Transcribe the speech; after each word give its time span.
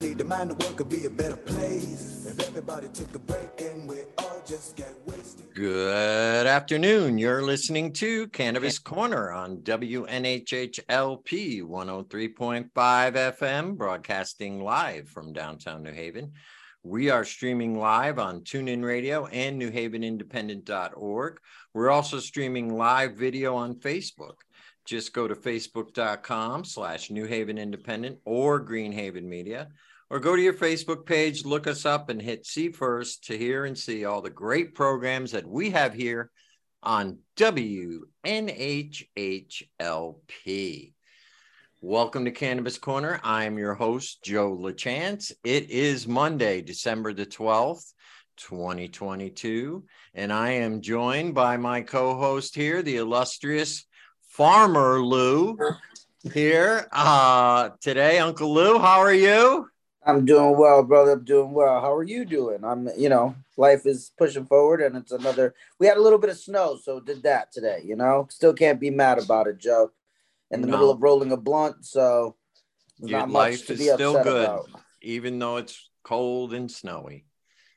Need 0.00 0.18
the 0.18 0.24
mind 0.24 0.50
the 0.50 0.54
world 0.54 0.76
could 0.76 0.88
be 0.88 1.06
a 1.06 1.10
better 1.10 1.34
place 1.34 2.24
if 2.24 2.38
everybody 2.46 2.86
took 2.94 3.12
a 3.16 3.18
break 3.18 3.60
and 3.60 3.88
we 3.88 3.96
all 4.18 4.40
just 4.46 4.76
get 4.76 4.94
wasted. 5.06 5.52
Good 5.56 6.46
afternoon. 6.46 7.18
You're 7.18 7.42
listening 7.42 7.92
to 7.94 8.28
Cannabis 8.28 8.78
Corner 8.78 9.32
on 9.32 9.56
WNHHLP 9.62 10.86
103.5 11.64 12.70
FM, 12.72 13.76
broadcasting 13.76 14.62
live 14.62 15.08
from 15.08 15.32
downtown 15.32 15.82
New 15.82 15.90
Haven. 15.90 16.30
We 16.84 17.10
are 17.10 17.24
streaming 17.24 17.76
live 17.76 18.20
on 18.20 18.42
TuneIn 18.42 18.84
Radio 18.84 19.26
and 19.26 19.60
NewHavenIndependent.org. 19.60 21.40
We're 21.74 21.90
also 21.90 22.20
streaming 22.20 22.72
live 22.72 23.16
video 23.16 23.56
on 23.56 23.74
Facebook. 23.74 24.36
Just 24.84 25.12
go 25.12 25.26
to 25.26 25.34
facebook.com 25.34 26.64
slash 26.64 27.10
New 27.10 27.24
Haven 27.24 27.58
Independent 27.58 28.20
or 28.24 28.64
Greenhaven 28.64 29.24
Media 29.24 29.68
or 30.10 30.20
go 30.20 30.34
to 30.34 30.42
your 30.42 30.54
Facebook 30.54 31.04
page, 31.04 31.44
look 31.44 31.66
us 31.66 31.84
up, 31.84 32.08
and 32.08 32.22
hit 32.22 32.46
see 32.46 32.70
first 32.70 33.24
to 33.24 33.36
hear 33.36 33.66
and 33.66 33.76
see 33.76 34.04
all 34.04 34.22
the 34.22 34.30
great 34.30 34.74
programs 34.74 35.32
that 35.32 35.46
we 35.46 35.70
have 35.70 35.92
here 35.92 36.30
on 36.82 37.18
WNHHLP. 37.36 38.04
Welcome 41.80 42.24
to 42.24 42.30
Cannabis 42.30 42.78
Corner. 42.78 43.20
I'm 43.22 43.58
your 43.58 43.74
host, 43.74 44.24
Joe 44.24 44.56
LaChance. 44.56 45.30
It 45.44 45.70
is 45.70 46.08
Monday, 46.08 46.62
December 46.62 47.12
the 47.12 47.26
12th, 47.26 47.92
2022, 48.38 49.84
and 50.14 50.32
I 50.32 50.52
am 50.52 50.80
joined 50.80 51.34
by 51.34 51.58
my 51.58 51.82
co 51.82 52.16
host 52.16 52.54
here, 52.54 52.82
the 52.82 52.96
illustrious 52.96 53.84
Farmer 54.30 55.00
Lou. 55.00 55.58
Here 56.32 56.88
uh, 56.92 57.70
today, 57.80 58.18
Uncle 58.18 58.52
Lou, 58.52 58.78
how 58.78 58.98
are 58.98 59.12
you? 59.12 59.68
I'm 60.08 60.24
doing 60.24 60.56
well, 60.56 60.82
brother. 60.82 61.12
I'm 61.12 61.24
doing 61.24 61.52
well. 61.52 61.82
How 61.82 61.94
are 61.94 62.02
you 62.02 62.24
doing? 62.24 62.64
I'm, 62.64 62.88
you 62.96 63.10
know, 63.10 63.36
life 63.58 63.84
is 63.84 64.10
pushing 64.16 64.46
forward, 64.46 64.80
and 64.80 64.96
it's 64.96 65.12
another. 65.12 65.54
We 65.78 65.86
had 65.86 65.98
a 65.98 66.02
little 66.02 66.18
bit 66.18 66.30
of 66.30 66.38
snow, 66.38 66.78
so 66.82 66.98
did 66.98 67.22
that 67.24 67.52
today. 67.52 67.82
You 67.84 67.94
know, 67.94 68.26
still 68.30 68.54
can't 68.54 68.80
be 68.80 68.88
mad 68.88 69.18
about 69.18 69.48
it, 69.48 69.58
Joe. 69.58 69.92
In 70.50 70.62
the 70.62 70.66
No. 70.66 70.72
middle 70.72 70.90
of 70.90 71.02
rolling 71.02 71.30
a 71.32 71.36
blunt, 71.36 71.84
so 71.84 72.36
Your 72.98 73.18
not 73.18 73.28
much 73.28 73.34
life 73.34 73.66
to 73.66 73.74
is 73.74 73.80
be 73.80 73.90
still 73.90 74.14
upset 74.14 74.24
good, 74.24 74.44
about. 74.44 74.70
even 75.02 75.38
though 75.38 75.58
it's 75.58 75.90
cold 76.04 76.54
and 76.54 76.70
snowy. 76.70 77.26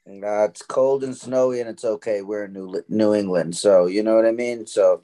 Uh, 0.08 0.46
it's 0.46 0.62
cold 0.62 1.04
and 1.04 1.18
snowy, 1.18 1.60
and 1.60 1.70
it's 1.70 1.84
okay. 1.84 2.22
We're 2.22 2.46
in 2.46 2.54
New 2.54 2.82
New 2.88 3.14
England, 3.14 3.58
so 3.58 3.88
you 3.88 4.04
know 4.04 4.16
what 4.16 4.26
I 4.26 4.32
mean. 4.32 4.66
So 4.66 5.04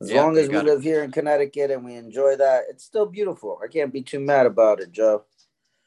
as 0.00 0.10
Yeah, 0.10 0.24
long 0.24 0.36
as 0.36 0.48
we 0.48 0.56
live 0.58 0.82
here 0.82 1.04
in 1.04 1.12
Connecticut 1.12 1.70
and 1.70 1.84
we 1.84 1.94
enjoy 1.94 2.34
that, 2.36 2.64
it's 2.68 2.82
still 2.84 3.06
beautiful. 3.06 3.60
I 3.62 3.68
can't 3.68 3.92
be 3.92 4.02
too 4.02 4.18
mad 4.18 4.46
about 4.46 4.80
it, 4.80 4.90
Joe. 4.90 5.24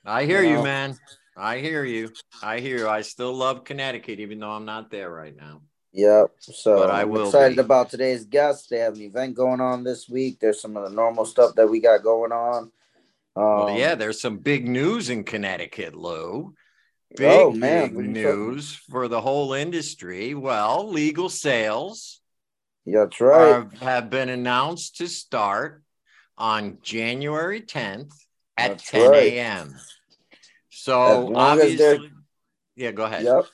I 0.05 0.25
hear 0.25 0.43
You 0.43 0.57
you, 0.57 0.63
man. 0.63 0.97
I 1.37 1.59
hear 1.59 1.83
you. 1.85 2.11
I 2.41 2.59
hear 2.59 2.77
you. 2.77 2.89
I 2.89 3.01
still 3.01 3.33
love 3.33 3.63
Connecticut, 3.63 4.19
even 4.19 4.39
though 4.39 4.51
I'm 4.51 4.65
not 4.65 4.91
there 4.91 5.09
right 5.09 5.35
now. 5.35 5.61
Yep. 5.93 6.31
So 6.39 6.75
But 6.77 6.91
I 6.91 7.01
I'm 7.01 7.09
will 7.09 7.25
excited 7.27 7.55
be. 7.55 7.61
about 7.61 7.89
today's 7.89 8.25
guest. 8.25 8.69
They 8.69 8.79
have 8.79 8.95
an 8.95 9.01
event 9.01 9.35
going 9.35 9.61
on 9.61 9.83
this 9.83 10.07
week. 10.09 10.39
There's 10.39 10.61
some 10.61 10.77
of 10.77 10.83
the 10.83 10.95
normal 10.95 11.25
stuff 11.25 11.55
that 11.55 11.67
we 11.69 11.79
got 11.79 12.03
going 12.03 12.31
on. 12.31 12.63
Um, 12.63 12.71
Well, 13.35 13.77
yeah, 13.77 13.95
there's 13.95 14.21
some 14.21 14.37
big 14.37 14.67
news 14.67 15.09
in 15.09 15.23
Connecticut, 15.23 15.95
Lou. 15.95 16.53
Big, 17.15 17.27
Oh, 17.27 17.51
man, 17.51 17.89
big 17.89 17.97
news 18.07 18.75
for 18.75 19.07
the 19.07 19.21
whole 19.21 19.53
industry. 19.53 20.35
Well, 20.35 20.89
legal 20.89 21.29
sales 21.29 22.21
that's 22.85 23.19
right. 23.19 23.39
are, 23.39 23.69
have 23.79 24.09
been 24.09 24.29
announced 24.29 24.97
to 24.97 25.07
start 25.07 25.83
on 26.37 26.77
January 26.83 27.61
10th 27.61 28.13
at 28.59 28.71
That's 28.71 28.89
10 28.91 29.11
right. 29.11 29.33
a.m. 29.33 29.75
So 30.69 31.27
long 31.27 31.59
as 31.59 31.77
they're- 31.77 31.93
obviously, 31.95 32.11
yeah, 32.75 32.91
go 32.91 33.05
ahead. 33.05 33.23
Yep. 33.23 33.45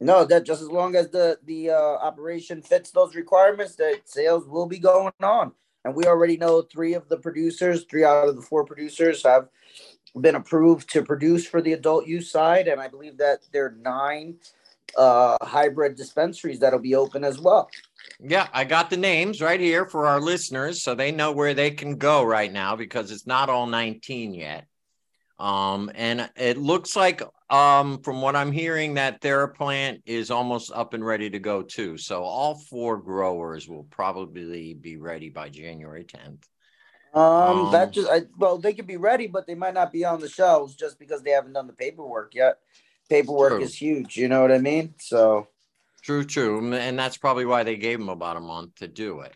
No, 0.00 0.24
that 0.24 0.44
just 0.44 0.62
as 0.62 0.68
long 0.68 0.96
as 0.96 1.10
the 1.10 1.38
the 1.44 1.70
uh, 1.70 1.76
operation 1.76 2.60
fits 2.60 2.90
those 2.90 3.14
requirements, 3.14 3.76
that 3.76 4.00
sales 4.04 4.48
will 4.48 4.66
be 4.66 4.78
going 4.78 5.12
on. 5.22 5.52
And 5.84 5.94
we 5.94 6.06
already 6.06 6.36
know 6.36 6.62
three 6.62 6.94
of 6.94 7.08
the 7.08 7.16
producers, 7.18 7.84
three 7.88 8.04
out 8.04 8.28
of 8.28 8.34
the 8.36 8.42
four 8.42 8.64
producers, 8.64 9.22
have 9.22 9.48
been 10.20 10.34
approved 10.34 10.90
to 10.92 11.02
produce 11.02 11.46
for 11.46 11.60
the 11.62 11.72
adult 11.72 12.06
use 12.06 12.30
side, 12.30 12.66
and 12.68 12.80
I 12.80 12.88
believe 12.88 13.16
that 13.18 13.40
there 13.52 13.66
are 13.66 13.76
nine 13.80 14.36
uh, 14.96 15.36
hybrid 15.42 15.94
dispensaries 15.96 16.58
that'll 16.60 16.78
be 16.80 16.94
open 16.96 17.22
as 17.24 17.38
well. 17.38 17.70
Yeah, 18.20 18.46
I 18.52 18.64
got 18.64 18.88
the 18.88 18.96
names 18.96 19.40
right 19.40 19.58
here 19.58 19.86
for 19.86 20.06
our 20.06 20.20
listeners 20.20 20.82
so 20.82 20.94
they 20.94 21.10
know 21.10 21.32
where 21.32 21.54
they 21.54 21.72
can 21.72 21.96
go 21.96 22.22
right 22.22 22.52
now 22.52 22.76
because 22.76 23.10
it's 23.10 23.26
not 23.26 23.48
all 23.48 23.66
19 23.66 24.34
yet. 24.34 24.66
Um, 25.38 25.90
and 25.94 26.30
it 26.36 26.56
looks 26.56 26.94
like 26.94 27.22
um 27.50 28.00
from 28.02 28.22
what 28.22 28.36
I'm 28.36 28.52
hearing 28.52 28.94
that 28.94 29.20
their 29.20 29.48
plant 29.48 30.02
is 30.06 30.30
almost 30.30 30.70
up 30.72 30.94
and 30.94 31.04
ready 31.04 31.30
to 31.30 31.38
go 31.40 31.62
too. 31.62 31.98
So 31.98 32.22
all 32.22 32.54
four 32.54 32.96
growers 32.96 33.68
will 33.68 33.84
probably 33.84 34.74
be 34.74 34.96
ready 34.96 35.28
by 35.28 35.48
January 35.48 36.04
10th. 36.04 36.44
Um, 37.14 37.66
Um, 37.66 37.72
that 37.72 37.92
just 37.92 38.08
I, 38.08 38.22
well, 38.38 38.56
they 38.56 38.72
could 38.72 38.86
be 38.86 38.96
ready, 38.96 39.26
but 39.26 39.46
they 39.46 39.54
might 39.56 39.74
not 39.74 39.92
be 39.92 40.04
on 40.04 40.20
the 40.20 40.28
shelves 40.28 40.76
just 40.76 40.98
because 40.98 41.22
they 41.22 41.30
haven't 41.30 41.54
done 41.54 41.66
the 41.66 41.72
paperwork 41.72 42.34
yet. 42.34 42.58
Paperwork 43.10 43.52
True. 43.52 43.62
is 43.62 43.74
huge, 43.74 44.16
you 44.16 44.28
know 44.28 44.40
what 44.40 44.52
I 44.52 44.58
mean? 44.58 44.94
So 44.98 45.48
True, 46.02 46.24
true. 46.24 46.72
And 46.74 46.98
that's 46.98 47.16
probably 47.16 47.44
why 47.44 47.62
they 47.62 47.76
gave 47.76 47.98
them 47.98 48.08
about 48.08 48.36
a 48.36 48.40
month 48.40 48.76
to 48.76 48.88
do 48.88 49.20
it. 49.20 49.34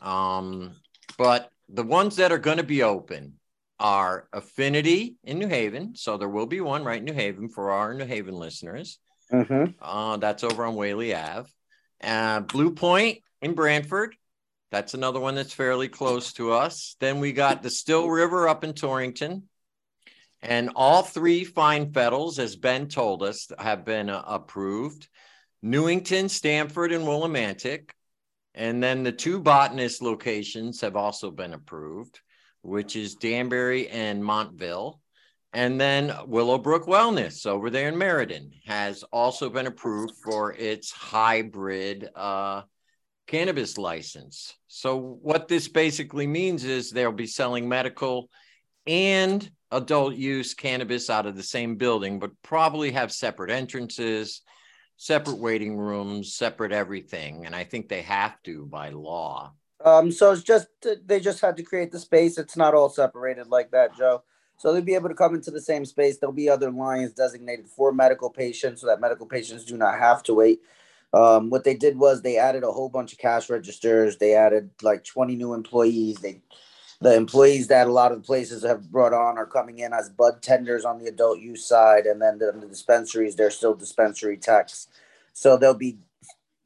Um, 0.00 0.74
but 1.16 1.50
the 1.68 1.84
ones 1.84 2.16
that 2.16 2.32
are 2.32 2.38
going 2.38 2.56
to 2.56 2.62
be 2.62 2.82
open 2.82 3.34
are 3.78 4.28
Affinity 4.32 5.16
in 5.24 5.38
New 5.38 5.48
Haven. 5.48 5.94
So 5.94 6.16
there 6.16 6.28
will 6.28 6.46
be 6.46 6.60
one 6.60 6.84
right 6.84 6.98
in 6.98 7.04
New 7.04 7.12
Haven 7.12 7.48
for 7.48 7.70
our 7.70 7.94
New 7.94 8.04
Haven 8.04 8.34
listeners. 8.34 8.98
mhm. 9.32 9.74
Uh, 9.80 10.16
that's 10.18 10.44
over 10.44 10.64
on 10.64 10.74
Whaley 10.74 11.14
Ave. 11.14 11.48
Uh, 12.02 12.40
Blue 12.40 12.72
Point 12.74 13.20
in 13.40 13.54
Branford. 13.54 14.14
That's 14.70 14.94
another 14.94 15.20
one 15.20 15.34
that's 15.34 15.52
fairly 15.52 15.88
close 15.88 16.32
to 16.34 16.52
us. 16.52 16.96
Then 16.98 17.20
we 17.20 17.32
got 17.32 17.62
the 17.62 17.70
Still 17.70 18.08
River 18.08 18.48
up 18.48 18.64
in 18.64 18.72
Torrington. 18.72 19.48
And 20.40 20.70
all 20.74 21.02
three 21.02 21.44
Fine 21.44 21.92
Fettles, 21.92 22.38
as 22.38 22.56
Ben 22.56 22.88
told 22.88 23.22
us, 23.22 23.48
have 23.58 23.84
been 23.84 24.10
uh, 24.10 24.22
approved. 24.26 25.08
Newington, 25.62 26.28
Stamford, 26.28 26.92
and 26.92 27.04
Willimantic. 27.04 27.90
And 28.54 28.82
then 28.82 29.02
the 29.02 29.12
two 29.12 29.40
botanist 29.40 30.02
locations 30.02 30.80
have 30.80 30.96
also 30.96 31.30
been 31.30 31.54
approved, 31.54 32.20
which 32.62 32.96
is 32.96 33.14
Danbury 33.14 33.88
and 33.88 34.24
Montville. 34.24 35.00
And 35.54 35.80
then 35.80 36.14
Willowbrook 36.26 36.86
Wellness 36.86 37.46
over 37.46 37.70
there 37.70 37.88
in 37.88 37.96
Meriden 37.96 38.52
has 38.66 39.02
also 39.04 39.50
been 39.50 39.66
approved 39.66 40.14
for 40.22 40.52
its 40.52 40.90
hybrid 40.90 42.08
uh, 42.14 42.62
cannabis 43.26 43.76
license. 43.76 44.54
So, 44.66 45.18
what 45.22 45.48
this 45.48 45.68
basically 45.68 46.26
means 46.26 46.64
is 46.64 46.90
they'll 46.90 47.12
be 47.12 47.26
selling 47.26 47.68
medical 47.68 48.30
and 48.86 49.48
adult 49.70 50.14
use 50.14 50.54
cannabis 50.54 51.10
out 51.10 51.26
of 51.26 51.36
the 51.36 51.42
same 51.42 51.76
building, 51.76 52.18
but 52.18 52.30
probably 52.42 52.92
have 52.92 53.12
separate 53.12 53.50
entrances, 53.50 54.42
separate 55.02 55.38
waiting 55.38 55.76
rooms, 55.76 56.32
separate 56.32 56.70
everything. 56.70 57.44
And 57.44 57.56
I 57.56 57.64
think 57.64 57.88
they 57.88 58.02
have 58.02 58.40
to 58.44 58.66
by 58.66 58.90
law. 58.90 59.52
Um, 59.84 60.12
so 60.12 60.30
it's 60.30 60.44
just 60.44 60.68
they 61.04 61.18
just 61.18 61.40
had 61.40 61.56
to 61.56 61.64
create 61.64 61.90
the 61.90 61.98
space. 61.98 62.38
It's 62.38 62.56
not 62.56 62.72
all 62.72 62.88
separated 62.88 63.48
like 63.48 63.72
that, 63.72 63.96
Joe. 63.96 64.22
So 64.58 64.72
they'll 64.72 64.80
be 64.80 64.94
able 64.94 65.08
to 65.08 65.16
come 65.16 65.34
into 65.34 65.50
the 65.50 65.60
same 65.60 65.84
space. 65.84 66.18
There'll 66.18 66.32
be 66.32 66.48
other 66.48 66.70
lines 66.70 67.12
designated 67.12 67.68
for 67.68 67.92
medical 67.92 68.30
patients, 68.30 68.80
so 68.80 68.86
that 68.86 69.00
medical 69.00 69.26
patients 69.26 69.64
do 69.64 69.76
not 69.76 69.98
have 69.98 70.22
to 70.24 70.34
wait. 70.34 70.60
Um, 71.12 71.50
what 71.50 71.64
they 71.64 71.74
did 71.74 71.98
was 71.98 72.22
they 72.22 72.36
added 72.36 72.62
a 72.62 72.70
whole 72.70 72.88
bunch 72.88 73.12
of 73.12 73.18
cash 73.18 73.50
registers. 73.50 74.18
They 74.18 74.34
added 74.34 74.70
like 74.82 75.02
20 75.02 75.34
new 75.34 75.52
employees. 75.52 76.18
They 76.18 76.42
the 77.02 77.14
employees 77.14 77.68
that 77.68 77.86
a 77.86 77.92
lot 77.92 78.12
of 78.12 78.18
the 78.18 78.24
places 78.24 78.62
have 78.62 78.90
brought 78.90 79.12
on 79.12 79.36
are 79.38 79.46
coming 79.46 79.80
in 79.80 79.92
as 79.92 80.08
bud 80.08 80.42
tenders 80.42 80.84
on 80.84 80.98
the 80.98 81.06
adult 81.06 81.40
use 81.40 81.66
side, 81.66 82.06
and 82.06 82.20
then 82.22 82.38
the, 82.38 82.52
the 82.52 82.66
dispensaries 82.66 83.36
they're 83.36 83.50
still 83.50 83.74
dispensary 83.74 84.36
techs. 84.36 84.88
So 85.32 85.56
they'll 85.56 85.74
be 85.74 85.98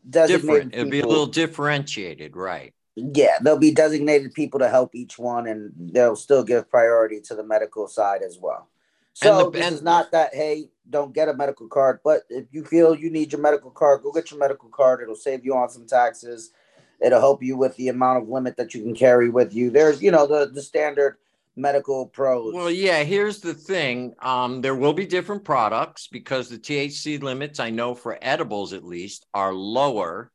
designated. 0.09 0.71
Different. 0.71 0.75
It'll 0.75 0.91
be 0.91 1.01
a 1.01 1.07
little 1.07 1.27
differentiated, 1.27 2.37
right? 2.37 2.73
yeah, 2.99 3.37
there'll 3.43 3.59
be 3.59 3.73
designated 3.75 4.33
people 4.33 4.59
to 4.59 4.71
help 4.71 4.95
each 4.95 5.19
one, 5.19 5.47
and 5.47 5.71
they'll 5.77 6.17
still 6.17 6.43
give 6.43 6.71
priority 6.71 7.21
to 7.21 7.35
the 7.35 7.45
medical 7.45 7.87
side 7.89 8.23
as 8.23 8.39
well. 8.41 8.69
So 9.13 9.29
And 9.31 9.47
the- 9.47 9.51
this 9.59 9.67
and- 9.67 9.75
is 9.77 9.83
not 9.83 10.13
that 10.13 10.35
hey, 10.35 10.71
don't 10.89 11.13
get 11.13 11.29
a 11.29 11.35
medical 11.35 11.69
card, 11.69 12.01
but 12.03 12.23
if 12.31 12.47
you 12.53 12.65
feel 12.65 12.95
you 12.95 13.11
need 13.11 13.33
your 13.33 13.41
medical 13.41 13.71
card, 13.71 14.03
go 14.03 14.13
get 14.13 14.31
your 14.31 14.41
medical 14.41 14.71
card. 14.71 15.03
It'll 15.03 15.15
save 15.15 15.45
you 15.45 15.55
on 15.55 15.69
some 15.69 15.87
taxes. 15.87 16.53
It'll 17.01 17.21
help 17.21 17.43
you 17.43 17.57
with 17.57 17.77
the 17.77 17.89
amount 17.89 18.23
of 18.23 18.29
limit 18.29 18.57
that 18.57 18.75
you 18.75 18.83
can 18.83 18.95
carry 18.95 19.29
with 19.29 19.55
you. 19.55 19.71
There's 19.71 20.03
you 20.03 20.11
know 20.11 20.27
the 20.27 20.51
the 20.53 20.63
standard 20.63 21.19
medical 21.57 22.07
pros. 22.07 22.55
Well, 22.55 22.71
yeah, 22.71 23.03
here's 23.03 23.41
the 23.41 23.55
thing. 23.55 24.15
Um, 24.21 24.61
there 24.61 24.75
will 24.75 24.93
be 24.93 25.07
different 25.07 25.45
products 25.45 26.07
because 26.07 26.49
the 26.49 26.59
THC 26.59 27.23
limits, 27.23 27.59
I 27.59 27.71
know 27.71 27.95
for 27.95 28.19
edibles 28.21 28.73
at 28.73 28.85
least, 28.85 29.27
are 29.33 29.55
lower 29.55 30.31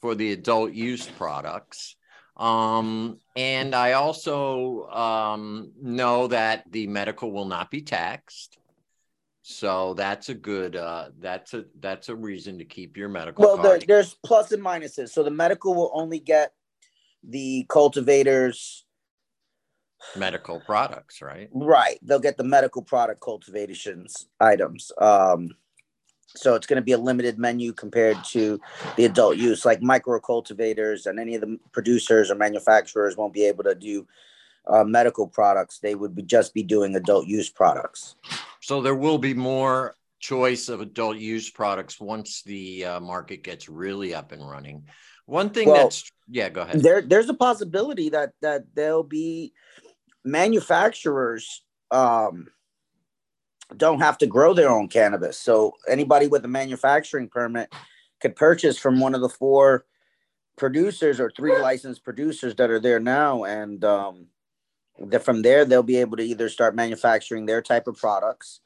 for 0.00 0.14
the 0.14 0.32
adult 0.32 0.72
use 0.72 1.06
products. 1.06 1.96
Um, 2.36 3.18
and 3.34 3.74
I 3.74 3.92
also 3.92 4.88
um, 4.88 5.72
know 5.80 6.28
that 6.28 6.64
the 6.70 6.86
medical 6.86 7.32
will 7.32 7.46
not 7.46 7.70
be 7.70 7.82
taxed. 7.82 8.58
So 9.50 9.94
that's 9.94 10.28
a 10.28 10.34
good 10.34 10.76
uh 10.76 11.06
that's 11.20 11.54
a 11.54 11.64
that's 11.80 12.10
a 12.10 12.14
reason 12.14 12.58
to 12.58 12.66
keep 12.66 12.98
your 12.98 13.08
medical 13.08 13.42
Well, 13.42 13.56
there, 13.56 13.78
there's 13.78 14.14
plus 14.22 14.52
and 14.52 14.62
minuses. 14.62 15.08
So 15.08 15.22
the 15.22 15.30
medical 15.30 15.74
will 15.74 15.90
only 15.94 16.20
get 16.20 16.52
the 17.26 17.64
cultivators. 17.70 18.84
medical 20.14 20.60
products, 20.60 21.22
right? 21.22 21.48
Right. 21.50 21.98
They'll 22.02 22.18
get 22.18 22.36
the 22.36 22.44
medical 22.44 22.82
product 22.82 23.22
cultivations 23.22 24.28
items. 24.38 24.92
Um, 24.98 25.56
so 26.36 26.54
it's 26.54 26.66
going 26.66 26.76
to 26.76 26.84
be 26.84 26.92
a 26.92 26.98
limited 26.98 27.38
menu 27.38 27.72
compared 27.72 28.22
to 28.24 28.60
the 28.96 29.06
adult 29.06 29.38
use, 29.38 29.64
like 29.64 29.80
micro 29.80 30.20
cultivators 30.20 31.06
and 31.06 31.18
any 31.18 31.34
of 31.36 31.40
the 31.40 31.58
producers 31.72 32.30
or 32.30 32.34
manufacturers 32.34 33.16
won't 33.16 33.32
be 33.32 33.46
able 33.46 33.64
to 33.64 33.74
do 33.74 34.06
uh, 34.66 34.84
medical 34.84 35.26
products. 35.26 35.78
They 35.78 35.94
would 35.94 36.14
be 36.14 36.22
just 36.22 36.52
be 36.52 36.62
doing 36.62 36.94
adult 36.94 37.26
use 37.26 37.48
products. 37.48 38.14
So 38.68 38.82
there 38.82 38.94
will 38.94 39.16
be 39.16 39.32
more 39.32 39.94
choice 40.20 40.68
of 40.68 40.82
adult 40.82 41.16
use 41.16 41.48
products 41.48 41.98
once 41.98 42.42
the 42.42 42.84
uh, 42.84 43.00
market 43.00 43.42
gets 43.42 43.66
really 43.66 44.12
up 44.12 44.30
and 44.30 44.46
running. 44.46 44.84
One 45.24 45.48
thing 45.48 45.68
Well, 45.68 45.84
that's 45.84 46.12
yeah, 46.28 46.50
go 46.50 46.60
ahead. 46.60 46.82
There, 46.82 47.00
there's 47.00 47.30
a 47.30 47.34
possibility 47.34 48.10
that 48.10 48.32
that 48.42 48.64
there'll 48.74 49.04
be 49.04 49.54
manufacturers 50.22 51.64
um, 51.90 52.48
don't 53.74 54.00
have 54.00 54.18
to 54.18 54.26
grow 54.26 54.52
their 54.52 54.68
own 54.68 54.88
cannabis. 54.88 55.40
So 55.40 55.72
anybody 55.88 56.26
with 56.26 56.44
a 56.44 56.48
manufacturing 56.48 57.30
permit 57.30 57.72
could 58.20 58.36
purchase 58.36 58.76
from 58.76 59.00
one 59.00 59.14
of 59.14 59.22
the 59.22 59.30
four 59.30 59.86
producers 60.58 61.20
or 61.20 61.32
three 61.34 61.58
licensed 61.58 62.04
producers 62.04 62.54
that 62.56 62.68
are 62.68 62.80
there 62.80 63.00
now, 63.00 63.44
and 63.44 63.82
um, 63.82 64.26
that 65.06 65.24
from 65.24 65.42
there 65.42 65.64
they'll 65.64 65.82
be 65.82 65.96
able 65.96 66.16
to 66.16 66.22
either 66.22 66.48
start 66.48 66.74
manufacturing 66.74 67.46
their 67.46 67.62
type 67.62 67.86
of 67.86 67.96
products. 67.96 68.60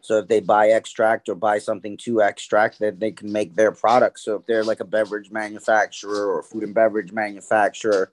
So 0.00 0.18
if 0.18 0.28
they 0.28 0.40
buy 0.40 0.68
extract 0.68 1.28
or 1.28 1.34
buy 1.34 1.58
something 1.58 1.96
to 1.98 2.20
extract, 2.20 2.78
then 2.78 2.98
they 2.98 3.12
can 3.12 3.30
make 3.30 3.54
their 3.54 3.72
products. 3.72 4.24
So 4.24 4.36
if 4.36 4.46
they're 4.46 4.64
like 4.64 4.80
a 4.80 4.84
beverage 4.84 5.30
manufacturer 5.30 6.26
or 6.34 6.42
food 6.42 6.62
and 6.64 6.74
beverage 6.74 7.12
manufacturer, 7.12 8.12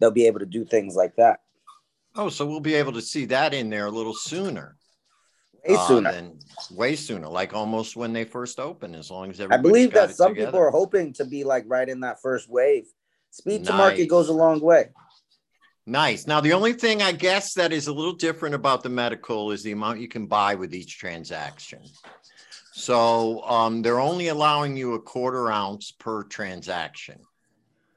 they'll 0.00 0.10
be 0.10 0.26
able 0.26 0.40
to 0.40 0.46
do 0.46 0.64
things 0.64 0.96
like 0.96 1.16
that 1.16 1.40
Oh, 2.16 2.28
so 2.28 2.46
we'll 2.46 2.60
be 2.60 2.74
able 2.74 2.92
to 2.92 3.02
see 3.02 3.24
that 3.26 3.52
in 3.54 3.70
there 3.70 3.86
a 3.86 3.90
little 3.90 4.14
sooner. 4.14 4.76
way 5.68 5.74
uh, 5.74 5.86
sooner. 5.86 6.12
than- 6.12 6.38
way 6.70 6.94
sooner, 6.94 7.26
like 7.26 7.52
almost 7.52 7.96
when 7.96 8.12
they 8.12 8.24
first 8.24 8.60
open, 8.60 8.94
as 8.94 9.10
long 9.10 9.30
as 9.30 9.40
I 9.40 9.44
everybody. 9.44 9.62
believe 9.68 9.92
that 9.92 10.14
some 10.14 10.34
people 10.34 10.58
are 10.58 10.70
hoping 10.70 11.12
to 11.14 11.24
be 11.24 11.42
like 11.44 11.64
right 11.66 11.88
in 11.88 12.00
that 12.00 12.22
first 12.22 12.48
wave. 12.48 12.86
Speed 13.30 13.64
to 13.64 13.72
market 13.72 14.06
goes 14.08 14.28
a 14.28 14.32
long 14.32 14.60
way. 14.60 14.90
Nice. 15.86 16.26
Now, 16.26 16.40
the 16.40 16.54
only 16.54 16.72
thing 16.72 17.02
I 17.02 17.12
guess 17.12 17.54
that 17.54 17.72
is 17.72 17.88
a 17.88 17.92
little 17.92 18.14
different 18.14 18.54
about 18.54 18.82
the 18.82 18.88
medical 18.88 19.50
is 19.50 19.62
the 19.62 19.72
amount 19.72 20.00
you 20.00 20.08
can 20.08 20.26
buy 20.26 20.54
with 20.54 20.74
each 20.74 20.98
transaction. 20.98 21.80
So 22.72 23.42
um, 23.42 23.82
they're 23.82 24.00
only 24.00 24.28
allowing 24.28 24.76
you 24.76 24.94
a 24.94 25.00
quarter 25.00 25.52
ounce 25.52 25.92
per 25.92 26.24
transaction. 26.24 27.20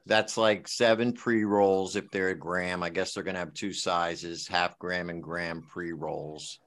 That's 0.04 0.36
like 0.36 0.68
seven 0.68 1.12
pre 1.14 1.44
rolls 1.44 1.96
if 1.96 2.10
they're 2.10 2.28
a 2.28 2.38
gram. 2.38 2.82
I 2.82 2.90
guess 2.90 3.12
they're 3.12 3.24
going 3.24 3.34
to 3.34 3.40
have 3.40 3.54
two 3.54 3.72
sizes 3.72 4.46
half 4.46 4.78
gram 4.78 5.10
and 5.10 5.22
gram 5.22 5.62
pre 5.62 5.92
rolls. 5.92 6.58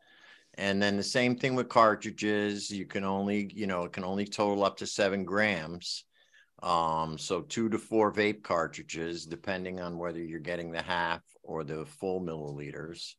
And 0.56 0.82
then 0.82 0.98
the 0.98 1.04
same 1.04 1.36
thing 1.36 1.56
with 1.56 1.70
cartridges. 1.70 2.70
You 2.70 2.86
can 2.86 3.04
only, 3.04 3.50
you 3.54 3.68
know, 3.68 3.84
it 3.84 3.94
can 3.94 4.04
only 4.04 4.26
total 4.26 4.64
up 4.64 4.78
to 4.78 4.88
seven 4.88 5.24
grams. 5.24 6.04
Um, 6.62 7.18
so 7.18 7.42
two 7.42 7.70
to 7.70 7.80
four 7.80 8.14
vape 8.14 8.44
cartridges, 8.44 9.26
depending 9.26 9.80
on 9.80 9.98
whether 9.98 10.20
you're 10.20 10.40
getting 10.40 10.72
the 10.72 10.82
half 10.82 11.22
or 11.44 11.64
the 11.64 11.86
full 11.86 12.22
milliliters. 12.22 13.16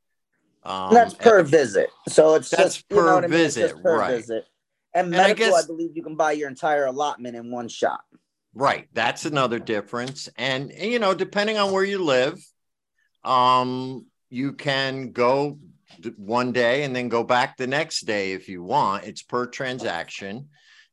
Um, 0.62 0.94
that's 0.94 1.14
per 1.14 1.40
and- 1.40 1.48
visit. 1.48 1.90
So 2.08 2.34
it's 2.34 2.50
That's 2.50 2.76
just, 2.76 2.84
you 2.90 2.96
know 2.96 3.02
per 3.02 3.18
I 3.18 3.20
mean? 3.22 3.30
Visit, 3.30 3.82
per 3.82 3.98
right. 3.98 4.16
visit. 4.16 4.44
And 4.94 5.06
And 5.08 5.16
I 5.16 5.28
medical, 5.28 5.54
I, 5.54 5.62
believe 5.66 5.96
you 5.96 6.02
can 6.02 6.16
buy 6.16 6.32
your 6.32 6.48
entire 6.48 6.86
allotment 6.86 7.34
in 7.34 7.50
one 7.50 7.68
shot. 7.68 8.02
Right. 8.54 8.88
That's 8.92 9.24
another 9.24 9.58
difference. 9.58 10.28
And, 10.36 10.70
and, 10.70 10.92
you 10.92 10.98
know, 10.98 11.14
depending 11.14 11.56
on 11.56 11.72
where 11.72 11.84
you 11.84 12.04
live, 12.04 12.38
um, 13.24 14.06
you 14.28 14.52
can 14.52 15.12
go 15.12 15.58
one 16.16 16.52
day 16.52 16.84
and 16.84 16.94
then 16.94 17.08
go 17.08 17.24
back 17.24 17.56
the 17.56 17.66
next 17.66 18.02
day 18.02 18.32
if 18.32 18.48
you 18.48 18.62
want. 18.62 19.04
It's 19.04 19.22
per 19.22 19.46
transaction. 19.46 20.48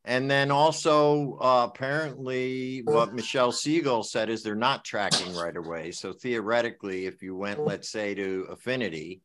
And 0.05 0.31
then 0.31 0.49
also, 0.49 1.37
uh, 1.41 1.67
apparently, 1.69 2.81
what 2.85 3.13
Michelle 3.13 3.51
Seagull 3.51 4.03
said 4.03 4.29
is 4.29 4.41
they're 4.41 4.55
not 4.55 4.85
tracking 4.85 5.35
right 5.35 5.55
away. 5.55 5.91
So 5.91 6.13
theoretically, 6.13 7.05
if 7.05 7.21
you 7.21 7.35
went, 7.35 7.59
let's 7.59 7.89
say, 7.89 8.15
to 8.15 8.47
Affinity, 8.49 9.21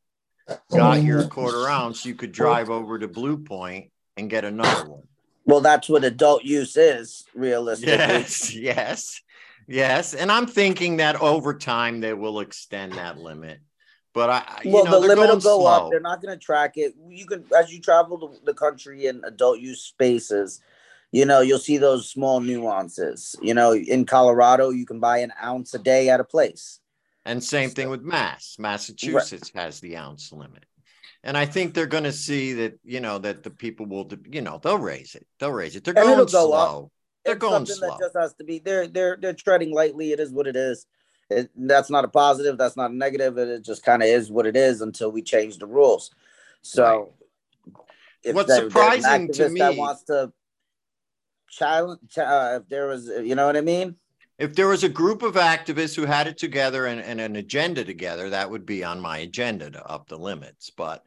got 0.70 1.02
your 1.02 1.26
quarter 1.28 1.68
ounce, 1.68 2.04
you 2.04 2.14
could 2.14 2.32
drive 2.32 2.70
over 2.70 2.98
to 2.98 3.08
Blue 3.08 3.38
Point 3.38 3.92
and 4.16 4.28
get 4.28 4.44
another 4.44 4.90
one. 4.90 5.02
Well, 5.46 5.60
that's 5.60 5.88
what 5.88 6.04
adult 6.04 6.42
use 6.44 6.76
is, 6.76 7.24
realistically. 7.34 7.92
Yes, 7.92 8.54
yes, 8.54 9.20
yes. 9.68 10.14
And 10.14 10.32
I'm 10.32 10.46
thinking 10.46 10.96
that 10.96 11.20
over 11.20 11.54
time 11.54 12.00
they 12.00 12.14
will 12.14 12.40
extend 12.40 12.94
that 12.94 13.18
limit. 13.18 13.60
But 14.14 14.30
I, 14.30 14.62
Well, 14.64 14.84
know, 14.84 14.92
the 14.92 15.08
limit 15.08 15.28
will 15.28 15.34
go 15.36 15.60
slow. 15.60 15.66
up. 15.66 15.90
They're 15.90 16.00
not 16.00 16.22
going 16.22 16.38
to 16.38 16.42
track 16.42 16.74
it. 16.76 16.94
You 17.08 17.26
can, 17.26 17.44
as 17.56 17.72
you 17.72 17.80
travel 17.80 18.16
the, 18.16 18.52
the 18.52 18.54
country 18.54 19.06
in 19.06 19.22
adult 19.24 19.58
use 19.58 19.82
spaces, 19.82 20.60
you 21.10 21.26
know, 21.26 21.40
you'll 21.40 21.58
see 21.58 21.78
those 21.78 22.08
small 22.08 22.40
nuances. 22.40 23.34
You 23.42 23.54
know, 23.54 23.74
in 23.74 24.06
Colorado, 24.06 24.70
you 24.70 24.86
can 24.86 25.00
buy 25.00 25.18
an 25.18 25.32
ounce 25.42 25.74
a 25.74 25.78
day 25.80 26.08
at 26.10 26.20
a 26.20 26.24
place. 26.24 26.78
And 27.26 27.42
same 27.42 27.70
thing 27.70 27.88
with 27.90 28.02
Mass. 28.02 28.56
Massachusetts 28.58 29.50
has 29.54 29.80
the 29.80 29.96
ounce 29.96 30.32
limit. 30.32 30.64
And 31.24 31.36
I 31.38 31.46
think 31.46 31.72
they're 31.74 31.86
going 31.86 32.04
to 32.04 32.12
see 32.12 32.52
that, 32.54 32.78
you 32.84 33.00
know, 33.00 33.18
that 33.18 33.42
the 33.42 33.50
people 33.50 33.86
will, 33.86 34.08
you 34.30 34.42
know, 34.42 34.60
they'll 34.62 34.78
raise 34.78 35.14
it. 35.14 35.26
They'll 35.40 35.50
raise 35.52 35.74
it. 35.74 35.82
They're 35.82 35.94
And 35.96 36.04
going 36.04 36.26
go 36.26 36.52
up. 36.52 36.68
slow. 36.68 36.90
They're 37.24 37.34
It's 37.34 37.40
going 37.40 37.66
something 37.66 37.74
slow. 37.76 37.88
that 37.88 37.98
just 38.00 38.16
has 38.16 38.34
to 38.34 38.44
be. 38.44 38.58
They're 38.58 38.86
they're 38.86 39.16
they're 39.18 39.32
treading 39.32 39.72
lightly. 39.72 40.12
It 40.12 40.20
is 40.20 40.30
what 40.30 40.46
it 40.46 40.54
is. 40.54 40.86
It, 41.30 41.50
that's 41.56 41.90
not 41.90 42.04
a 42.04 42.08
positive. 42.08 42.58
That's 42.58 42.76
not 42.76 42.90
a 42.90 42.94
negative. 42.94 43.38
It, 43.38 43.48
it 43.48 43.64
just 43.64 43.84
kind 43.84 44.02
of 44.02 44.08
is 44.08 44.30
what 44.30 44.46
it 44.46 44.56
is 44.56 44.80
until 44.80 45.10
we 45.10 45.22
change 45.22 45.58
the 45.58 45.66
rules. 45.66 46.10
So, 46.62 47.12
if 48.22 48.34
What's 48.34 48.48
there- 48.48 48.68
surprising 48.70 49.32
to 49.32 49.32
activist 49.32 49.58
that 49.58 49.72
me- 49.72 49.78
wants 49.78 50.02
to 50.04 50.32
challenge, 51.48 52.18
uh, 52.18 52.60
if 52.62 52.68
there 52.68 52.86
was, 52.86 53.06
you 53.06 53.34
know 53.34 53.46
what 53.46 53.56
I 53.56 53.60
mean? 53.60 53.96
if 54.38 54.56
there 54.56 54.66
was 54.66 54.82
a 54.82 54.88
group 54.88 55.22
of 55.22 55.34
activists 55.34 55.94
who 55.94 56.04
had 56.04 56.26
it 56.26 56.36
together 56.36 56.86
and, 56.86 57.00
and 57.00 57.20
an 57.20 57.36
agenda 57.36 57.84
together, 57.84 58.30
that 58.30 58.50
would 58.50 58.66
be 58.66 58.82
on 58.82 59.00
my 59.00 59.18
agenda 59.18 59.70
to 59.70 59.84
up 59.86 60.08
the 60.08 60.18
limits. 60.18 60.70
But 60.70 61.04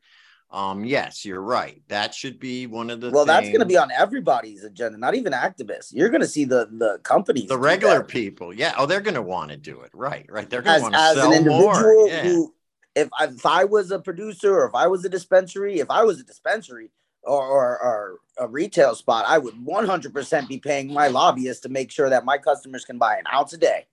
um, 0.49 0.85
yes, 0.85 1.25
you're 1.25 1.41
right. 1.41 1.81
That 1.89 2.15
should 2.15 2.39
be 2.39 2.67
one 2.67 2.89
of 2.89 3.01
the 3.01 3.11
Well, 3.11 3.25
that's 3.25 3.47
going 3.47 3.59
to 3.59 3.65
be 3.65 3.77
on 3.77 3.91
everybody's 3.91 4.63
agenda, 4.63 4.97
not 4.97 5.13
even 5.15 5.33
activists. 5.33 5.91
You're 5.91 6.09
going 6.09 6.21
to 6.21 6.27
see 6.27 6.45
the 6.45 6.69
the 6.71 6.99
companies, 7.03 7.49
the 7.49 7.57
regular 7.57 8.03
people. 8.03 8.53
Yeah. 8.53 8.73
Oh, 8.77 8.85
they're 8.85 9.01
going 9.01 9.15
to 9.15 9.21
want 9.21 9.51
to 9.51 9.57
do 9.57 9.81
it. 9.81 9.91
Right. 9.93 10.25
Right. 10.29 10.49
They're 10.49 10.61
going 10.61 10.77
to 10.77 10.81
want 10.81 10.93
to 10.93 10.99
as 10.99 11.15
sell 11.15 11.33
an 11.33 11.45
more. 11.45 11.75
individual 11.75 12.07
Yeah. 12.07 12.23
who 12.23 12.53
if 12.95 13.09
I, 13.19 13.25
if 13.25 13.45
I 13.45 13.65
was 13.65 13.91
a 13.91 13.99
producer 13.99 14.55
or 14.57 14.67
if 14.67 14.73
I 14.73 14.87
was 14.87 15.05
a 15.05 15.09
dispensary, 15.09 15.79
if 15.79 15.91
I 15.91 16.03
was 16.03 16.19
a 16.19 16.23
dispensary 16.23 16.91
or, 17.23 17.45
or, 17.45 17.79
or 17.83 18.19
a 18.37 18.47
retail 18.47 18.95
spot, 18.95 19.25
I 19.27 19.37
would 19.37 19.53
100% 19.53 20.47
be 20.47 20.57
paying 20.57 20.91
my 20.91 21.07
lobbyists 21.07 21.61
to 21.63 21.69
make 21.69 21.91
sure 21.91 22.09
that 22.09 22.25
my 22.25 22.37
customers 22.37 22.85
can 22.85 22.97
buy 22.97 23.17
an 23.17 23.25
ounce 23.31 23.53
a 23.53 23.57
day. 23.57 23.85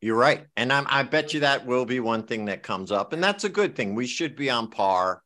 You're 0.00 0.16
right. 0.16 0.46
And 0.56 0.72
I'm, 0.72 0.86
I 0.88 1.02
bet 1.02 1.34
you 1.34 1.40
that 1.40 1.66
will 1.66 1.84
be 1.84 2.00
one 2.00 2.22
thing 2.22 2.46
that 2.46 2.62
comes 2.62 2.92
up. 2.92 3.12
And 3.12 3.22
that's 3.22 3.44
a 3.44 3.48
good 3.48 3.74
thing. 3.74 3.94
We 3.94 4.06
should 4.06 4.36
be 4.36 4.48
on 4.48 4.68
par 4.68 5.22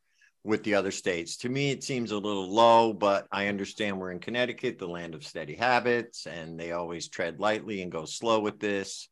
with 0.46 0.62
the 0.62 0.74
other 0.74 0.90
states. 0.92 1.38
To 1.38 1.48
me, 1.48 1.70
it 1.70 1.82
seems 1.82 2.12
a 2.12 2.18
little 2.18 2.48
low, 2.50 2.92
but 2.92 3.26
I 3.32 3.48
understand 3.48 3.98
we're 3.98 4.12
in 4.12 4.20
Connecticut, 4.20 4.78
the 4.78 4.86
land 4.86 5.14
of 5.14 5.26
steady 5.26 5.54
habits, 5.54 6.26
and 6.26 6.58
they 6.58 6.72
always 6.72 7.08
tread 7.08 7.40
lightly 7.40 7.82
and 7.82 7.90
go 7.90 8.04
slow 8.04 8.38
with 8.40 8.60
this. 8.60 9.08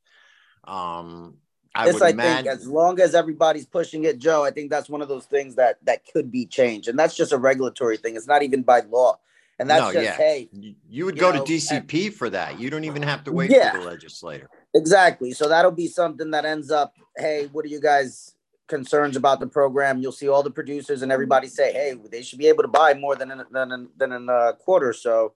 Um, 0.63 1.35
I 1.75 1.87
this 1.87 1.95
would 1.95 2.03
I 2.03 2.11
imagine. 2.11 2.45
think 2.45 2.61
as 2.61 2.69
long 2.69 3.01
as 3.01 3.15
everybody's 3.17 3.67
pushing 3.67 4.05
it, 4.05 4.19
Joe, 4.19 4.45
I 4.45 4.53
think 4.53 4.71
that's 4.71 4.89
one 4.89 5.03
of 5.03 5.09
those 5.09 5.27
things 5.27 5.57
that 5.57 5.79
that 5.85 6.03
could 6.11 6.31
be 6.31 6.47
changed. 6.47 6.89
And 6.89 6.97
that's 6.97 7.17
just 7.17 7.33
a 7.33 7.39
regulatory 7.39 7.97
thing. 7.97 8.15
It's 8.15 8.29
not 8.29 8.45
even 8.45 8.63
by 8.63 8.81
law. 8.81 9.19
And 9.59 9.69
that's 9.69 9.93
No, 9.95 10.01
just 10.01 10.05
yeah. 10.05 10.17
hey, 10.17 10.49
you 10.89 11.05
would 11.05 11.17
you 11.17 11.21
go 11.21 11.33
know, 11.33 11.45
to 11.45 11.53
DCP 11.53 12.13
for 12.13 12.31
that. 12.31 12.61
You 12.61 12.71
don't 12.71 12.85
even 12.85 13.03
have 13.03 13.25
to 13.25 13.33
wait 13.33 13.51
Yeah. 13.51 13.73
for 13.73 13.79
the 13.79 13.85
legislator. 13.85 14.49
Exactly. 14.75 15.33
So 15.33 15.49
that'll 15.49 15.71
be 15.71 15.87
something 15.89 16.31
that 16.33 16.45
ends 16.45 16.71
up, 16.71 16.95
hey, 17.17 17.49
what 17.53 17.65
are 17.65 17.69
you 17.69 17.81
guys 17.81 18.34
concerns 18.69 19.17
about 19.17 19.41
the 19.41 19.47
program? 19.47 20.01
You'll 20.01 20.13
see 20.13 20.29
all 20.29 20.43
the 20.43 20.51
producers 20.51 21.03
and 21.03 21.13
everybody 21.13 21.49
say, 21.49 21.73
hey, 21.73 21.95
they 22.11 22.23
should 22.23 22.39
be 22.39 22.49
able 22.49 22.63
to 22.63 22.69
buy 22.69 22.95
more 22.95 23.17
than 23.17 23.31
a, 23.31 23.47
than 23.51 23.73
a, 23.73 23.87
than 23.97 24.29
a 24.29 24.53
quarter. 24.55 24.93
So 24.93 25.35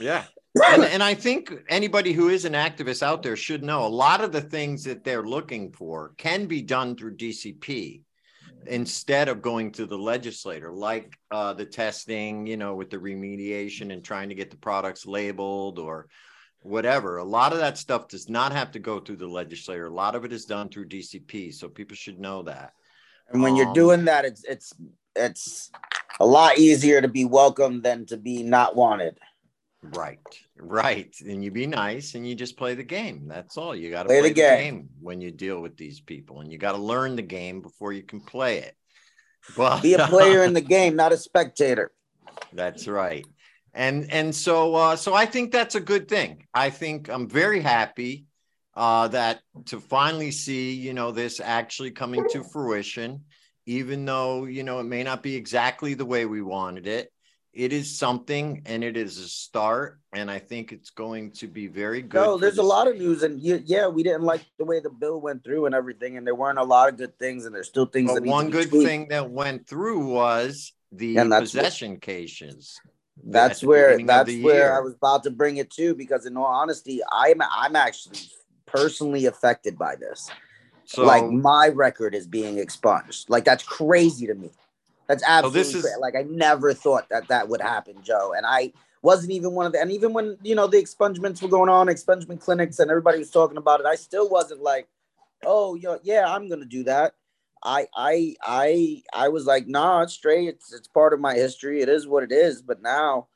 Yeah. 0.00 0.24
and, 0.68 0.84
and 0.84 1.02
I 1.02 1.14
think 1.14 1.52
anybody 1.68 2.12
who 2.12 2.28
is 2.28 2.44
an 2.44 2.52
activist 2.52 3.02
out 3.02 3.22
there 3.22 3.36
should 3.36 3.64
know 3.64 3.84
a 3.84 3.88
lot 3.88 4.22
of 4.22 4.32
the 4.32 4.40
things 4.40 4.84
that 4.84 5.04
they're 5.04 5.24
looking 5.24 5.72
for 5.72 6.14
can 6.16 6.46
be 6.46 6.62
done 6.62 6.96
through 6.96 7.16
DCP 7.16 8.02
instead 8.66 9.28
of 9.28 9.42
going 9.42 9.72
to 9.72 9.84
the 9.84 9.98
legislator, 9.98 10.72
like 10.72 11.12
uh, 11.30 11.52
the 11.52 11.66
testing, 11.66 12.46
you 12.46 12.56
know, 12.56 12.74
with 12.74 12.88
the 12.90 12.96
remediation 12.96 13.92
and 13.92 14.02
trying 14.02 14.28
to 14.28 14.34
get 14.34 14.50
the 14.50 14.56
products 14.56 15.06
labeled 15.06 15.78
or 15.78 16.08
whatever. 16.64 17.18
A 17.18 17.24
lot 17.24 17.52
of 17.52 17.58
that 17.58 17.78
stuff 17.78 18.08
does 18.08 18.28
not 18.28 18.52
have 18.52 18.72
to 18.72 18.78
go 18.78 18.98
through 18.98 19.16
the 19.16 19.26
legislator. 19.28 19.86
A 19.86 19.90
lot 19.94 20.14
of 20.16 20.24
it 20.24 20.32
is 20.32 20.44
done 20.46 20.68
through 20.68 20.88
DCP. 20.88 21.52
So 21.54 21.68
people 21.68 21.94
should 21.96 22.18
know 22.18 22.42
that. 22.42 22.72
and 23.30 23.42
when 23.42 23.54
you're 23.56 23.68
Um, 23.68 23.74
doing 23.74 24.04
that, 24.06 24.24
it's 24.24 24.44
it's 24.44 24.72
it's 25.16 25.70
a 26.20 26.26
lot 26.26 26.58
easier 26.58 27.00
to 27.00 27.08
be 27.08 27.24
welcome 27.24 27.80
than 27.82 28.04
to 28.06 28.16
be 28.16 28.42
not 28.42 28.74
wanted. 28.76 29.18
Right, 29.82 30.18
right. 30.58 31.14
And 31.20 31.44
you 31.44 31.50
be 31.50 31.66
nice 31.66 32.14
and 32.14 32.26
you 32.26 32.34
just 32.34 32.56
play 32.56 32.74
the 32.74 32.82
game. 32.82 33.28
That's 33.28 33.56
all. 33.58 33.76
You 33.76 33.90
got 33.90 34.04
to 34.04 34.08
Play 34.08 34.20
play, 34.20 34.28
the 34.30 34.34
the 34.34 34.40
game. 34.40 34.74
game. 34.76 34.88
when 35.00 35.20
you 35.20 35.30
deal 35.30 35.60
with 35.60 35.76
these 35.76 36.00
people, 36.00 36.40
and 36.40 36.50
you 36.50 36.56
got 36.58 36.72
to 36.72 36.78
learn 36.78 37.16
the 37.16 37.22
game 37.22 37.60
before 37.60 37.92
you 37.92 38.02
can 38.02 38.20
play 38.20 38.58
it. 38.58 38.74
But 39.58 39.82
Be 39.82 39.92
a 39.94 40.06
player 40.06 40.42
in 40.42 40.54
the 40.60 40.62
game, 40.62 40.96
not 40.96 41.12
a 41.12 41.18
spectator. 41.18 41.92
That's 42.54 42.88
right. 42.88 43.26
And 43.74 44.10
and 44.12 44.34
so 44.34 44.74
uh, 44.74 44.96
so 44.96 45.14
I 45.14 45.26
think 45.26 45.50
that's 45.50 45.74
a 45.74 45.80
good 45.80 46.08
thing. 46.08 46.46
I 46.54 46.70
think 46.70 47.08
I'm 47.08 47.28
very 47.28 47.60
happy 47.60 48.26
uh, 48.74 49.08
that 49.08 49.40
to 49.66 49.80
finally 49.80 50.30
see 50.30 50.72
you 50.74 50.94
know 50.94 51.10
this 51.10 51.40
actually 51.40 51.90
coming 51.90 52.24
to 52.30 52.44
fruition, 52.44 53.24
even 53.66 54.04
though 54.04 54.44
you 54.44 54.62
know 54.62 54.78
it 54.78 54.84
may 54.84 55.02
not 55.02 55.22
be 55.22 55.34
exactly 55.34 55.94
the 55.94 56.06
way 56.06 56.24
we 56.24 56.40
wanted 56.40 56.86
it. 56.86 57.10
It 57.52 57.72
is 57.72 57.96
something, 57.96 58.62
and 58.66 58.82
it 58.82 58.96
is 58.96 59.18
a 59.18 59.28
start, 59.28 60.00
and 60.12 60.28
I 60.28 60.40
think 60.40 60.72
it's 60.72 60.90
going 60.90 61.30
to 61.32 61.46
be 61.46 61.68
very 61.68 62.02
good. 62.02 62.20
No, 62.20 62.36
there's 62.36 62.58
a 62.58 62.64
lot 62.64 62.88
of 62.88 62.96
news, 62.96 63.22
and 63.22 63.40
yeah, 63.40 63.86
we 63.86 64.02
didn't 64.02 64.22
like 64.22 64.44
the 64.58 64.64
way 64.64 64.80
the 64.80 64.90
bill 64.90 65.20
went 65.20 65.44
through 65.44 65.66
and 65.66 65.74
everything, 65.74 66.16
and 66.16 66.26
there 66.26 66.34
weren't 66.34 66.58
a 66.58 66.64
lot 66.64 66.88
of 66.88 66.96
good 66.96 67.16
things, 67.18 67.44
and 67.44 67.54
there's 67.54 67.68
still 67.68 67.86
things. 67.86 68.10
But 68.10 68.14
that 68.14 68.20
need 68.22 68.30
to 68.30 68.32
one 68.32 68.50
good 68.50 68.70
tweaked. 68.70 68.86
thing 68.86 69.08
that 69.10 69.30
went 69.30 69.68
through 69.68 70.04
was 70.06 70.72
the 70.90 71.16
what- 71.16 71.40
possession 71.40 71.98
cases. 71.98 72.80
That's 73.22 73.62
where 73.62 73.98
that's 73.98 74.30
where 74.42 74.54
year. 74.54 74.76
I 74.76 74.80
was 74.80 74.94
about 74.94 75.22
to 75.24 75.30
bring 75.30 75.56
it 75.58 75.70
to, 75.72 75.94
because 75.94 76.26
in 76.26 76.36
all 76.36 76.44
honesty, 76.46 77.00
I'm 77.12 77.40
I'm 77.42 77.76
actually 77.76 78.18
personally 78.66 79.26
affected 79.26 79.78
by 79.78 79.96
this. 79.96 80.30
So 80.84 81.04
like 81.04 81.24
my 81.24 81.68
record 81.68 82.14
is 82.14 82.26
being 82.26 82.58
expunged. 82.58 83.30
Like 83.30 83.44
that's 83.44 83.62
crazy 83.64 84.26
to 84.26 84.34
me. 84.34 84.50
That's 85.06 85.22
absolutely 85.26 85.72
this 85.74 85.84
is- 85.84 85.96
like 86.00 86.14
I 86.16 86.22
never 86.22 86.74
thought 86.74 87.08
that 87.10 87.28
that 87.28 87.48
would 87.48 87.60
happen, 87.60 88.02
Joe. 88.02 88.34
And 88.36 88.44
I 88.46 88.72
wasn't 89.02 89.32
even 89.32 89.52
one 89.52 89.66
of 89.66 89.72
the. 89.72 89.80
And 89.80 89.92
even 89.92 90.12
when 90.12 90.36
you 90.42 90.54
know 90.54 90.66
the 90.66 90.78
expungements 90.78 91.42
were 91.42 91.48
going 91.48 91.68
on, 91.68 91.86
expungement 91.86 92.40
clinics, 92.40 92.78
and 92.78 92.90
everybody 92.90 93.18
was 93.18 93.30
talking 93.30 93.58
about 93.58 93.80
it, 93.80 93.86
I 93.86 93.94
still 93.96 94.28
wasn't 94.28 94.62
like, 94.62 94.88
oh, 95.44 95.74
yo, 95.74 95.98
yeah, 96.02 96.24
I'm 96.26 96.48
gonna 96.48 96.64
do 96.64 96.84
that. 96.84 97.14
I 97.64 97.86
I 97.94 98.34
I 98.42 99.02
I 99.12 99.28
was 99.28 99.46
like, 99.46 99.66
nah, 99.66 100.02
it's 100.02 100.12
straight. 100.12 100.48
It's 100.48 100.72
it's 100.72 100.88
part 100.88 101.12
of 101.12 101.20
my 101.20 101.34
history. 101.34 101.80
It 101.80 101.88
is 101.88 102.06
what 102.06 102.22
it 102.22 102.32
is. 102.32 102.62
But 102.62 102.82
now. 102.82 103.28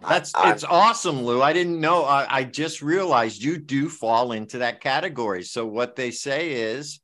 That's 0.00 0.32
I- 0.34 0.52
it's 0.52 0.64
awesome, 0.64 1.22
Lou. 1.22 1.42
I 1.42 1.52
didn't 1.52 1.80
know. 1.80 2.04
I, 2.04 2.26
I 2.28 2.44
just 2.44 2.82
realized 2.82 3.42
you 3.42 3.58
do 3.58 3.88
fall 3.88 4.30
into 4.32 4.58
that 4.58 4.80
category. 4.80 5.42
So 5.42 5.66
what 5.66 5.96
they 5.96 6.12
say 6.12 6.52
is 6.52 7.00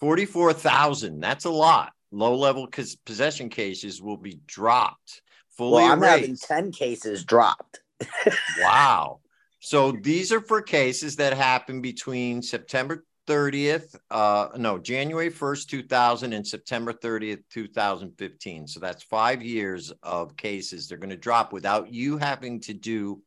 forty-four 0.00 0.52
thousand. 0.52 1.20
That's 1.20 1.46
a 1.46 1.50
lot. 1.50 1.92
Low-level 2.12 2.68
possession 3.06 3.48
cases 3.48 4.02
will 4.02 4.16
be 4.16 4.40
dropped, 4.46 5.22
fully 5.56 5.84
well, 5.84 5.92
I'm 5.92 6.02
having 6.02 6.36
ten 6.36 6.72
cases 6.72 7.24
dropped. 7.24 7.80
Wow. 8.60 9.20
So 9.60 9.92
these 9.92 10.32
are 10.32 10.40
for 10.40 10.62
cases 10.62 11.16
that 11.16 11.34
happen 11.34 11.80
between 11.80 12.42
September 12.42 13.04
30th, 13.30 13.96
uh, 14.10 14.48
no, 14.56 14.78
January 14.78 15.30
1st, 15.30 15.68
2000 15.68 16.32
and 16.32 16.44
September 16.46 16.92
30th, 16.92 17.42
2015. 17.50 18.66
So 18.66 18.80
that's 18.80 19.04
five 19.04 19.40
years 19.42 19.92
of 20.02 20.36
cases 20.36 20.88
they're 20.88 20.98
going 20.98 21.10
to 21.10 21.16
drop 21.16 21.52
without 21.52 21.92
you 21.92 22.18
having 22.18 22.60
to 22.62 22.74
do 22.74 23.22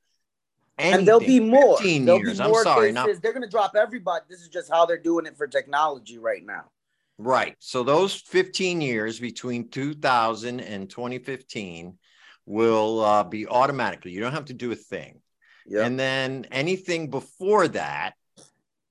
anything. 0.77 0.99
And 0.99 1.07
there'll 1.07 1.19
be 1.21 1.39
more. 1.39 1.77
15 1.77 2.05
There'll 2.05 2.19
years. 2.19 2.37
be 2.39 2.43
I'm 2.43 2.49
more 2.49 2.63
sorry, 2.63 2.91
cases. 2.91 2.95
not- 2.95 3.21
They're 3.21 3.33
gonna 3.33 3.47
drop 3.47 3.75
everybody. 3.75 4.25
This 4.29 4.41
is 4.41 4.49
just 4.49 4.69
how 4.69 4.85
they're 4.85 4.97
doing 4.97 5.25
it 5.25 5.37
for 5.37 5.47
technology 5.47 6.17
right 6.17 6.45
now. 6.45 6.65
Right. 7.17 7.55
So 7.59 7.83
those 7.83 8.15
15 8.15 8.81
years 8.81 9.19
between 9.19 9.69
2000 9.69 10.59
and 10.59 10.89
2015 10.89 11.97
will 12.45 12.99
uh, 13.01 13.23
be 13.23 13.47
automatically. 13.47 14.11
You 14.11 14.19
don't 14.19 14.33
have 14.33 14.45
to 14.45 14.53
do 14.53 14.71
a 14.71 14.75
thing. 14.75 15.21
Yeah. 15.65 15.85
And 15.85 15.97
then 15.97 16.47
anything 16.51 17.09
before 17.09 17.67
that, 17.69 18.15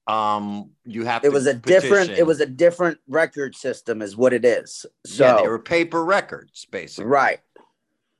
um, 0.06 0.70
you 0.84 1.04
have 1.04 1.24
It 1.24 1.32
was 1.32 1.46
a 1.46 1.54
different. 1.54 2.10
It 2.10 2.26
was 2.26 2.40
a 2.40 2.46
different 2.46 2.98
record 3.08 3.54
system, 3.54 4.02
is 4.02 4.16
what 4.16 4.32
it 4.32 4.44
is. 4.44 4.84
So 5.06 5.24
yeah, 5.24 5.36
they 5.42 5.48
were 5.48 5.58
paper 5.58 6.04
records, 6.04 6.64
basically. 6.66 7.06
right. 7.10 7.40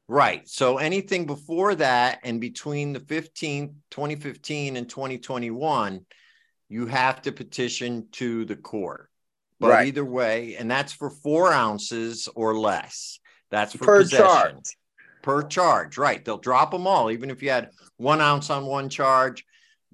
Right. 0.08 0.46
So 0.48 0.76
anything 0.78 1.26
before 1.26 1.74
that 1.76 2.18
and 2.22 2.40
between 2.40 2.92
the 2.92 3.00
15, 3.00 3.76
2015 3.90 4.76
and 4.76 4.88
2021, 4.88 6.04
you 6.68 6.86
have 6.86 7.22
to 7.22 7.32
petition 7.32 8.08
to 8.12 8.44
the 8.44 8.56
court. 8.56 9.08
But 9.58 9.70
Right. 9.70 9.86
either 9.86 10.04
way, 10.04 10.56
and 10.56 10.70
that's 10.70 10.92
for 10.92 11.08
four 11.08 11.52
ounces 11.52 12.28
or 12.34 12.58
less. 12.58 13.20
That's 13.50 13.74
for 13.74 13.84
Per 13.86 13.98
possession. 14.00 14.26
charge. 14.26 14.76
Per 15.22 15.42
charge, 15.44 15.96
right. 15.96 16.22
They'll 16.24 16.36
drop 16.38 16.72
them 16.72 16.86
all, 16.86 17.10
even 17.10 17.30
if 17.30 17.42
you 17.42 17.50
had 17.50 17.70
one 17.96 18.20
ounce 18.20 18.50
on 18.50 18.66
one 18.66 18.88
charge, 18.88 19.46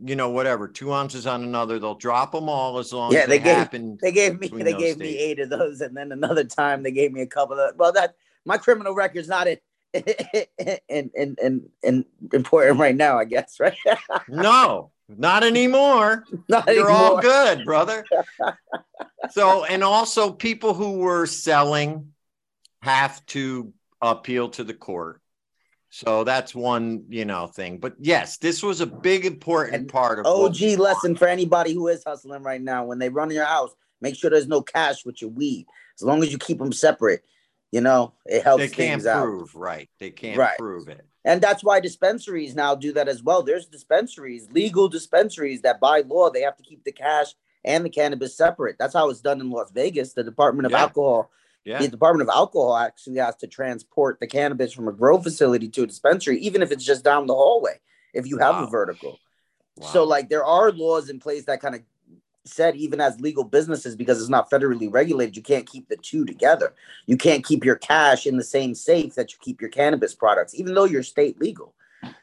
you 0.04 0.16
know, 0.16 0.30
whatever, 0.30 0.68
two 0.68 0.92
ounces 0.92 1.26
on 1.26 1.42
another, 1.42 1.78
they'll 1.78 1.94
drop 1.94 2.32
them 2.32 2.48
all 2.48 2.78
as 2.78 2.92
long 2.92 3.12
Yeah, 3.12 3.20
as 3.20 3.26
they 3.26 3.38
they, 3.38 3.44
gave- 3.44 3.56
happen. 3.56 3.98
They 4.00 4.12
gave 4.12 4.38
me. 4.38 4.48
They 4.48 4.72
gave 4.72 4.98
me 4.98 5.16
eight 5.18 5.40
of 5.40 5.50
those, 5.50 5.80
and 5.80 5.96
then 5.96 6.12
another 6.12 6.44
time 6.44 6.82
they 6.82 6.92
gave 6.92 7.12
me 7.12 7.22
a 7.22 7.26
couple 7.26 7.58
of. 7.58 7.76
Well, 7.76 7.92
that 7.92 8.14
my 8.44 8.58
criminal 8.58 8.94
record's 8.94 9.28
not 9.28 9.46
in. 9.48 9.58
and 9.94 11.10
and 11.16 11.38
and 11.42 11.68
in 11.82 12.04
important 12.32 12.78
right 12.78 12.94
now, 12.94 13.18
I 13.18 13.24
guess, 13.24 13.58
right? 13.58 13.76
No, 14.28 14.90
not 15.08 15.42
anymore. 15.44 16.24
not 16.48 16.66
You're 16.68 16.90
all 16.90 17.20
good, 17.22 17.64
brother. 17.64 18.04
so, 19.30 19.64
and 19.64 19.82
also 19.82 20.30
people 20.30 20.74
who 20.74 20.98
were 20.98 21.24
selling 21.26 22.12
have 22.82 23.24
to 23.26 23.72
appeal 24.02 24.50
to 24.50 24.62
the 24.64 24.74
court. 24.74 25.22
So 25.90 26.24
that's 26.24 26.54
one, 26.54 27.04
you 27.08 27.24
know, 27.24 27.46
thing. 27.46 27.78
But 27.78 27.94
yes, 27.98 28.36
this 28.36 28.62
was 28.62 28.80
a 28.80 28.86
big 28.86 29.24
important 29.24 29.88
part 29.88 30.18
of 30.18 30.26
OG 30.26 30.78
lesson 30.78 31.16
for 31.16 31.26
anybody 31.26 31.72
who 31.72 31.88
is 31.88 32.02
hustling 32.06 32.42
right 32.42 32.60
now. 32.60 32.84
When 32.84 32.98
they 32.98 33.08
run 33.08 33.30
your 33.30 33.46
house, 33.46 33.70
make 34.00 34.14
sure 34.14 34.30
there's 34.30 34.48
no 34.48 34.60
cash 34.60 35.04
with 35.06 35.22
your 35.22 35.30
weed. 35.30 35.66
As 35.98 36.02
long 36.02 36.22
as 36.22 36.30
you 36.30 36.38
keep 36.38 36.58
them 36.58 36.72
separate, 36.72 37.24
you 37.72 37.80
know, 37.80 38.12
it 38.26 38.42
helps 38.42 38.62
they 38.62 38.68
can't 38.68 39.00
things 39.00 39.06
out. 39.06 39.22
prove, 39.22 39.54
right? 39.54 39.88
They 39.98 40.10
can't 40.10 40.38
Right. 40.38 40.58
prove 40.58 40.88
it. 40.88 41.06
And 41.24 41.40
that's 41.42 41.64
why 41.64 41.80
dispensaries 41.80 42.54
now 42.54 42.74
do 42.74 42.92
that 42.92 43.08
as 43.08 43.22
well. 43.22 43.42
There's 43.42 43.66
dispensaries, 43.66 44.48
legal 44.52 44.88
dispensaries 44.88 45.62
that 45.62 45.80
by 45.80 46.02
law 46.02 46.30
they 46.30 46.42
have 46.42 46.56
to 46.56 46.62
keep 46.62 46.84
the 46.84 46.92
cash 46.92 47.34
and 47.64 47.84
the 47.84 47.90
cannabis 47.90 48.36
separate. 48.36 48.76
That's 48.78 48.94
how 48.94 49.10
it's 49.10 49.20
done 49.20 49.40
in 49.40 49.50
Las 49.50 49.70
Vegas. 49.72 50.12
The 50.12 50.22
Department 50.22 50.66
of 50.66 50.72
Yeah. 50.72 50.82
Alcohol, 50.82 51.30
Yeah. 51.68 51.80
the 51.82 51.88
Department 51.88 52.28
of 52.28 52.34
Alcohol 52.34 52.74
actually 52.76 53.18
has 53.18 53.36
to 53.36 53.46
transport 53.46 54.20
the 54.20 54.26
cannabis 54.26 54.72
from 54.72 54.88
a 54.88 54.92
grow 54.92 55.18
facility 55.18 55.68
to 55.68 55.82
a 55.82 55.86
dispensary, 55.86 56.38
even 56.40 56.62
if 56.62 56.72
it's 56.72 56.84
just 56.84 57.04
down 57.04 57.26
the 57.26 57.34
hallway, 57.34 57.78
if 58.14 58.26
you 58.26 58.38
have 58.38 58.56
Wow. 58.56 58.64
a 58.64 58.70
vertical. 58.70 59.20
So 59.82 60.02
like 60.04 60.30
there 60.30 60.44
are 60.46 60.72
laws 60.72 61.10
in 61.10 61.20
place 61.20 61.44
that 61.44 61.60
kind 61.60 61.74
of 61.74 61.82
said 62.44 62.74
even 62.76 63.00
as 63.02 63.20
legal 63.20 63.44
businesses 63.44 63.94
because 63.94 64.18
it's 64.18 64.30
not 64.30 64.50
federally 64.50 64.90
regulated 64.90 65.36
you 65.36 65.42
can't 65.42 65.66
keep 65.66 65.86
the 65.88 65.96
two 65.98 66.24
together 66.24 66.72
you 67.06 67.14
can't 67.14 67.44
keep 67.44 67.62
your 67.62 67.76
cash 67.76 68.26
in 68.26 68.38
the 68.38 68.44
same 68.44 68.74
safe 68.74 69.14
that 69.14 69.30
you 69.32 69.38
keep 69.42 69.60
your 69.60 69.68
cannabis 69.68 70.14
products 70.14 70.54
even 70.54 70.72
though 70.72 70.86
you're 70.86 71.02
state 71.02 71.38
legal 71.38 71.74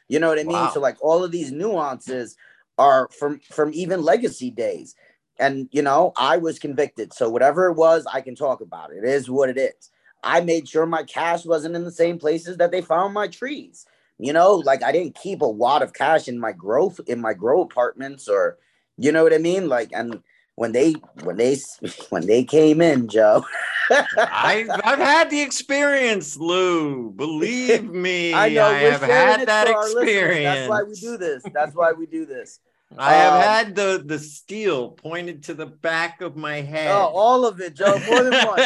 you 0.08 0.18
know 0.18 0.28
what 0.28 0.38
i 0.40 0.42
mean 0.42 0.50
Wow. 0.56 0.70
so 0.74 0.80
like 0.80 0.96
all 1.00 1.22
of 1.22 1.30
these 1.30 1.52
nuances 1.52 2.36
are 2.76 3.08
from 3.16 3.38
from 3.52 3.70
even 3.72 4.02
legacy 4.02 4.50
days 4.50 4.96
and 5.38 5.68
you 5.72 5.82
know 5.82 6.12
i 6.16 6.36
was 6.36 6.58
convicted. 6.58 7.12
So 7.12 7.28
whatever 7.28 7.66
it 7.66 7.74
was 7.74 8.06
i 8.12 8.20
can 8.20 8.34
talk 8.34 8.60
about 8.60 8.90
it. 8.92 8.98
It 8.98 9.04
is 9.04 9.30
what 9.30 9.48
it 9.48 9.58
is. 9.58 9.90
I 10.22 10.40
made 10.40 10.68
sure 10.68 10.86
my 10.86 11.04
cash 11.04 11.44
wasn't 11.44 11.76
in 11.76 11.84
the 11.84 11.92
same 11.92 12.18
places 12.18 12.56
that 12.56 12.70
they 12.70 12.82
found 12.82 13.14
my 13.14 13.28
trees. 13.28 13.86
You 14.18 14.32
know 14.32 14.54
like 14.54 14.82
i 14.82 14.92
didn't 14.92 15.14
keep 15.14 15.42
a 15.42 15.48
wad 15.48 15.82
of 15.82 15.92
cash 15.92 16.28
in 16.28 16.38
my 16.38 16.52
growth 16.52 17.00
in 17.06 17.20
my 17.20 17.34
grow 17.34 17.62
apartments 17.62 18.28
or 18.28 18.58
you 18.96 19.12
know 19.12 19.22
what 19.22 19.34
i 19.34 19.38
mean? 19.38 19.68
Like 19.68 19.90
and 19.92 20.22
when 20.54 20.72
they 20.72 20.94
when 21.22 21.36
they 21.36 21.58
when 22.10 22.26
they 22.26 22.44
came 22.44 22.80
in 22.80 23.08
joe. 23.08 23.44
I've, 23.88 24.68
I've 24.68 24.98
had 24.98 25.30
the 25.30 25.40
experience, 25.40 26.36
Lou. 26.36 27.12
Believe 27.12 27.84
me, 27.92 28.34
i 28.34 28.48
know 28.48 28.72
we're 28.72 28.90
have 28.90 29.02
had 29.02 29.46
that 29.46 29.68
experience. 29.68 30.42
that's 30.42 30.68
why 30.68 30.82
we 30.82 30.94
do 30.94 31.16
this. 31.16 31.44
That's 31.54 31.76
why 31.76 31.92
we 31.92 32.06
do 32.06 32.26
this 32.26 32.58
I 32.96 33.14
have 33.14 33.32
Um, 33.34 33.40
had 33.42 33.74
the 33.74 34.02
the 34.04 34.18
steel 34.18 34.90
pointed 34.90 35.44
to 35.44 35.54
the 35.54 35.66
back 35.66 36.20
of 36.20 36.36
my 36.36 36.60
head. 36.60 36.90
oh 36.92 37.10
all 37.14 37.44
of 37.46 37.60
it 37.60 37.74
joe 37.74 37.98
more 38.08 38.22
than 38.22 38.46
one 38.46 38.60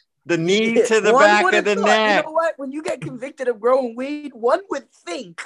the 0.26 0.36
knee 0.38 0.82
to 0.82 1.00
the 1.00 1.12
One 1.12 1.22
back 1.24 1.52
of 1.54 1.64
the 1.64 1.74
thought, 1.74 1.84
neck. 1.86 2.24
You 2.24 2.30
know 2.30 2.34
what? 2.34 2.54
When 2.58 2.70
you 2.70 2.82
get 2.82 3.00
convicted 3.00 3.48
of 3.48 3.60
growing 3.60 3.96
weed, 3.96 4.32
one 4.34 4.60
would 4.70 4.90
think 4.92 5.40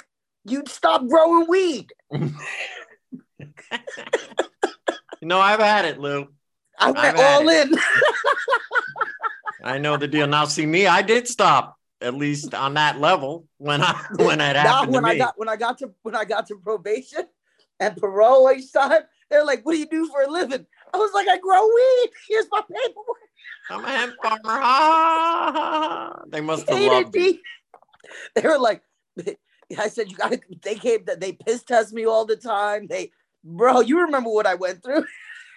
you'd 0.45 0.67
stop 0.67 1.07
growing 1.07 1.47
weed. 1.47 1.91
no, 5.21 5.39
I've 5.39 5.59
had 5.61 5.85
it, 5.85 5.99
Lou. 5.99 6.27
I 6.77 6.91
went 6.91 7.17
all 7.17 7.47
in. 7.49 7.71
I 9.63 9.77
know 9.77 9.95
the 9.95 10.07
deal. 10.07 10.27
Now, 10.27 10.45
see 10.45 10.65
me, 10.65 10.85
I 10.87 11.01
did 11.01 11.27
stop 11.27 11.77
at 12.01 12.13
least 12.13 12.53
on 12.53 12.73
that 12.73 12.99
level 12.99 13.47
when 13.59 13.81
I 13.81 13.93
when 14.17 14.41
it 14.41 14.57
happened 14.57 14.93
when 14.93 15.03
to 15.03 15.09
I 15.09 15.17
got 15.17 15.37
when 15.39 15.47
I 15.47 15.55
got 15.55 15.77
to 15.77 15.91
when 16.01 16.15
I 16.15 16.25
got 16.25 16.47
to 16.47 16.55
probation 16.57 17.23
and 17.79 17.97
parole 17.97 18.51
each 18.51 18.71
time, 18.71 19.01
they're 19.29 19.45
like, 19.45 19.65
"What 19.65 19.73
do 19.73 19.79
you 19.79 19.87
do 19.87 20.07
for 20.07 20.21
a 20.21 20.29
living?" 20.29 20.65
I 20.93 20.97
was 20.97 21.11
like, 21.13 21.27
"I 21.27 21.37
grow 21.37 21.65
weed. 21.65 22.11
Here's 22.29 22.47
my 22.51 22.61
paperwork." 22.61 23.17
I'm 23.69 23.85
a 23.85 23.89
hemp 23.89 24.15
farmer. 24.21 24.59
Ah, 24.63 26.21
they 26.27 26.41
must 26.41 26.67
have 26.69 26.79
loved 26.79 27.15
me. 27.15 27.39
They 28.35 28.41
were 28.41 28.59
like, 28.59 28.81
I 29.79 29.87
said, 29.87 30.11
you 30.11 30.17
gotta. 30.17 30.39
They 30.61 30.75
came. 30.75 31.05
They 31.17 31.31
piss 31.33 31.63
test 31.63 31.93
me 31.93 32.05
all 32.05 32.25
the 32.25 32.35
time. 32.35 32.87
They, 32.87 33.11
bro, 33.43 33.79
you 33.79 34.01
remember 34.01 34.29
what 34.29 34.45
I 34.45 34.55
went 34.55 34.83
through? 34.83 35.05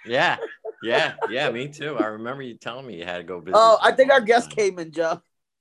Yeah, 0.06 0.38
yeah, 0.82 1.14
yeah. 1.28 1.50
Me 1.50 1.68
too. 1.68 1.96
I 1.98 2.06
remember 2.06 2.42
you 2.42 2.56
telling 2.56 2.86
me 2.86 2.98
you 2.98 3.04
had 3.04 3.18
to 3.18 3.24
go 3.24 3.40
visit. 3.40 3.58
Oh, 3.58 3.78
I 3.82 3.92
think 3.92 4.12
our 4.12 4.20
guest 4.20 4.50
came 4.50 4.78
in, 4.78 4.92
Joe. 4.92 5.20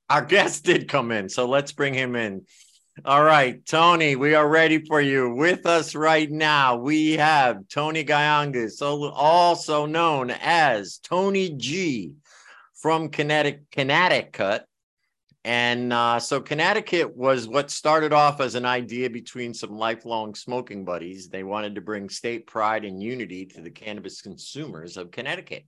Our 0.09 0.23
guest 0.23 0.63
did 0.63 0.87
come 0.87 1.11
in, 1.11 1.29
so 1.29 1.47
let's 1.47 1.71
bring 1.71 1.93
him 1.93 2.15
in. 2.15 2.45
All 3.03 3.25
right, 3.25 3.63
Tony, 3.65 4.15
we 4.15 4.35
are 4.35 4.47
ready 4.47 4.79
for 4.85 5.01
you. 5.01 5.35
With 5.35 5.65
us 5.65 5.95
right 5.95 6.31
now, 6.31 6.77
we 6.77 7.17
have 7.17 7.67
Tony 7.67 8.05
Gayangas, 8.05 8.77
so- 8.77 9.09
also 9.09 9.85
known 9.85 10.31
as 10.31 10.99
Tony 10.99 11.49
G 11.49 12.13
from 12.73 13.09
Connecticut. 13.09 13.65
Connecticut. 13.69 14.63
And 15.43 15.91
uh, 15.91 16.21
so 16.21 16.39
Connecticut 16.39 17.13
was 17.17 17.49
what 17.49 17.69
started 17.69 18.13
off 18.13 18.39
as 18.39 18.55
an 18.55 18.65
idea 18.65 19.09
between 19.09 19.53
some 19.53 19.77
lifelong 19.77 20.33
smoking 20.33 20.85
buddies. 20.85 21.27
They 21.27 21.43
wanted 21.43 21.75
to 21.75 21.81
bring 21.81 22.07
state 22.07 22.47
pride 22.47 22.85
and 22.85 23.03
unity 23.03 23.45
to 23.47 23.61
the 23.61 23.71
cannabis 23.71 24.21
consumers 24.21 24.95
of 24.95 25.11
Connecticut. 25.11 25.65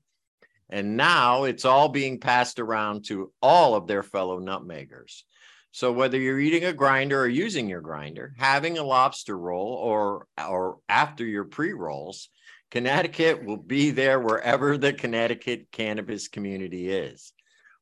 And 0.70 0.96
now 0.96 1.44
it's 1.44 1.66
all 1.66 1.90
being 1.90 2.22
passed 2.22 2.58
around 2.58 3.04
to 3.08 3.34
all 3.42 3.76
of 3.76 3.86
their 3.86 4.02
fellow 4.02 4.40
nutmeggers. 4.40 5.24
So 5.72 5.92
whether 5.92 6.20
you're 6.20 6.40
eating 6.40 6.66
a 6.66 6.74
grinder 6.74 7.22
or 7.22 7.28
using 7.28 7.70
your 7.70 7.82
grinder, 7.82 8.34
having 8.38 8.78
a 8.78 8.84
lobster 8.84 9.38
roll 9.38 9.74
or 9.74 10.28
or 10.38 10.80
after 10.90 11.26
your 11.26 11.44
pre-rolls, 11.44 12.30
Connecticut 12.72 13.44
will 13.44 13.58
be 13.58 13.92
there 13.92 14.20
wherever 14.20 14.78
the 14.78 14.94
Connecticut 14.94 15.72
cannabis 15.72 16.28
community 16.28 16.90
is. 16.90 17.34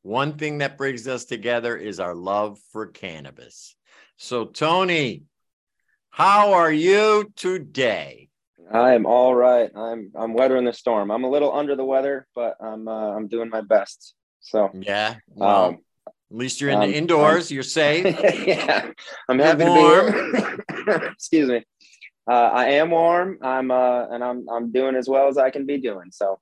One 0.02 0.38
thing 0.38 0.60
that 0.60 0.78
brings 0.78 1.08
us 1.08 1.26
together 1.26 1.76
is 1.76 2.00
our 2.00 2.14
love 2.14 2.60
for 2.72 2.88
cannabis. 2.88 3.76
So 4.18 4.46
Tony, 4.46 5.24
how 6.12 6.54
are 6.54 6.72
you 6.72 7.32
today? 7.36 8.30
I'm 8.72 9.06
all 9.06 9.36
right. 9.36 9.70
I'm 9.76 10.12
I'm 10.16 10.34
weathering 10.34 10.66
the 10.66 10.74
storm. 10.74 11.12
I'm 11.12 11.24
a 11.24 11.30
little 11.30 11.54
under 11.54 11.76
the 11.76 11.86
weather, 11.86 12.28
but 12.36 12.56
I'm 12.62 12.88
uh, 12.88 13.16
I'm 13.16 13.28
doing 13.28 13.50
my 13.50 13.62
best. 13.62 14.16
So 14.42 14.70
Yeah. 14.74 15.16
Well, 15.28 15.66
um, 15.66 15.78
at 16.32 16.38
least 16.38 16.60
you're 16.60 16.72
in 16.72 16.82
um, 16.82 16.90
the 16.90 16.96
indoors, 16.98 17.52
you're 17.52 17.64
safe. 17.82 18.06
yeah, 18.48 18.92
I'm 19.30 19.38
You're 19.38 19.48
happy 19.48 19.66
to 19.66 20.74
be 20.76 20.92
here. 20.92 21.08
Excuse 21.14 21.50
me. 21.50 21.64
Uh, 22.30 22.34
I 22.34 22.66
am 22.72 22.90
warm. 22.90 23.38
I'm 23.42 23.70
uh, 23.70 24.08
and 24.08 24.24
I'm 24.24 24.48
I'm 24.50 24.72
doing 24.72 24.96
as 24.96 25.08
well 25.08 25.28
as 25.28 25.38
I 25.38 25.52
can 25.52 25.66
be 25.66 25.78
doing. 25.78 26.10
So 26.12 26.40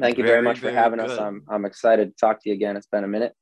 thank 0.00 0.18
you 0.18 0.24
very, 0.24 0.36
Very, 0.36 0.42
much 0.42 0.58
for 0.58 0.62
very 0.66 0.74
having 0.76 0.98
us. 1.00 1.16
I'm 1.18 1.44
I'm 1.48 1.64
excited 1.64 2.10
to 2.10 2.16
talk 2.16 2.42
to 2.42 2.48
you 2.48 2.54
again. 2.54 2.76
It's 2.76 2.88
been 2.88 3.04
a 3.04 3.08
minute. 3.08 3.32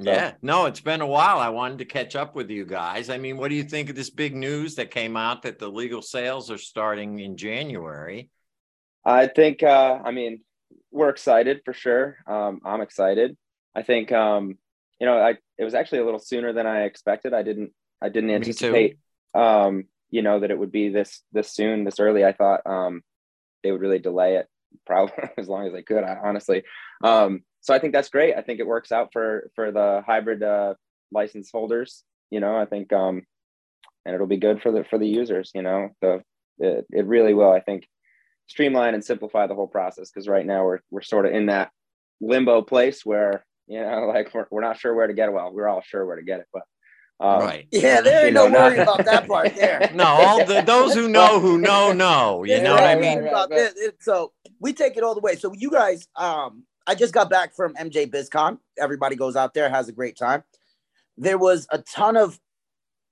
So- 0.00 0.10
Yeah, 0.12 0.32
no, 0.42 0.66
it's 0.66 0.80
been 0.80 1.00
a 1.00 1.06
while. 1.06 1.38
I 1.38 1.48
wanted 1.48 1.78
to 1.78 1.84
catch 1.86 2.14
up 2.14 2.36
with 2.36 2.50
you 2.50 2.64
guys. 2.66 3.08
I 3.10 3.18
mean, 3.18 3.36
what 3.38 3.48
do 3.48 3.54
you 3.56 3.64
think 3.64 3.90
of 3.90 3.96
this 3.96 4.10
big 4.10 4.36
news 4.36 4.76
that 4.76 4.90
came 4.90 5.16
out 5.16 5.42
that 5.42 5.58
the 5.58 5.68
legal 5.68 6.02
sales 6.02 6.50
are 6.50 6.58
starting 6.58 7.18
in 7.18 7.36
January? 7.36 8.30
I 9.04 9.26
think 9.26 9.62
uh, 9.62 10.00
I 10.04 10.10
mean 10.10 10.42
we're 10.90 11.08
excited 11.08 11.62
for 11.64 11.72
sure. 11.72 12.18
Um, 12.26 12.60
I'm 12.64 12.82
excited. 12.82 13.36
I 13.74 13.82
think 13.82 14.12
um, 14.12 14.58
you 15.00 15.06
know 15.06 15.18
I 15.18 15.36
it 15.58 15.64
was 15.64 15.74
actually 15.74 16.00
a 16.00 16.04
little 16.04 16.20
sooner 16.20 16.52
than 16.52 16.66
I 16.66 16.82
expected. 16.82 17.34
I 17.34 17.42
didn't 17.42 17.72
I 18.00 18.08
didn't 18.08 18.30
anticipate 18.30 18.98
um, 19.34 19.84
you 20.10 20.22
know 20.22 20.40
that 20.40 20.50
it 20.50 20.58
would 20.58 20.72
be 20.72 20.88
this 20.88 21.22
this 21.32 21.52
soon 21.52 21.84
this 21.84 22.00
early. 22.00 22.24
I 22.24 22.32
thought 22.32 22.66
um, 22.66 23.02
they 23.62 23.72
would 23.72 23.80
really 23.80 23.98
delay 23.98 24.36
it 24.36 24.46
probably 24.86 25.14
as 25.38 25.48
long 25.48 25.66
as 25.66 25.72
they 25.72 25.82
could. 25.82 26.04
I, 26.04 26.16
honestly, 26.22 26.62
um, 27.02 27.42
so 27.60 27.74
I 27.74 27.78
think 27.78 27.92
that's 27.92 28.08
great. 28.08 28.34
I 28.36 28.42
think 28.42 28.60
it 28.60 28.66
works 28.66 28.92
out 28.92 29.12
for 29.12 29.50
for 29.54 29.70
the 29.72 30.02
hybrid 30.06 30.42
uh, 30.42 30.74
license 31.12 31.50
holders. 31.52 32.04
You 32.30 32.40
know, 32.40 32.56
I 32.56 32.66
think 32.66 32.92
um, 32.92 33.22
and 34.04 34.14
it'll 34.14 34.26
be 34.26 34.38
good 34.38 34.62
for 34.62 34.72
the 34.72 34.84
for 34.84 34.98
the 34.98 35.08
users. 35.08 35.50
You 35.54 35.62
know, 35.62 35.90
the 36.00 36.22
it, 36.58 36.86
it 36.90 37.06
really 37.06 37.34
will. 37.34 37.50
I 37.50 37.60
think 37.60 37.86
streamline 38.46 38.94
and 38.94 39.04
simplify 39.04 39.46
the 39.46 39.54
whole 39.54 39.66
process 39.68 40.10
because 40.10 40.28
right 40.28 40.46
now 40.46 40.64
we're 40.64 40.80
we're 40.90 41.02
sort 41.02 41.26
of 41.26 41.32
in 41.32 41.46
that 41.46 41.70
limbo 42.20 42.62
place 42.62 43.04
where 43.04 43.44
you 43.68 43.80
know 43.80 44.06
like 44.14 44.32
we're, 44.34 44.46
we're 44.50 44.60
not 44.62 44.78
sure 44.78 44.94
where 44.94 45.06
to 45.06 45.12
get 45.14 45.28
it 45.28 45.32
well 45.32 45.52
we're 45.52 45.68
all 45.68 45.82
sure 45.82 46.04
where 46.06 46.16
to 46.16 46.22
get 46.22 46.40
it 46.40 46.46
but 46.52 46.62
um, 47.20 47.40
right. 47.40 47.66
Yeah, 47.72 48.00
there 48.00 48.18
ain't 48.18 48.26
You 48.28 48.32
know, 48.32 48.46
no 48.46 48.60
worry 48.60 48.76
not- 48.76 48.82
about 49.00 49.04
that 49.06 49.26
part 49.26 49.52
there. 49.56 49.90
No, 49.94 50.04
all 50.04 50.44
the 50.44 50.60
those 50.60 50.94
who 50.94 51.08
know 51.08 51.40
who 51.40 51.58
know 51.58 51.92
know. 51.92 52.44
You 52.44 52.52
Yeah, 52.54 52.62
know 52.62 52.74
what 52.74 52.84
I 52.84 52.94
mean? 52.94 53.18
right, 53.18 53.28
about 53.28 53.50
right. 53.50 53.56
this. 53.56 53.74
It- 53.76 53.96
So 54.00 54.32
we 54.60 54.72
take 54.72 54.96
it 54.96 55.02
all 55.02 55.16
the 55.16 55.20
way. 55.20 55.34
So 55.34 55.52
you 55.52 55.68
guys, 55.68 56.06
um, 56.14 56.62
I 56.86 56.94
just 56.94 57.12
got 57.12 57.28
back 57.28 57.56
from 57.56 57.74
MJ 57.74 58.08
BizCon. 58.08 58.58
Everybody 58.78 59.16
goes 59.16 59.34
out 59.34 59.52
there, 59.52 59.68
has 59.68 59.88
a 59.88 59.92
great 59.92 60.16
time. 60.16 60.44
There 61.16 61.38
was 61.38 61.66
a 61.72 61.78
ton 61.78 62.16
of 62.16 62.38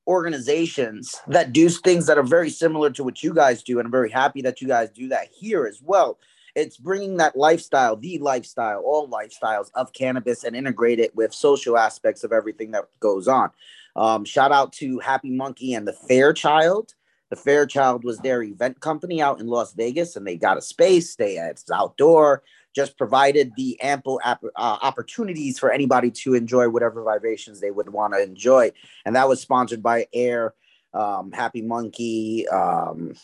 organizations 0.07 1.17
that 1.27 1.53
do 1.53 1.69
things 1.69 2.07
that 2.07 2.17
are 2.17 2.23
very 2.23 2.49
similar 2.51 2.91
to 2.91 3.03
what 3.03 3.25
you 3.25 3.35
guys 3.35 3.63
do, 3.65 3.79
and 3.81 3.87
I'm 3.87 3.93
very 3.93 4.11
happy 4.11 4.41
that 4.43 4.61
you 4.61 4.69
guys 4.69 4.89
do 4.91 5.09
that 5.09 5.29
here 5.37 5.67
as 5.67 5.81
well. 5.83 6.19
It's 6.57 6.79
bringing 6.79 7.19
that 7.19 7.37
lifestyle, 7.37 7.97
the 7.97 8.19
lifestyle, 8.19 8.81
all 8.81 9.09
lifestyles 9.09 9.71
of 9.75 9.93
cannabis, 9.93 10.43
and 10.43 10.57
integrate 10.57 10.99
it 10.99 11.15
with 11.15 11.35
social 11.35 11.77
aspects 11.77 12.25
of 12.25 12.33
everything 12.33 12.71
that 12.71 12.87
goes 12.99 13.29
on. 13.29 13.51
Um, 13.95 14.25
shout 14.25 14.53
out 14.53 14.73
to 14.75 14.99
Happy 14.99 15.31
Monkey 15.31 15.75
and 15.75 15.87
the 15.87 15.93
Fairchild. 15.93 16.95
The 17.29 17.37
Fairchild 17.37 18.05
was 18.05 18.19
their 18.19 18.43
event 18.43 18.81
company 18.81 19.21
out 19.21 19.39
in 19.39 19.49
Las 19.49 19.75
Vegas, 19.75 20.17
and 20.17 20.27
they 20.27 20.37
got 20.37 20.57
a 20.57 20.63
space. 20.63 21.15
They 21.17 21.37
it's 21.37 21.71
outdoor, 21.71 22.43
just 22.75 22.97
provided 22.97 23.53
the 23.57 23.79
ample 23.83 24.19
uh, 24.25 24.37
opportunities 24.57 25.59
for 25.59 25.71
anybody 25.71 26.11
to 26.11 26.35
enjoy 26.35 26.71
whatever 26.71 27.03
vibrations 27.03 27.61
they 27.61 27.71
would 27.71 27.91
want 27.91 28.15
to 28.15 28.23
enjoy. 28.23 28.73
And 29.05 29.15
that 29.15 29.29
was 29.29 29.43
sponsored 29.43 29.83
by 29.83 30.07
Air, 30.15 30.55
um, 30.95 31.33
Happy 31.33 31.61
Monkey, 31.61 32.49
um, 32.49 33.15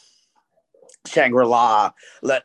Shangri 1.07 1.47
La, 1.47 1.93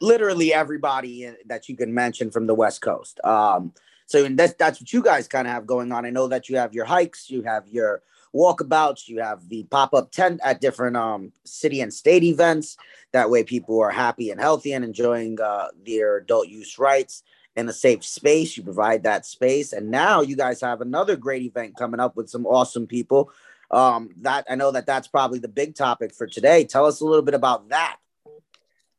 literally 0.01 0.53
everybody 0.53 1.31
that 1.45 1.69
you 1.69 1.77
can 1.77 1.93
mention 1.93 2.31
from 2.31 2.47
the 2.47 2.55
West 2.55 2.81
Coast. 2.81 3.19
Um, 3.23 3.73
so 4.07 4.27
that's 4.29 4.53
that's 4.53 4.79
what 4.79 4.91
you 4.93 5.03
guys 5.03 5.27
kind 5.27 5.47
of 5.47 5.53
have 5.53 5.67
going 5.67 5.91
on. 5.91 6.05
I 6.05 6.09
know 6.09 6.27
that 6.27 6.49
you 6.49 6.57
have 6.57 6.73
your 6.73 6.85
hikes, 6.85 7.29
you 7.29 7.43
have 7.43 7.67
your 7.67 8.01
walkabouts, 8.33 9.07
you 9.07 9.19
have 9.19 9.47
the 9.49 9.63
pop-up 9.63 10.11
tent 10.11 10.39
at 10.43 10.61
different 10.61 10.95
um 10.97 11.31
city 11.43 11.81
and 11.81 11.93
state 11.93 12.23
events. 12.23 12.77
That 13.11 13.29
way 13.29 13.43
people 13.43 13.79
are 13.81 13.91
happy 13.91 14.31
and 14.31 14.39
healthy 14.39 14.73
and 14.73 14.83
enjoying 14.83 15.39
uh, 15.41 15.67
their 15.85 16.17
adult 16.17 16.47
use 16.47 16.79
rights 16.79 17.23
in 17.55 17.67
a 17.67 17.73
safe 17.73 18.05
space. 18.05 18.55
You 18.55 18.63
provide 18.63 19.03
that 19.03 19.25
space. 19.25 19.73
And 19.73 19.89
now 19.89 20.21
you 20.21 20.35
guys 20.35 20.61
have 20.61 20.81
another 20.81 21.15
great 21.15 21.41
event 21.41 21.75
coming 21.75 21.99
up 21.99 22.15
with 22.15 22.29
some 22.29 22.45
awesome 22.45 22.87
people. 22.87 23.31
Um, 23.71 24.11
that 24.21 24.45
I 24.49 24.55
know 24.55 24.71
that 24.71 24.85
that's 24.85 25.09
probably 25.09 25.39
the 25.39 25.49
big 25.49 25.75
topic 25.75 26.13
for 26.13 26.27
today. 26.27 26.63
Tell 26.63 26.85
us 26.85 27.01
a 27.01 27.05
little 27.05 27.23
bit 27.23 27.33
about 27.33 27.69
that. 27.69 27.97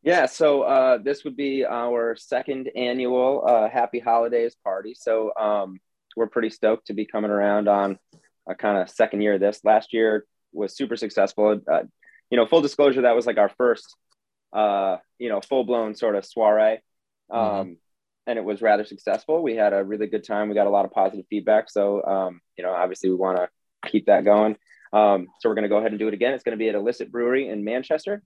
Yeah, 0.08 0.24
so 0.24 0.62
uh, 0.62 0.96
this 0.96 1.24
would 1.24 1.36
be 1.36 1.66
our 1.66 2.16
second 2.16 2.70
annual 2.74 3.44
uh, 3.46 3.68
Happy 3.68 3.98
Holidays 3.98 4.56
party. 4.64 4.94
So 4.94 5.34
um, 5.38 5.80
we're 6.16 6.28
pretty 6.28 6.48
stoked 6.48 6.86
to 6.86 6.94
be 6.94 7.04
coming 7.04 7.30
around 7.30 7.68
on 7.68 7.98
a 8.48 8.54
kind 8.54 8.78
of 8.78 8.88
second 8.88 9.20
year 9.20 9.34
of 9.34 9.40
this. 9.40 9.60
Last 9.64 9.92
year 9.92 10.24
was 10.50 10.74
super 10.74 10.96
successful. 10.96 11.60
Uh, 11.70 11.82
you 12.30 12.38
know, 12.38 12.46
full 12.46 12.62
disclosure, 12.62 13.02
that 13.02 13.14
was 13.16 13.26
like 13.26 13.36
our 13.36 13.50
first, 13.50 13.84
uh, 14.54 14.96
you 15.18 15.28
know, 15.28 15.42
full 15.42 15.64
blown 15.64 15.94
sort 15.94 16.16
of 16.16 16.24
soiree. 16.24 16.78
Um, 17.30 17.40
Mhm. 17.42 17.76
And 18.28 18.38
it 18.38 18.44
was 18.46 18.62
rather 18.62 18.86
successful. 18.86 19.42
We 19.42 19.56
had 19.56 19.74
a 19.74 19.84
really 19.84 20.06
good 20.06 20.24
time. 20.24 20.48
We 20.48 20.54
got 20.54 20.66
a 20.66 20.70
lot 20.70 20.86
of 20.86 20.90
positive 20.90 21.26
feedback. 21.28 21.68
So, 21.68 22.02
um, 22.02 22.40
you 22.56 22.64
know, 22.64 22.72
obviously 22.72 23.10
we 23.10 23.16
want 23.16 23.36
to 23.36 23.90
keep 23.90 24.06
that 24.06 24.24
going. 24.24 24.56
Um, 24.90 25.28
so 25.40 25.50
we're 25.50 25.54
going 25.54 25.64
to 25.64 25.68
go 25.68 25.76
ahead 25.76 25.92
and 25.92 25.98
do 25.98 26.08
it 26.08 26.14
again. 26.14 26.32
It's 26.32 26.44
going 26.44 26.56
to 26.56 26.64
be 26.64 26.70
at 26.70 26.74
Illicit 26.74 27.12
Brewery 27.12 27.48
in 27.48 27.62
Manchester. 27.62 28.22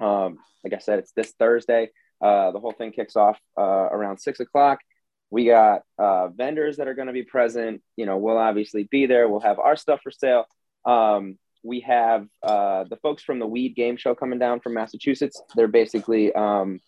Um, 0.00 0.38
like 0.64 0.74
I 0.74 0.78
said, 0.78 0.98
it's 0.98 1.12
this 1.12 1.32
Thursday. 1.38 1.90
Uh, 2.20 2.50
the 2.50 2.60
whole 2.60 2.72
thing 2.72 2.92
kicks 2.92 3.16
off 3.16 3.38
uh, 3.56 3.62
around 3.62 4.18
six 4.18 4.40
o'clock. 4.40 4.80
We 5.30 5.46
got 5.46 5.82
uh, 5.98 6.28
vendors 6.28 6.78
that 6.78 6.88
are 6.88 6.94
going 6.94 7.06
to 7.06 7.12
be 7.12 7.22
present. 7.22 7.82
You 7.96 8.06
know, 8.06 8.16
we'll 8.16 8.38
obviously 8.38 8.84
be 8.90 9.06
there. 9.06 9.28
We'll 9.28 9.40
have 9.40 9.58
our 9.58 9.76
stuff 9.76 10.00
for 10.02 10.10
sale. 10.10 10.46
Um, 10.84 11.38
we 11.62 11.80
have 11.80 12.26
uh, 12.42 12.84
the 12.84 12.96
folks 12.96 13.22
from 13.22 13.38
the 13.38 13.46
Weed 13.46 13.74
Game 13.76 13.96
Show 13.96 14.14
coming 14.14 14.38
down 14.38 14.60
from 14.60 14.74
Massachusetts. 14.74 15.40
They're 15.54 15.68
basically 15.68 16.32
um, 16.32 16.80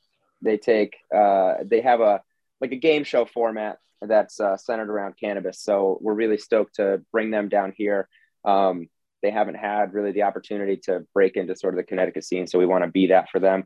they 0.43 0.57
take 0.57 0.97
uh, 1.15 1.57
they 1.65 1.81
have 1.83 2.01
a 2.01 2.23
like 2.61 2.73
a 2.73 2.77
game 2.77 3.05
show 3.05 3.25
format 3.25 3.79
that's 4.01 4.41
uh, 4.41 4.57
centered 4.57 4.91
around 4.91 5.15
cannabis. 5.19 5.61
So 5.61 5.99
we're 6.01 6.15
really 6.15 6.39
stoked 6.39 6.77
to 6.77 7.03
bring 7.13 7.31
them 7.31 7.49
down 7.49 7.73
here. 7.77 8.09
Um, 8.45 8.89
they 9.23 9.31
haven't 9.31 9.57
had 9.57 9.95
really 9.95 10.13
the 10.13 10.23
opportunity 10.23 10.77
to 10.85 11.05
break 11.15 11.37
into 11.37 11.57
sort 11.57 11.75
of 11.75 11.79
the 11.79 11.85
Connecticut 11.85 12.25
scene. 12.25 12.47
So 12.47 12.59
we 12.59 12.67
want 12.67 12.85
to 12.85 12.91
be 12.91 13.09
that 13.09 13.31
for 13.31 13.39
them. 13.39 13.65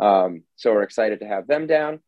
Um, 0.00 0.42
so 0.56 0.72
we're 0.72 0.82
excited 0.82 1.20
to 1.20 1.26
have 1.26 1.46
them 1.46 1.66
down. 1.66 2.00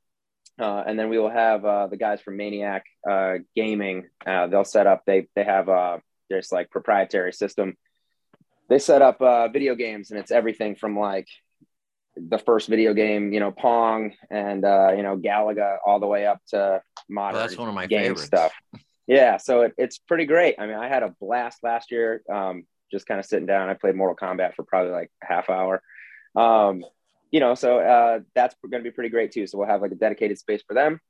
Uh, 0.58 0.82
and 0.86 0.98
then 0.98 1.10
we 1.10 1.18
will 1.18 1.30
have 1.30 1.64
uh, 1.64 1.86
the 1.86 1.96
guys 1.96 2.20
from 2.20 2.36
Maniac 2.36 2.84
uh, 3.08 3.34
Gaming. 3.54 4.08
Uh, 4.26 4.46
they'll 4.46 4.64
set 4.64 4.86
up, 4.86 5.02
they, 5.06 5.28
they 5.36 5.44
have 5.44 5.68
uh, 5.68 5.98
this 6.30 6.50
like 6.50 6.70
proprietary 6.70 7.32
system. 7.32 7.76
They 8.68 8.78
set 8.78 9.02
up 9.02 9.20
uh, 9.20 9.48
video 9.48 9.74
games 9.74 10.10
and 10.10 10.18
it's 10.18 10.30
everything 10.30 10.74
from 10.74 10.98
like 10.98 11.28
the 12.16 12.38
first 12.38 12.68
video 12.68 12.94
game, 12.94 13.32
you 13.32 13.40
know, 13.40 13.52
Pong 13.52 14.12
and 14.30 14.64
uh, 14.64 14.92
you 14.96 15.02
know 15.02 15.16
Galaga, 15.16 15.76
all 15.84 16.00
the 16.00 16.06
way 16.06 16.26
up 16.26 16.40
to 16.48 16.80
modern 17.08 17.40
that's 17.40 17.56
one 17.56 17.68
of 17.68 17.74
my 17.74 17.86
game 17.86 18.02
favorites. 18.02 18.24
stuff. 18.24 18.52
Yeah, 19.06 19.36
so 19.36 19.62
it, 19.62 19.74
it's 19.78 19.98
pretty 19.98 20.24
great. 20.24 20.56
I 20.58 20.66
mean, 20.66 20.76
I 20.76 20.88
had 20.88 21.02
a 21.02 21.14
blast 21.20 21.62
last 21.62 21.90
year. 21.90 22.22
Um, 22.32 22.64
just 22.90 23.06
kind 23.06 23.20
of 23.20 23.26
sitting 23.26 23.46
down. 23.46 23.68
I 23.68 23.74
played 23.74 23.96
Mortal 23.96 24.16
Kombat 24.16 24.54
for 24.54 24.64
probably 24.64 24.92
like 24.92 25.10
a 25.22 25.26
half 25.26 25.50
hour. 25.50 25.82
Um, 26.34 26.84
you 27.30 27.40
know, 27.40 27.54
so 27.54 27.80
uh, 27.80 28.20
that's 28.34 28.54
going 28.62 28.82
to 28.82 28.88
be 28.88 28.94
pretty 28.94 29.10
great 29.10 29.32
too. 29.32 29.46
So 29.46 29.58
we'll 29.58 29.66
have 29.66 29.82
like 29.82 29.92
a 29.92 29.96
dedicated 29.96 30.38
space 30.38 30.62
for 30.66 30.74
them. 30.74 31.00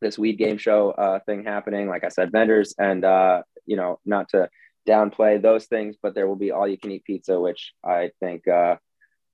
This 0.00 0.18
weed 0.18 0.34
game 0.34 0.58
show 0.58 0.92
uh, 0.92 1.18
thing 1.26 1.44
happening, 1.44 1.88
like 1.88 2.04
I 2.04 2.08
said, 2.08 2.30
vendors, 2.30 2.74
and 2.78 3.04
uh, 3.04 3.42
you 3.66 3.76
know, 3.76 3.98
not 4.04 4.28
to 4.30 4.48
downplay 4.88 5.40
those 5.40 5.66
things, 5.66 5.96
but 6.00 6.14
there 6.14 6.28
will 6.28 6.36
be 6.36 6.52
all 6.52 6.68
you 6.68 6.78
can 6.78 6.92
eat 6.92 7.04
pizza, 7.04 7.38
which 7.40 7.72
I 7.84 8.10
think 8.20 8.46
uh, 8.46 8.76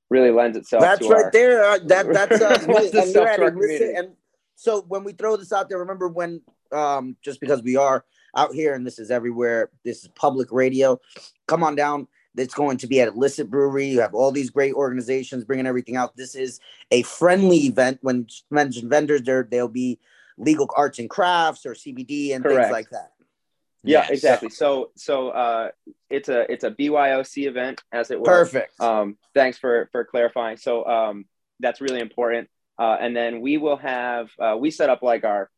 really 0.08 0.30
lends 0.30 0.56
itself. 0.56 0.82
That's 0.82 1.00
to 1.00 1.08
right 1.08 1.24
our- 1.24 1.30
there. 1.30 1.64
Uh, 1.64 1.78
that 1.86 2.12
that's 2.12 2.40
uh, 2.40 2.58
and, 2.60 2.68
you're 2.68 3.02
itself 3.04 3.36
to 3.36 3.42
our 3.42 3.50
listen, 3.50 3.94
and 3.96 4.08
so 4.56 4.82
when 4.82 5.04
we 5.04 5.12
throw 5.12 5.36
this 5.36 5.52
out 5.52 5.68
there, 5.68 5.78
remember 5.78 6.08
when 6.08 6.40
um 6.72 7.16
just 7.22 7.40
because 7.40 7.62
we 7.62 7.76
are 7.76 8.04
out 8.36 8.54
here 8.54 8.74
and 8.74 8.86
this 8.86 8.98
is 8.98 9.10
everywhere, 9.10 9.70
this 9.84 10.02
is 10.02 10.08
public 10.08 10.50
radio. 10.52 11.00
Come 11.46 11.62
on 11.62 11.74
down. 11.74 12.08
It's 12.36 12.54
going 12.54 12.78
to 12.78 12.86
be 12.88 13.00
at 13.00 13.08
Illicit 13.08 13.48
Brewery. 13.48 13.86
You 13.86 14.00
have 14.00 14.14
all 14.14 14.32
these 14.32 14.50
great 14.50 14.74
organizations 14.74 15.44
bringing 15.44 15.66
everything 15.66 15.96
out. 15.96 16.16
This 16.16 16.34
is 16.34 16.58
a 16.90 17.02
friendly 17.02 17.58
event. 17.58 17.98
When 18.02 18.26
mentioned 18.50 18.90
vendors, 18.90 19.22
there 19.22 19.44
they'll 19.48 19.68
be 19.68 20.00
legal 20.36 20.68
arts 20.76 20.98
and 20.98 21.08
crafts 21.08 21.64
or 21.64 21.74
CBD 21.74 22.34
and 22.34 22.42
Correct. 22.42 22.60
things 22.62 22.72
like 22.72 22.90
that. 22.90 23.12
Yeah, 23.84 24.00
Yes. 24.00 24.10
exactly. 24.10 24.50
So 24.50 24.90
so 24.96 25.28
uh, 25.28 25.68
it's 26.10 26.28
a 26.28 26.50
it's 26.50 26.64
a 26.64 26.70
BYOC 26.70 27.46
event 27.46 27.82
as 27.92 28.10
it 28.10 28.18
were. 28.18 28.24
Perfect. 28.26 28.80
Um, 28.80 29.16
thanks 29.34 29.58
for 29.58 29.88
for 29.92 30.04
clarifying. 30.04 30.56
So 30.56 30.84
um, 30.86 31.26
that's 31.60 31.80
really 31.80 32.00
important. 32.00 32.48
Uh, 32.78 32.96
and 32.98 33.14
then 33.14 33.40
we 33.40 33.58
will 33.58 33.76
have 33.76 34.30
uh, 34.40 34.56
we 34.58 34.70
set 34.70 34.90
up 34.90 35.02
like 35.02 35.24
our 35.24 35.50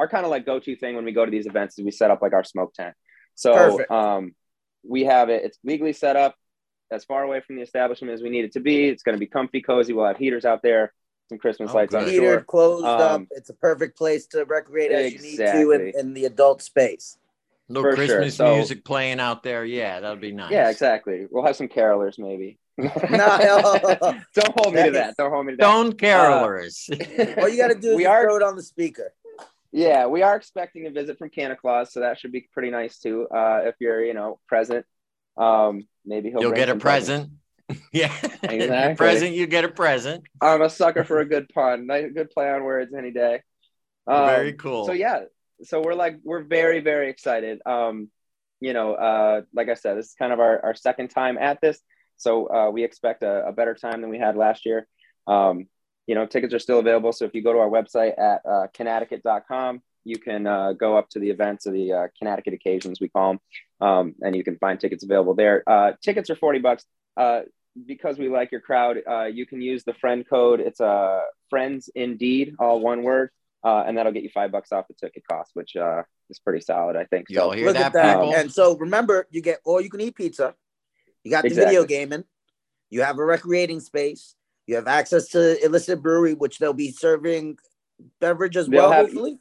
our 0.00 0.08
kind 0.08 0.24
of 0.24 0.30
like 0.30 0.44
go 0.46 0.58
to 0.58 0.74
thing 0.76 0.96
when 0.96 1.04
we 1.04 1.12
go 1.12 1.24
to 1.24 1.30
these 1.30 1.46
events 1.46 1.78
is 1.78 1.84
we 1.84 1.90
set 1.92 2.10
up 2.10 2.22
like 2.22 2.32
our 2.32 2.42
smoke 2.42 2.72
tent. 2.74 2.94
So 3.34 3.52
Perfect. 3.54 3.90
um, 3.90 4.34
we 4.82 5.04
have 5.04 5.28
it. 5.28 5.44
It's 5.44 5.58
legally 5.62 5.92
set 5.92 6.16
up 6.16 6.34
as 6.90 7.04
far 7.04 7.22
away 7.22 7.40
from 7.40 7.56
the 7.56 7.62
establishment 7.62 8.12
as 8.14 8.22
we 8.22 8.30
need 8.30 8.44
it 8.46 8.52
to 8.54 8.60
be. 8.60 8.88
It's 8.88 9.02
going 9.02 9.14
to 9.14 9.20
be 9.20 9.26
comfy, 9.26 9.60
cozy. 9.60 9.92
We'll 9.92 10.06
have 10.06 10.16
heaters 10.16 10.44
out 10.46 10.62
there, 10.62 10.92
some 11.28 11.38
Christmas 11.38 11.70
Oh, 11.70 11.74
lights. 11.74 11.90
good. 11.92 12.00
I'm 12.02 12.06
Heated, 12.08 12.22
sure. 12.22 12.40
closed 12.40 12.84
up. 12.86 13.12
Um, 13.12 13.28
It's 13.30 13.50
a 13.50 13.54
perfect 13.54 13.96
place 13.98 14.26
to 14.28 14.44
recreate 14.46 14.90
as 14.90 15.12
you 15.12 15.20
need 15.20 15.36
to 15.36 15.70
in, 15.72 15.80
Exactly. 15.82 16.00
in 16.00 16.14
the 16.14 16.24
adult 16.24 16.62
space. 16.62 17.18
No 17.68 17.82
For 17.82 17.94
sure. 17.94 18.06
Christmas 18.06 18.36
So- 18.36 18.56
music 18.56 18.84
playing 18.84 19.20
out 19.20 19.42
there. 19.42 19.64
Yeah, 19.66 20.00
that'd 20.00 20.20
be 20.20 20.32
nice. 20.32 20.50
Yeah, 20.50 20.70
exactly. 20.70 21.26
We'll 21.30 21.44
have 21.44 21.56
some 21.56 21.68
carolers 21.68 22.18
maybe. 22.18 22.58
No. 22.78 22.88
Don't 24.34 24.58
hold 24.58 24.74
me 24.74 24.82
to 24.82 24.90
Nice. 24.90 24.92
that. 24.92 25.14
Don't 25.18 25.30
hold 25.30 25.44
me 25.46 25.52
to 25.52 25.56
that. 25.58 25.62
Don't 25.62 25.96
carolers. 25.98 26.88
All 27.38 27.48
you 27.48 27.58
got 27.58 27.68
to 27.68 27.74
do 27.74 27.90
is 27.92 27.96
we 27.96 28.06
are 28.06 28.22
throw 28.24 28.36
it 28.36 28.42
on 28.42 28.56
the 28.56 28.62
speaker. 28.62 29.12
Yeah 29.72 30.06
we 30.06 30.22
are 30.22 30.36
expecting 30.36 30.86
a 30.86 30.90
visit 30.90 31.18
from 31.18 31.30
Santa 31.34 31.56
Claus, 31.56 31.92
so 31.92 32.00
that 32.00 32.18
should 32.18 32.32
be 32.32 32.48
pretty 32.52 32.70
nice 32.70 32.98
too. 32.98 33.26
Uh, 33.28 33.62
if 33.64 33.74
you're 33.80 34.04
you 34.04 34.14
know 34.14 34.38
present, 34.48 34.86
um, 35.36 35.86
maybe 36.04 36.30
he'll 36.30 36.40
You'll 36.40 36.52
get 36.52 36.68
a 36.68 36.76
presents. 36.76 37.30
present. 37.68 37.82
yeah. 37.92 38.12
Exactly. 38.42 38.96
present, 38.96 39.34
you 39.34 39.46
get 39.46 39.64
a 39.64 39.68
present. 39.68 40.24
I'm 40.40 40.62
a 40.62 40.70
sucker 40.70 41.04
for 41.04 41.20
a 41.20 41.24
good 41.24 41.48
pun, 41.54 41.86
good 41.86 42.30
play 42.30 42.50
on 42.50 42.64
words 42.64 42.92
any 42.96 43.12
day. 43.12 43.42
Um, 44.06 44.26
Very 44.26 44.54
cool. 44.54 44.86
So 44.86 44.92
yeah, 44.92 45.24
so 45.62 45.80
we're 45.80 45.94
like 45.94 46.18
we're 46.24 46.42
very 46.42 46.80
very 46.80 47.10
excited. 47.10 47.60
Um, 47.64 48.10
you 48.60 48.72
know, 48.72 48.94
uh, 48.94 49.42
like 49.54 49.68
I 49.68 49.74
said, 49.74 49.96
this 49.96 50.06
is 50.06 50.14
kind 50.14 50.32
of 50.32 50.40
our, 50.40 50.64
our 50.64 50.74
second 50.74 51.08
time 51.08 51.38
at 51.38 51.60
this, 51.60 51.80
so 52.16 52.46
uh, 52.50 52.70
we 52.70 52.84
expect 52.84 53.22
a, 53.22 53.46
a 53.46 53.52
better 53.52 53.74
time 53.74 54.00
than 54.00 54.10
we 54.10 54.18
had 54.18 54.36
last 54.36 54.66
year. 54.66 54.86
Um, 55.26 55.66
you 56.10 56.16
know, 56.16 56.26
tickets 56.26 56.52
are 56.52 56.58
still 56.58 56.80
available. 56.80 57.12
So 57.12 57.24
if 57.24 57.34
you 57.36 57.40
go 57.48 57.52
to 57.52 57.60
our 57.60 57.68
website 57.68 58.18
at 58.18 58.44
uh, 58.44 58.66
Connecticut.com, 58.74 59.80
you 60.02 60.18
can 60.18 60.44
uh, 60.44 60.72
go 60.72 60.96
up 60.98 61.08
to 61.10 61.20
the 61.20 61.30
events 61.30 61.68
or 61.68 61.70
the 61.70 61.92
uh, 61.92 62.06
Connecticut 62.18 62.52
occasions 62.52 63.00
we 63.00 63.08
call 63.08 63.28
them, 63.34 63.40
um, 63.88 64.14
and 64.20 64.34
you 64.34 64.42
can 64.42 64.56
find 64.58 64.80
tickets 64.80 65.04
available 65.04 65.34
there. 65.36 65.62
Uh, 65.68 65.92
tickets 66.02 66.28
are 66.28 66.34
forty 66.34 66.58
bucks. 66.58 66.84
Uh, 67.16 67.42
because 67.86 68.18
we 68.18 68.28
like 68.28 68.50
your 68.50 68.60
crowd, 68.60 68.96
uh, 69.08 69.26
you 69.26 69.46
can 69.46 69.62
use 69.62 69.84
the 69.84 69.94
friend 69.94 70.24
code. 70.28 70.58
It's 70.58 70.80
uh, 70.80 71.20
friends 71.48 71.88
indeed, 71.94 72.56
all 72.58 72.80
one 72.80 73.04
word, 73.04 73.30
uh, 73.62 73.84
and 73.86 73.96
that'll 73.96 74.10
get 74.10 74.24
you 74.24 74.30
five 74.34 74.50
bucks 74.50 74.72
off 74.72 74.88
the 74.88 74.94
ticket 74.94 75.22
cost, 75.30 75.52
which 75.54 75.76
uh, 75.76 76.02
is 76.28 76.40
pretty 76.40 76.60
solid, 76.60 76.96
I 76.96 77.04
think. 77.04 77.26
Y'all 77.30 77.50
So 77.52 77.56
hear 77.56 77.66
Look 77.66 77.76
that, 77.76 77.86
at 77.86 77.92
that. 77.92 78.14
people? 78.16 78.34
And 78.34 78.50
so 78.50 78.76
remember, 78.76 79.28
you 79.30 79.40
get 79.40 79.60
all 79.64 79.80
you 79.80 79.90
can 79.90 80.00
eat 80.00 80.16
pizza. 80.16 80.56
You 81.22 81.30
got 81.30 81.42
the 81.42 81.48
Exactly. 81.48 81.66
video 81.76 81.84
gaming. 81.84 82.24
You 82.90 83.02
have 83.02 83.16
a 83.18 83.24
recreating 83.24 83.78
space. 83.78 84.34
You 84.70 84.76
have 84.76 84.86
access 84.86 85.26
to 85.30 85.62
illicit 85.64 86.00
brewery, 86.00 86.34
which 86.34 86.60
they'll 86.60 86.72
be 86.72 86.92
serving 86.92 87.58
beverage 88.20 88.56
as 88.56 88.68
They'll 88.68 88.82
well. 88.82 88.92
have- 88.92 89.06
hopefully, 89.06 89.40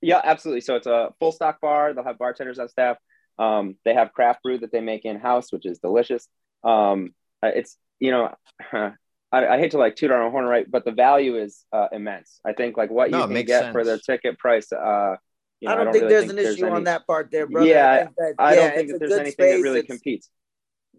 Yeah, 0.00 0.20
absolutely. 0.22 0.60
So 0.60 0.76
it's 0.76 0.86
a 0.86 1.12
full 1.18 1.32
stock 1.32 1.60
bar. 1.60 1.92
They'll 1.92 2.04
have 2.04 2.18
bartenders 2.18 2.60
on 2.60 2.68
staff. 2.68 2.96
Um, 3.36 3.74
they 3.84 3.94
have 3.94 4.12
craft 4.12 4.44
brew 4.44 4.58
that 4.58 4.70
they 4.70 4.80
make 4.80 5.04
in 5.04 5.18
house, 5.18 5.50
which 5.52 5.66
is 5.66 5.80
delicious. 5.80 6.28
Um, 6.62 7.14
uh, 7.42 7.48
it's 7.52 7.76
you 7.98 8.12
know, 8.12 8.32
I, 8.72 8.94
I 9.32 9.58
hate 9.58 9.72
to 9.72 9.78
like 9.78 9.96
toot 9.96 10.12
our 10.12 10.22
own 10.22 10.30
horn, 10.30 10.44
right? 10.44 10.70
But 10.70 10.84
the 10.84 10.92
value 10.92 11.36
is 11.36 11.64
uh, 11.72 11.88
immense. 11.90 12.38
I 12.44 12.52
think 12.52 12.76
like 12.76 12.90
what 12.92 13.10
No, 13.10 13.18
you 13.18 13.24
can 13.24 13.32
makes 13.34 13.48
get 13.48 13.72
for 13.72 13.82
the 13.82 13.98
ticket 13.98 14.38
price. 14.38 14.70
Uh, 14.70 15.16
you 15.58 15.66
know, 15.68 15.74
I 15.74 15.76
don't 15.84 15.92
think 15.92 16.04
really 16.04 16.14
there's 16.14 16.30
an 16.30 16.38
issue 16.38 16.68
on 16.68 16.84
that 16.84 17.08
part 17.08 17.32
there, 17.32 17.48
brother. 17.48 17.66
Yeah, 17.68 18.04
think 18.04 18.14
that, 18.18 18.34
I 18.38 18.54
yeah, 18.54 18.60
don't 18.60 18.74
think 18.76 18.90
it's 18.90 18.92
that 18.92 18.98
there's 19.00 19.10
good 19.10 19.20
anything 19.22 19.46
that 19.56 19.62
really 19.68 19.78
It's- 19.80 19.90
competes. 19.90 20.30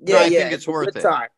Yeah, 0.04 0.16
No, 0.16 0.22
I 0.22 0.26
yeah, 0.26 0.40
think 0.42 0.54
it's 0.56 0.68
a 0.68 0.72
worth 0.72 0.94
it. 0.96 1.02
Time. 1.02 1.30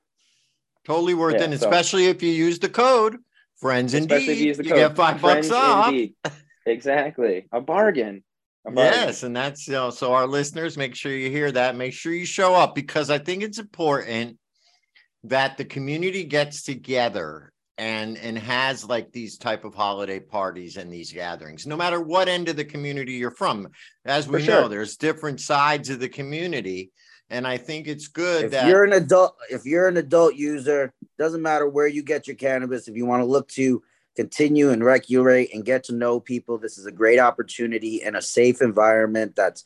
Totally 0.86 1.14
worth 1.14 1.36
Yeah, 1.36 1.42
it, 1.42 1.52
and 1.52 1.60
so- 1.60 1.68
especially 1.68 2.08
if 2.08 2.22
you 2.22 2.32
use 2.32 2.60
the 2.60 2.70
code 2.70 3.18
friends 3.58 3.94
Especially 3.94 4.34
indeed. 4.50 4.58
you 4.58 4.64
you 4.64 4.76
get 4.76 4.96
five 4.96 5.22
bucks 5.22 5.50
off. 5.52 5.88
Indeed. 5.90 6.16
Exactly, 6.66 7.48
a 7.52 7.62
bargain. 7.62 8.24
A 8.66 8.72
bargain. 8.72 8.94
Yes, 8.94 9.24
and 9.24 9.36
that's 9.36 9.68
you 9.68 9.74
know, 9.74 9.90
so 9.90 10.14
our 10.14 10.28
listeners, 10.28 10.78
make 10.78 10.96
sure 10.96 11.12
you 11.12 11.30
hear 11.30 11.52
that. 11.52 11.76
Make 11.76 11.94
sure 11.94 12.14
you 12.14 12.26
show 12.26 12.56
up 12.56 12.76
because 12.76 13.10
I 13.10 13.18
think 13.18 13.44
it's 13.44 13.60
important 13.60 14.38
that 15.26 15.58
the 15.58 15.66
community 15.66 16.24
gets 16.26 16.64
together 16.64 17.52
and 17.78 18.18
and 18.18 18.38
has 18.38 18.86
like 18.86 19.12
these 19.12 19.38
type 19.38 19.66
of 19.66 19.74
holiday 19.74 20.20
parties 20.20 20.78
and 20.78 20.94
these 20.94 21.12
gatherings 21.12 21.66
no 21.66 21.76
matter 21.76 22.00
what 22.00 22.30
end 22.30 22.48
of 22.48 22.56
the 22.56 22.64
community 22.64 23.14
you're 23.14 23.32
from 23.32 23.68
as 24.06 24.28
we 24.28 24.42
For 24.46 24.52
know 24.52 24.68
there's 24.68 24.96
different 24.96 25.42
sides 25.42 25.90
of 25.90 26.00
the 26.00 26.08
community 26.08 26.92
and 27.30 27.48
i 27.48 27.58
think 27.58 27.88
it's 27.88 28.08
good 28.08 28.46
If 28.46 28.52
that 28.52 28.68
you're 28.68 28.84
an 28.84 28.94
adult, 28.94 29.36
if 29.50 29.66
you're 29.66 29.88
an 29.88 29.98
adult 29.98 30.36
user, 30.36 30.94
doesn't 31.18 31.42
matter 31.42 31.68
where 31.68 31.88
you 31.88 32.04
get 32.04 32.28
your 32.28 32.36
cannabis. 32.36 32.88
If 32.88 32.96
you 32.96 33.06
want 33.06 33.22
to 33.22 33.26
look 33.26 33.48
to 33.50 33.84
continue 34.16 34.70
and 34.72 34.84
recreate 34.84 35.54
and 35.54 35.66
get 35.66 35.84
to 35.86 35.94
know 35.94 36.20
people, 36.20 36.58
this 36.58 36.78
is 36.78 36.86
a 36.86 36.92
great 36.92 37.20
opportunity 37.20 38.02
in 38.02 38.16
a 38.16 38.22
safe 38.22 38.62
environment 38.62 39.36
that's 39.36 39.64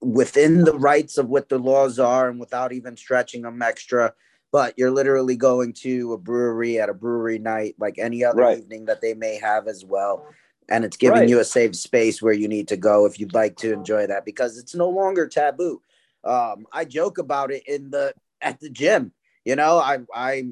within 0.00 0.64
the 0.64 0.78
rights 0.78 1.18
of 1.18 1.28
what 1.28 1.48
the 1.48 1.58
laws 1.58 1.98
are 1.98 2.28
and 2.28 2.40
without 2.40 2.72
even 2.72 2.96
stretching 2.96 3.42
them 3.42 3.60
extra. 3.62 4.12
But 4.52 4.74
you're 4.78 4.90
literally 4.92 5.36
going 5.36 5.72
to 5.84 6.12
a 6.12 6.18
brewery 6.18 6.78
at 6.78 6.88
a 6.88 6.94
brewery 6.94 7.38
night 7.38 7.74
like 7.78 7.98
any 7.98 8.24
other 8.24 8.42
Right. 8.42 8.58
evening 8.58 8.86
that 8.86 9.00
they 9.00 9.14
may 9.14 9.36
have 9.38 9.66
as 9.66 9.84
well. 9.84 10.24
And 10.68 10.84
it's 10.84 10.96
giving 10.96 11.20
Right. 11.20 11.28
you 11.28 11.40
a 11.40 11.44
safe 11.44 11.76
space 11.76 12.22
where 12.22 12.32
you 12.32 12.48
need 12.48 12.68
to 12.68 12.76
go 12.76 13.06
if 13.06 13.18
you'd 13.20 13.34
like 13.34 13.56
to 13.58 13.72
enjoy 13.72 14.06
that 14.06 14.24
because 14.24 14.56
it's 14.56 14.74
no 14.74 14.88
longer 14.88 15.26
taboo. 15.26 15.82
Um, 16.26 16.66
I 16.72 16.84
joke 16.84 17.18
about 17.18 17.50
it 17.52 17.62
in 17.66 17.90
the 17.90 18.12
at 18.40 18.60
the 18.60 18.68
gym. 18.68 19.12
You 19.44 19.56
know, 19.56 19.78
I 19.78 19.98
I 20.14 20.48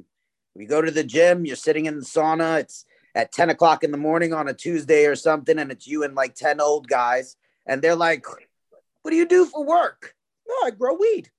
we 0.55 0.67
go 0.67 0.81
to 0.81 0.91
the 0.91 1.05
gym, 1.05 1.45
you're 1.45 1.57
sitting 1.57 1.87
in 1.87 1.99
the 1.99 2.05
sauna, 2.05 2.61
it's 2.61 2.85
at 3.15 3.33
10 3.33 3.51
o'clock 3.51 3.83
in 3.83 3.91
the 3.91 3.97
morning 3.99 4.33
on 4.33 4.49
a 4.49 4.55
Tuesday 4.55 5.07
or 5.07 5.17
something, 5.17 5.59
and 5.59 5.73
it's 5.73 5.87
you 5.87 6.05
and 6.05 6.15
like 6.15 6.35
10 6.35 6.61
old 6.61 6.89
guys, 6.89 7.37
and 7.67 7.83
they're 7.83 7.97
like, 7.97 8.25
What 9.03 9.11
do 9.11 9.17
you 9.17 9.27
do 9.27 9.45
for 9.47 9.65
work? 9.65 10.15
No, 10.49 10.55
I 10.65 10.71
grow 10.71 10.95
weed. 10.95 11.31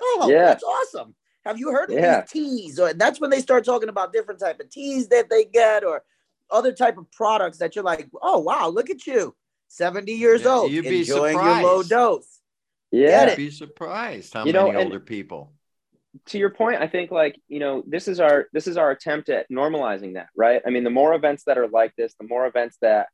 Oh, 0.00 0.28
Yeah. 0.30 0.46
that's 0.46 0.64
awesome. 0.64 1.14
Have 1.44 1.58
you 1.58 1.70
heard 1.70 1.90
of 1.90 1.96
Yeah. 1.96 2.22
these 2.22 2.30
teas? 2.32 2.80
Or 2.80 2.92
that's 2.94 3.20
when 3.20 3.30
they 3.30 3.40
start 3.40 3.64
talking 3.64 3.88
about 3.88 4.12
different 4.12 4.40
type 4.40 4.58
of 4.60 4.70
teas 4.70 5.08
that 5.08 5.28
they 5.30 5.44
get 5.44 5.84
or 5.84 6.02
other 6.50 6.72
type 6.72 6.98
of 6.98 7.10
products 7.12 7.58
that 7.58 7.74
you're 7.76 7.84
like, 7.84 8.08
oh 8.22 8.38
wow, 8.40 8.68
look 8.68 8.90
at 8.90 9.06
you. 9.06 9.34
70 9.68 10.12
years 10.12 10.42
Yeah, 10.42 10.50
old, 10.50 10.72
you'd 10.72 10.82
be 10.82 11.00
enjoying 11.00 11.34
your 11.42 11.62
low 11.62 11.82
dose. 11.82 12.40
Yeah. 12.94 13.28
You'd 13.30 13.36
be 13.36 13.50
surprised 13.50 14.32
how 14.34 14.44
You 14.44 14.52
many 14.52 14.68
and- 14.70 14.78
older 14.78 15.00
people 15.00 15.52
to 16.26 16.38
your 16.38 16.50
point, 16.50 16.80
I 16.80 16.86
think 16.86 17.10
like 17.10 17.40
you 17.48 17.58
know 17.58 17.82
this 17.86 18.06
is 18.06 18.20
our 18.20 18.46
this 18.52 18.66
is 18.66 18.76
our 18.76 18.90
attempt 18.92 19.28
at 19.28 19.50
normalizing 19.50 20.14
that, 20.14 20.28
right? 20.36 20.62
I 20.64 20.70
mean, 20.70 20.84
the 20.84 20.90
more 20.90 21.12
events 21.14 21.44
that 21.44 21.58
are 21.58 21.66
like 21.68 21.94
this, 21.96 22.14
the 22.20 22.26
more 22.26 22.46
events 22.46 22.76
that 22.82 23.08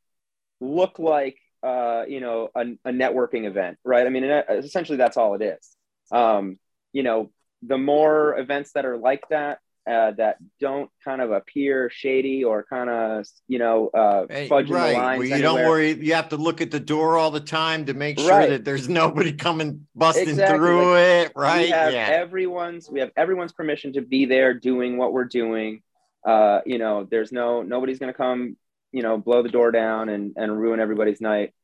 look 0.61 0.99
like 0.99 1.38
uh, 1.62 2.05
you 2.07 2.21
know 2.21 2.51
a, 2.55 2.61
a 2.85 2.93
networking 2.93 3.47
event, 3.47 3.79
right? 3.85 4.07
I 4.07 4.11
mean, 4.11 4.25
uh, 4.25 4.43
essentially 4.51 4.99
that's 4.99 5.16
all 5.16 5.35
it 5.35 5.43
is. 5.43 5.77
Um, 6.12 6.59
you 6.93 7.03
know, 7.03 7.31
the 7.62 7.79
more 7.79 8.38
events 8.38 8.73
that 8.73 8.85
are 8.85 8.99
like 8.99 9.25
that 9.31 9.61
uh, 9.88 10.12
that 10.12 10.37
don't 10.61 10.90
kind 11.05 11.21
of 11.23 11.31
appear 11.33 11.90
shady 11.90 12.45
or 12.45 12.64
kind 12.64 12.90
of 12.90 13.27
you 13.49 13.59
know 13.59 13.88
uh, 13.88 14.27
Hey, 14.29 14.49
fudging 14.49 14.69
the 14.69 14.75
lines. 14.75 15.19
where 15.19 15.27
you 15.27 15.35
anywhere. 15.35 15.43
don't 15.43 15.69
worry 15.69 15.93
you 15.93 16.14
have 16.14 16.29
to 16.31 16.37
look 16.37 16.61
at 16.61 16.71
the 16.71 16.81
door 16.81 17.16
all 17.16 17.31
the 17.31 17.40
time 17.40 17.87
to 17.87 17.95
make 17.95 18.19
sure 18.19 18.29
Right. 18.29 18.51
that 18.51 18.64
there's 18.64 18.88
nobody 18.88 19.33
coming 19.33 19.87
busting 19.95 20.29
Exactly, 20.29 20.57
through 20.59 20.97
it 20.97 21.33
right 21.35 21.62
we 21.64 21.71
have 21.71 21.93
yeah 21.93 22.09
everyone's 22.11 22.90
we 22.90 23.01
have 23.01 23.11
everyone's 23.16 23.53
permission 23.53 23.93
to 23.95 24.03
be 24.03 24.27
there 24.27 24.55
doing 24.55 24.97
what 24.97 25.12
we're 25.12 25.25
doing 25.25 25.83
Uh, 26.27 26.61
you 26.66 26.77
know, 26.79 27.09
there's 27.11 27.33
no 27.33 27.62
nobody's 27.62 27.99
gonna 27.99 28.12
come, 28.12 28.57
you 28.93 29.03
know, 29.03 29.16
blow 29.16 29.43
the 29.43 29.49
door 29.49 29.71
down 29.73 30.11
and 30.11 30.35
and 30.37 30.53
ruin 30.61 30.79
everybody's 30.79 31.21
night. 31.23 31.55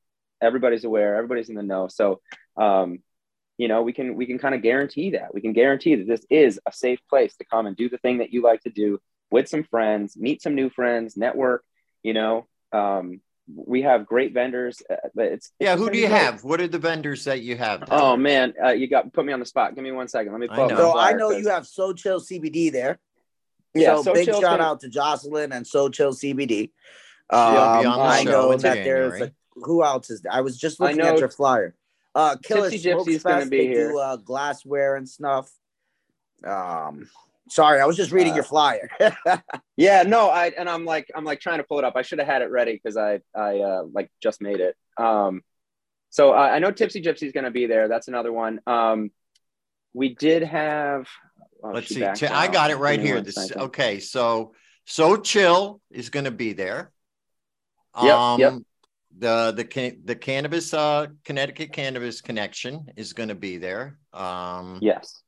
Everybody's 0.40 0.84
aware. 0.84 1.14
Everybody's 1.16 1.50
in 1.50 1.56
the 1.56 1.62
know. 1.62 1.88
So, 1.88 2.20
um, 2.56 3.00
you 3.58 3.68
know, 3.68 3.82
we 3.82 3.92
can 3.92 4.14
we 4.16 4.26
can 4.26 4.38
kind 4.38 4.54
of 4.54 4.62
guarantee 4.62 5.10
that. 5.10 5.32
We 5.34 5.40
can 5.40 5.52
guarantee 5.52 5.94
that 5.96 6.06
this 6.06 6.24
is 6.30 6.60
a 6.66 6.72
safe 6.72 7.00
place 7.08 7.36
to 7.36 7.44
come 7.44 7.66
and 7.66 7.76
do 7.76 7.88
the 7.88 7.98
thing 7.98 8.18
that 8.18 8.32
you 8.32 8.42
like 8.42 8.62
to 8.62 8.70
do 8.70 9.00
with 9.30 9.48
some 9.48 9.64
friends, 9.64 10.16
meet 10.16 10.42
some 10.42 10.54
new 10.54 10.68
friends, 10.70 11.16
network. 11.16 11.64
You 12.02 12.14
know, 12.14 12.46
um, 12.72 13.20
we 13.54 13.82
have 13.82 14.06
great 14.06 14.34
vendors. 14.34 14.82
Uh, 14.90 14.96
It's 15.16 15.50
Yeah, 15.58 15.72
it's 15.72 15.80
who 15.82 15.88
do 15.90 15.98
you 15.98 16.08
great. 16.08 16.18
have? 16.20 16.44
What 16.44 16.60
are 16.60 16.68
the 16.68 16.78
vendors 16.78 17.24
that 17.24 17.40
you 17.40 17.56
have? 17.56 17.80
there? 17.80 17.88
Oh 17.90 18.16
man, 18.16 18.54
uh, 18.62 18.68
you 18.72 18.88
got 18.88 19.12
put 19.12 19.24
me 19.24 19.32
on 19.32 19.40
the 19.40 19.46
spot. 19.46 19.74
Give 19.74 19.82
me 19.84 19.92
one 19.92 20.08
second. 20.08 20.32
Let 20.32 20.40
me 20.40 20.48
I 20.50 20.54
pull 20.54 20.64
up 20.64 20.70
know. 20.70 20.76
the 20.76 20.82
So 20.82 20.90
I 20.90 20.92
flyer, 21.10 21.16
know 21.18 21.30
'cause- 21.30 21.42
you 21.42 21.48
have 21.50 21.66
So 21.66 21.92
Chill 21.92 22.20
CBD 22.20 22.70
there. 22.70 22.98
Yeah, 23.74 23.96
so, 23.96 24.02
So 24.04 24.14
big 24.14 24.26
shout 24.26 24.40
gonna- 24.42 24.62
out 24.62 24.80
to 24.80 24.88
Jocelyn 24.88 25.52
and 25.52 25.66
So 25.66 25.88
Chill 25.88 26.12
CBD. 26.12 26.72
She'll 27.32 27.40
be 27.40 27.56
Um, 27.56 27.86
on 27.86 27.98
the 27.98 28.04
I 28.04 28.24
show 28.24 28.30
know 28.30 28.52
in 28.52 28.58
that 28.60 28.74
there's 28.84 29.12
January. 29.12 29.22
a, 29.56 29.60
who 29.66 29.82
else 29.84 30.10
is 30.10 30.20
there? 30.22 30.32
I 30.32 30.40
was 30.42 30.56
just 30.56 30.80
I 30.80 30.84
looking 30.84 30.98
know 30.98 31.12
at 31.14 31.18
your 31.18 31.28
flyer. 31.28 31.74
Uh, 32.16 32.34
Killer 32.42 32.70
Tipsy 32.70 32.90
Smokes 32.90 33.04
Gypsy's 33.04 33.22
gonna 33.22 33.46
be 33.46 33.58
they 33.58 33.66
here. 33.66 33.90
do 33.90 33.98
uh, 33.98 34.16
glassware 34.16 34.96
and 34.96 35.06
stuff. 35.06 35.50
Um, 36.42 37.10
sorry, 37.50 37.78
I 37.80 37.84
was 37.84 37.96
just 37.96 38.10
reading 38.10 38.32
Uh, 38.32 38.36
your 38.36 38.44
flyer. 38.44 38.88
Yeah, 39.76 40.02
no, 40.04 40.30
I 40.30 40.46
and 40.56 40.70
I'm 40.70 40.86
like 40.86 41.10
I'm 41.14 41.24
like 41.24 41.40
trying 41.40 41.58
to 41.58 41.64
pull 41.64 41.78
it 41.78 41.84
up. 41.84 41.92
I 41.96 42.00
should 42.02 42.18
have 42.18 42.26
had 42.26 42.40
it 42.40 42.50
ready 42.50 42.72
because 42.72 42.96
I 42.96 43.20
I 43.34 43.58
uh, 43.58 43.82
like 43.92 44.10
just 44.22 44.40
made 44.40 44.60
it. 44.60 44.74
Um, 44.96 45.42
so 46.08 46.32
uh, 46.32 46.36
I 46.38 46.58
know 46.60 46.70
Tipsy 46.70 47.02
Gypsy's 47.02 47.32
going 47.32 47.44
to 47.44 47.50
be 47.50 47.66
there. 47.66 47.88
That's 47.88 48.08
another 48.08 48.32
one. 48.32 48.60
Um, 48.66 49.10
we 49.92 50.14
did 50.14 50.42
have. 50.44 51.06
oh, 51.62 51.72
Let's 51.72 51.88
see. 51.88 52.00
backed 52.00 52.20
Ch- 52.20 52.30
I 52.30 52.48
got 52.48 52.70
it 52.70 52.76
right 52.76 52.98
here. 52.98 53.20
This, 53.20 53.52
okay, 53.54 54.00
so 54.00 54.54
so 54.86 55.18
chill 55.18 55.82
is 55.90 56.08
going 56.08 56.24
to 56.24 56.30
be 56.30 56.54
there. 56.54 56.90
Yep, 58.02 58.38
yep. 58.38 58.54
The 59.18 59.52
the 59.56 59.64
ca- 59.64 59.96
the 60.04 60.14
cannabis 60.14 60.74
uh 60.74 61.06
Connecticut 61.24 61.72
Cannabis 61.72 62.20
Connection 62.20 62.86
is 62.96 63.12
going 63.14 63.30
to 63.30 63.34
be 63.34 63.56
there. 63.56 63.98
Um, 64.12 64.78
Yes. 64.82 65.22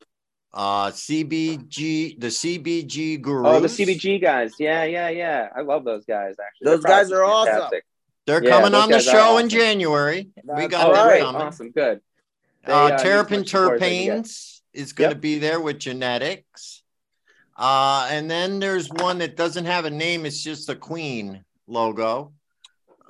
uh, 0.53 0.91
CBG 0.91 2.21
the 2.21 2.27
CBG 2.27 3.21
Gurus. 3.21 3.47
Oh, 3.57 3.61
the 3.61 3.69
CBG 3.69 4.21
guys. 4.21 4.53
Yeah, 4.59 4.85
yeah, 4.85 5.09
yeah. 5.09 5.49
I 5.57 5.63
love 5.63 5.85
those 5.85 6.05
guys. 6.05 6.35
Actually, 6.45 6.67
Those 6.67 6.83
Their 6.83 6.91
guys 6.93 7.09
product 7.09 7.13
is 7.13 7.13
are 7.13 7.25
awesome. 7.25 7.81
They're 8.27 8.45
Yeah, 8.45 8.51
coming 8.51 8.75
on 8.75 8.89
the 8.91 8.97
guys 8.97 9.09
are 9.09 9.11
show 9.11 9.39
in 9.39 9.47
awesome. 9.47 9.49
January. 9.49 10.31
we 10.45 10.69
got 10.69 10.91
Oh, 10.91 10.95
them 10.95 11.07
right. 11.09 11.23
coming. 11.23 11.41
Awesome. 11.43 11.71
Good. 11.71 12.01
They, 12.67 12.73
uh, 12.73 12.77
uh, 12.77 12.89
need 12.91 12.99
Terrapin 12.99 13.35
as 13.37 13.41
much 13.41 13.49
support 13.49 13.75
as 13.75 13.81
they 13.81 13.89
can 14.07 14.07
get. 14.17 14.25
Terpanes 14.27 14.61
is 14.75 14.93
going 14.93 15.11
to 15.11 15.17
Yep. 15.17 15.23
be 15.23 15.39
there 15.39 15.61
with 15.61 15.79
genetics. 15.79 16.83
Uh, 17.57 18.07
and 18.11 18.31
then 18.31 18.61
there's 18.61 18.91
one 18.91 19.19
that 19.19 19.35
doesn't 19.37 19.65
have 19.65 19.87
a 19.87 19.91
name, 19.91 20.27
it's 20.27 20.43
just 20.45 20.69
a 20.69 20.77
queen 20.77 21.43
logo. 21.67 22.33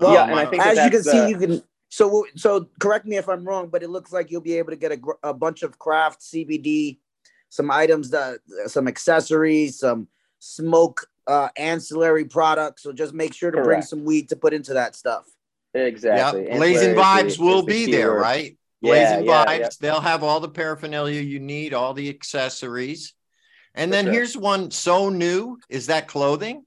Well, 0.01 0.15
Yeah, 0.15 0.25
and 0.25 0.35
I 0.39 0.47
think 0.47 0.63
that 0.63 0.77
as 0.79 0.85
you 0.85 0.91
can 0.91 1.03
that's, 1.03 1.11
see, 1.11 1.19
uh, 1.21 1.27
you 1.29 1.39
can. 1.39 1.63
So, 1.91 2.27
so 2.37 2.69
correct 2.79 3.07
me 3.07 3.17
if 3.17 3.29
I'm 3.29 3.45
wrong, 3.45 3.69
but 3.69 3.83
it 3.83 3.89
looks 3.89 4.13
like 4.13 4.31
you'll 4.31 4.43
be 4.43 4.59
able 4.59 4.71
to 4.71 4.77
get 4.77 4.93
a, 4.93 5.01
a 5.23 5.33
bunch 5.35 5.63
of 5.63 5.79
craft 5.79 6.21
CBD, 6.21 6.99
some 7.49 7.71
items 7.71 8.11
that, 8.11 8.41
some 8.67 8.87
accessories, 8.89 9.79
some 9.79 10.09
smoke 10.39 11.07
uh, 11.27 11.49
ancillary 11.57 12.27
products. 12.27 12.83
So 12.83 12.93
just 12.93 13.15
make 13.15 13.33
sure 13.33 13.51
to 13.51 13.63
bring 13.63 13.83
some 13.83 14.05
weed 14.05 14.29
to 14.29 14.37
put 14.37 14.53
into 14.53 14.75
that 14.75 14.95
stuff. 14.97 15.25
Exactly. 15.75 16.47
Yeah, 16.47 16.57
Blazing 16.57 16.95
Vibes 16.95 17.39
the- 17.39 17.45
will 17.45 17.61
is 17.61 17.67
the 17.67 17.87
be 17.87 17.93
there, 17.93 18.13
right? 18.13 18.57
Blazing 18.83 19.25
yeah, 19.25 19.45
Vibes. 19.45 19.59
yeah. 19.61 19.69
They'll 19.81 20.01
have 20.01 20.23
all 20.23 20.41
the 20.41 20.49
paraphernalia 20.49 21.21
you 21.21 21.41
need, 21.41 21.75
all 21.75 21.95
the 21.95 22.09
accessories. 22.09 23.15
And 23.75 23.91
For 23.91 23.97
then 23.97 24.05
sure. 24.07 24.13
here's 24.13 24.37
one 24.37 24.71
so 24.71 25.09
new. 25.09 25.59
Is 25.69 25.87
that 25.87 26.07
clothing? 26.09 26.65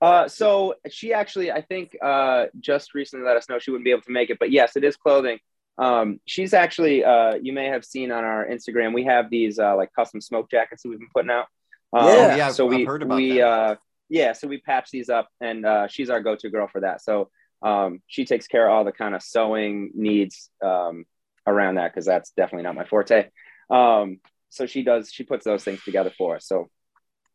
Uh, 0.00 0.28
so 0.28 0.74
she 0.90 1.12
actually, 1.12 1.50
I 1.50 1.62
think, 1.62 1.96
uh, 2.02 2.46
just 2.60 2.94
recently 2.94 3.26
let 3.26 3.36
us 3.36 3.48
know 3.48 3.58
she 3.58 3.70
wouldn't 3.70 3.84
be 3.84 3.90
able 3.90 4.02
to 4.02 4.12
make 4.12 4.30
it, 4.30 4.38
but 4.38 4.50
yes, 4.50 4.76
it 4.76 4.84
is 4.84 4.96
clothing. 4.96 5.38
Um, 5.78 6.20
she's 6.26 6.54
actually, 6.54 7.04
uh, 7.04 7.34
you 7.34 7.52
may 7.52 7.66
have 7.66 7.84
seen 7.84 8.10
on 8.10 8.24
our 8.24 8.46
Instagram, 8.46 8.94
we 8.94 9.04
have 9.04 9.30
these 9.30 9.58
uh, 9.58 9.76
like 9.76 9.92
custom 9.94 10.20
smoke 10.20 10.50
jackets 10.50 10.82
that 10.82 10.88
we've 10.88 10.98
been 10.98 11.08
putting 11.14 11.30
out. 11.30 11.46
Um, 11.92 12.06
Yeah. 12.06 12.36
Yeah, 12.36 12.50
so 12.50 12.66
I've 12.66 12.70
we 12.70 12.84
heard 12.84 13.02
about 13.02 13.16
we 13.16 13.38
that. 13.38 13.46
uh, 13.46 13.76
yeah, 14.08 14.32
so 14.32 14.46
we 14.48 14.58
patch 14.58 14.90
these 14.90 15.08
up, 15.08 15.28
and 15.40 15.66
uh, 15.66 15.88
she's 15.88 16.10
our 16.10 16.20
go-to 16.20 16.50
girl 16.50 16.68
for 16.68 16.82
that. 16.82 17.02
So 17.02 17.30
um, 17.62 18.02
she 18.06 18.24
takes 18.24 18.46
care 18.46 18.68
of 18.68 18.72
all 18.72 18.84
the 18.84 18.92
kind 18.92 19.14
of 19.14 19.22
sewing 19.22 19.90
needs 19.94 20.50
um, 20.64 21.04
around 21.46 21.76
that 21.76 21.92
because 21.92 22.06
that's 22.06 22.30
definitely 22.30 22.64
not 22.64 22.74
my 22.74 22.84
forte. 22.84 23.28
Um, 23.70 24.20
so 24.50 24.66
she 24.66 24.82
does, 24.82 25.12
she 25.12 25.24
puts 25.24 25.44
those 25.44 25.64
things 25.64 25.82
together 25.82 26.12
for 26.16 26.36
us. 26.36 26.46
So 26.46 26.68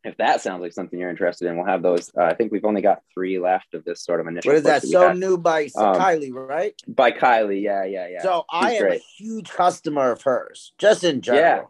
if 0.04 0.16
that 0.16 0.40
sounds 0.40 0.62
like 0.62 0.72
something 0.72 0.98
you're 0.98 1.10
interested 1.10 1.46
in, 1.48 1.56
we'll 1.56 1.66
have 1.66 1.82
those. 1.82 2.10
Uh, 2.16 2.22
I 2.24 2.34
think 2.34 2.50
we've 2.52 2.64
only 2.64 2.82
got 2.82 3.02
three 3.14 3.38
left 3.38 3.74
of 3.74 3.84
this 3.84 4.02
sort 4.02 4.20
of 4.20 4.26
initial. 4.26 4.50
What 4.50 4.56
is 4.56 4.62
push 4.64 4.82
that? 4.82 4.86
So 4.88 5.08
had. 5.08 5.18
new 5.18 5.36
by 5.38 5.64
Um, 5.76 5.94
Kylie, 5.96 6.32
right? 6.32 6.74
by 6.88 7.12
Kylie? 7.12 7.62
Yeah, 7.62 7.84
yeah, 7.84 8.08
yeah. 8.08 8.22
so 8.22 8.44
I 8.50 8.72
am 8.72 8.82
great. 8.82 9.00
a 9.00 9.04
huge 9.22 9.50
customer 9.50 10.10
of 10.12 10.22
hers, 10.22 10.72
just 10.78 11.04
in 11.04 11.20
general. 11.20 11.42
Yeah. 11.42 11.62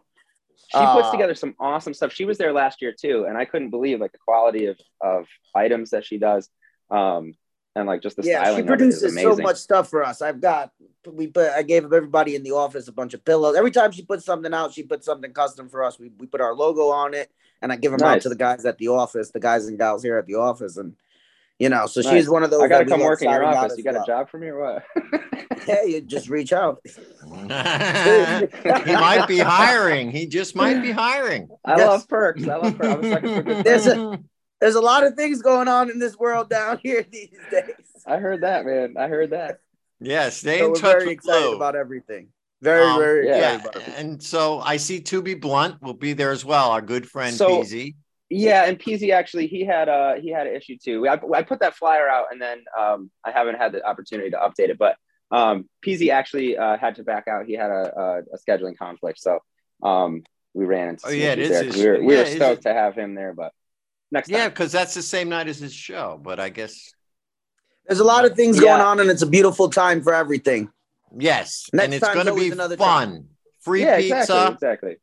She 0.71 0.79
puts 0.79 1.09
Uh, 1.09 1.11
together 1.11 1.35
some 1.35 1.53
awesome 1.59 1.93
stuff. 1.93 2.11
She 2.11 2.25
was 2.25 2.39
there 2.39 2.51
last 2.51 2.81
year 2.81 2.91
too, 2.91 3.25
and 3.27 3.37
I 3.37 3.45
couldn't 3.45 3.69
believe 3.69 3.99
like 3.99 4.11
the 4.11 4.17
quality 4.17 4.65
of 4.65 4.79
of 5.01 5.27
items 5.53 5.91
that 5.91 6.03
she 6.03 6.17
does, 6.17 6.49
um, 6.89 7.35
and 7.75 7.87
like 7.87 8.01
just 8.01 8.15
the 8.17 8.23
yeah, 8.23 8.43
styling. 8.43 8.57
she 8.57 8.61
of 8.61 8.81
it 8.81 8.81
is 8.81 8.99
produces 8.99 9.11
amazing. 9.13 9.35
so 9.37 9.41
much 9.43 9.57
stuff 9.57 9.89
for 9.89 10.03
us. 10.03 10.21
I've 10.21 10.39
got 10.41 10.71
we 11.11 11.27
put 11.27 11.49
I 11.51 11.63
gave 11.63 11.83
everybody 11.85 12.35
in 12.35 12.43
the 12.43 12.51
office 12.51 12.87
a 12.87 12.91
bunch 12.91 13.13
of 13.13 13.25
pillows. 13.25 13.55
Every 13.55 13.71
time 13.71 13.91
she 13.91 14.03
puts 14.03 14.25
something 14.25 14.53
out, 14.53 14.73
she 14.73 14.83
puts 14.83 15.05
something 15.05 15.31
custom 15.33 15.69
for 15.69 15.83
us. 15.83 15.99
We 15.99 16.11
we 16.17 16.27
put 16.27 16.41
our 16.41 16.53
logo 16.53 16.89
on 16.89 17.13
it, 17.13 17.31
and 17.61 17.71
I 17.71 17.75
give 17.77 17.91
them 17.91 18.01
out 18.03 18.21
to 18.21 18.29
the 18.29 18.35
guys 18.35 18.65
at 18.65 18.77
the 18.77 18.89
office, 18.89 19.31
the 19.31 19.39
guys 19.39 19.67
and 19.67 19.77
gals 19.77 20.03
here 20.03 20.17
at 20.17 20.25
the 20.27 20.35
office, 20.35 20.77
and 20.77 20.93
you 21.59 21.69
know, 21.69 21.85
so 21.85 22.01
Nice. 22.01 22.11
she's 22.11 22.29
one 22.29 22.43
of 22.43 22.49
those. 22.51 22.61
I 22.61 22.67
gotta 22.67 22.85
come 22.85 22.99
love 22.99 23.09
work 23.09 23.21
in 23.21 23.29
your 23.29 23.43
office. 23.45 23.77
You 23.77 23.83
got 23.83 23.93
well. 23.93 24.03
a 24.03 24.07
job 24.07 24.29
for 24.29 24.37
me 24.37 24.47
or 24.47 24.59
what? 24.59 24.83
Yeah, 25.65 25.83
you 25.83 26.01
just 26.01 26.27
reach 26.27 26.51
out. 26.51 26.81
he 26.85 27.37
might 27.47 29.25
be 29.29 29.37
hiring. 29.45 30.11
He 30.11 30.27
just 30.27 30.57
might 30.57 30.81
be 30.81 30.91
hiring. 30.91 31.47
I 31.63 31.77
Yes. 31.77 31.87
love 31.87 32.07
perks. 32.09 32.45
I 32.47 32.55
love 32.57 32.77
perks. 32.77 33.05
I'm 33.07 33.13
a 33.13 33.21
for 33.21 33.43
good 33.43 33.63
There's 33.65 33.87
a- 33.87 34.19
There's 34.63 34.75
a 34.75 34.81
lot 34.81 35.03
of 35.05 35.15
things 35.15 35.41
going 35.41 35.67
on 35.67 35.89
in 35.91 35.99
this 35.99 36.17
world 36.17 36.49
down 36.49 36.79
here 36.81 37.05
these 37.11 37.27
days. 37.51 37.75
I 38.07 38.15
heard 38.15 38.41
that, 38.41 38.65
man. 38.65 38.95
I 38.97 39.09
heard 39.09 39.31
that. 39.31 39.59
yeah, 39.99 40.29
stay 40.29 40.59
So 40.59 40.65
in 40.67 40.71
we're 40.71 40.75
touch 40.77 40.91
very 40.93 41.05
with 41.07 41.11
excited 41.15 41.47
Blue. 41.47 41.55
about 41.57 41.75
everything. 41.75 42.29
Very, 42.61 42.85
Um, 42.85 42.97
very 42.97 43.27
yeah. 43.27 43.37
yeah, 43.37 43.55
excited 43.57 43.81
about 43.87 43.97
and 43.99 44.23
so 44.23 44.59
I 44.61 44.77
see 44.77 45.01
To 45.01 45.21
Be 45.21 45.33
Blunt 45.33 45.81
will 45.81 45.93
be 45.93 46.13
there 46.13 46.31
as 46.31 46.45
well. 46.45 46.71
Our 46.71 46.81
good 46.81 47.05
friend 47.09 47.35
So- 47.35 47.49
Peasy. 47.61 47.95
Yeah, 48.29 48.63
and 48.63 48.79
PZ 48.79 49.11
actually 49.11 49.47
he 49.47 49.65
had 49.65 49.89
a 49.89 50.15
he 50.21 50.29
had 50.31 50.47
an 50.47 50.55
issue 50.55 50.77
too. 50.81 51.05
I, 51.09 51.19
I 51.35 51.43
put 51.43 51.59
that 51.59 51.75
flyer 51.75 52.07
out 52.07 52.27
and 52.31 52.41
then 52.41 52.63
um, 52.79 53.11
I 53.23 53.31
haven't 53.31 53.55
had 53.57 53.73
the 53.73 53.85
opportunity 53.85 54.29
to 54.31 54.37
update 54.37 54.69
it, 54.69 54.77
but 54.79 54.95
um, 55.29 55.69
PZ 55.85 56.09
actually 56.09 56.57
uh, 56.57 56.77
had 56.77 56.95
to 56.95 57.03
back 57.03 57.27
out. 57.27 57.45
He 57.45 57.53
had 57.53 57.69
a, 57.69 57.93
a, 57.99 58.19
a 58.33 58.37
scheduling 58.39 58.75
conflict, 58.77 59.19
so 59.19 59.39
um, 59.83 60.23
we 60.55 60.63
ran 60.65 60.87
into 60.87 61.05
Oh, 61.07 61.11
yeah, 61.11 61.33
it 61.33 61.39
issues 61.39 61.49
there. 61.49 61.63
his- 61.65 61.75
We 61.75 61.85
were, 61.89 62.03
we 62.03 62.13
yeah, 62.15 62.19
were 62.21 62.25
stoked 62.27 62.59
it- 62.65 62.69
to 62.69 62.73
have 62.73 62.95
him 62.95 63.13
there, 63.13 63.33
but 63.33 63.51
next 64.13 64.29
Yeah, 64.29 64.47
because 64.47 64.71
that's 64.71 64.93
the 64.93 65.01
same 65.01 65.27
night 65.29 65.47
as 65.47 65.59
his 65.59 65.73
show. 65.73 66.19
But 66.23 66.39
I 66.39 66.49
guess 66.49 66.93
There's 67.85 67.99
a 67.99 68.05
lot 68.05 68.23
of 68.23 68.35
things 68.37 68.55
Yeah. 68.57 68.63
going 68.77 68.81
on, 68.81 68.99
and 69.01 69.09
it's 69.09 69.23
a 69.23 69.27
beautiful 69.27 69.69
time 69.69 70.01
for 70.01 70.13
everything. 70.13 70.71
yes, 71.17 71.69
Next 71.73 71.83
and 71.85 71.93
it's 71.95 72.13
going 72.13 72.27
to 72.27 72.33
be 72.35 72.49
another 72.49 72.77
fun. 72.77 73.09
time. 73.11 73.29
Free 73.59 73.81
yeah, 73.81 73.97
pizza, 73.97 74.13
exactly, 74.21 74.53
exactly, 74.53 74.95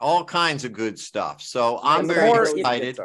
all 0.00 0.24
kinds 0.24 0.64
of 0.64 0.72
good 0.72 0.98
stuff. 0.98 1.40
So 1.42 1.78
I'm 1.82 2.06
very 2.08 2.30
excited. 2.30 2.98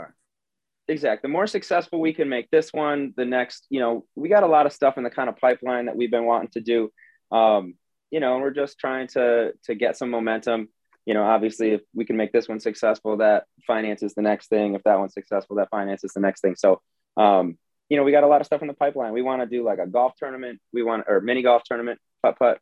exactly. 0.88 1.27
The 1.27 1.32
more 1.32 1.47
successful 1.47 1.99
we 1.99 2.13
can 2.13 2.27
make 2.29 2.49
this 2.51 2.71
one, 2.73 3.13
the 3.15 3.25
next, 3.25 3.65
you 3.69 3.79
know, 3.79 4.06
we 4.15 4.29
got 4.29 4.43
a 4.43 4.47
lot 4.47 4.65
of 4.65 4.73
stuff 4.73 4.97
in 4.97 5.03
the 5.03 5.10
kind 5.10 5.29
of 5.29 5.38
pipeline 5.38 5.86
that 5.86 5.95
we've 5.95 6.12
been 6.12 6.25
wanting 6.25 6.49
to 6.53 6.62
do. 6.62 6.91
Um, 7.32 7.75
you 8.12 8.19
know, 8.19 8.38
we're 8.39 8.51
just 8.51 8.77
trying 8.79 9.08
to 9.10 9.53
to 9.63 9.73
get 9.75 9.97
some 9.97 10.10
momentum. 10.12 10.69
You 11.05 11.13
know, 11.13 11.23
obviously, 11.23 11.71
if 11.71 11.81
we 11.93 12.05
can 12.05 12.17
make 12.17 12.31
this 12.31 12.47
one 12.47 12.59
successful, 12.59 13.17
that 13.17 13.45
finances 13.67 14.13
the 14.13 14.21
next 14.21 14.47
thing. 14.47 14.75
If 14.75 14.83
that 14.83 14.99
one's 14.99 15.13
successful, 15.13 15.57
that 15.57 15.69
finances 15.69 16.13
the 16.13 16.21
next 16.21 16.41
thing. 16.41 16.55
So, 16.55 16.81
um, 17.17 17.57
you 17.89 17.97
know, 17.97 18.03
we 18.03 18.11
got 18.11 18.23
a 18.23 18.27
lot 18.27 18.41
of 18.41 18.47
stuff 18.47 18.61
in 18.61 18.67
the 18.67 18.73
pipeline. 18.73 19.13
We 19.13 19.21
want 19.21 19.41
to 19.41 19.45
do 19.45 19.63
like 19.63 19.79
a 19.79 19.87
golf 19.87 20.13
tournament. 20.17 20.59
We 20.71 20.83
want 20.83 21.05
or 21.07 21.19
mini 21.19 21.41
golf 21.41 21.63
tournament, 21.63 21.99
putt 22.21 22.39
putt, 22.39 22.59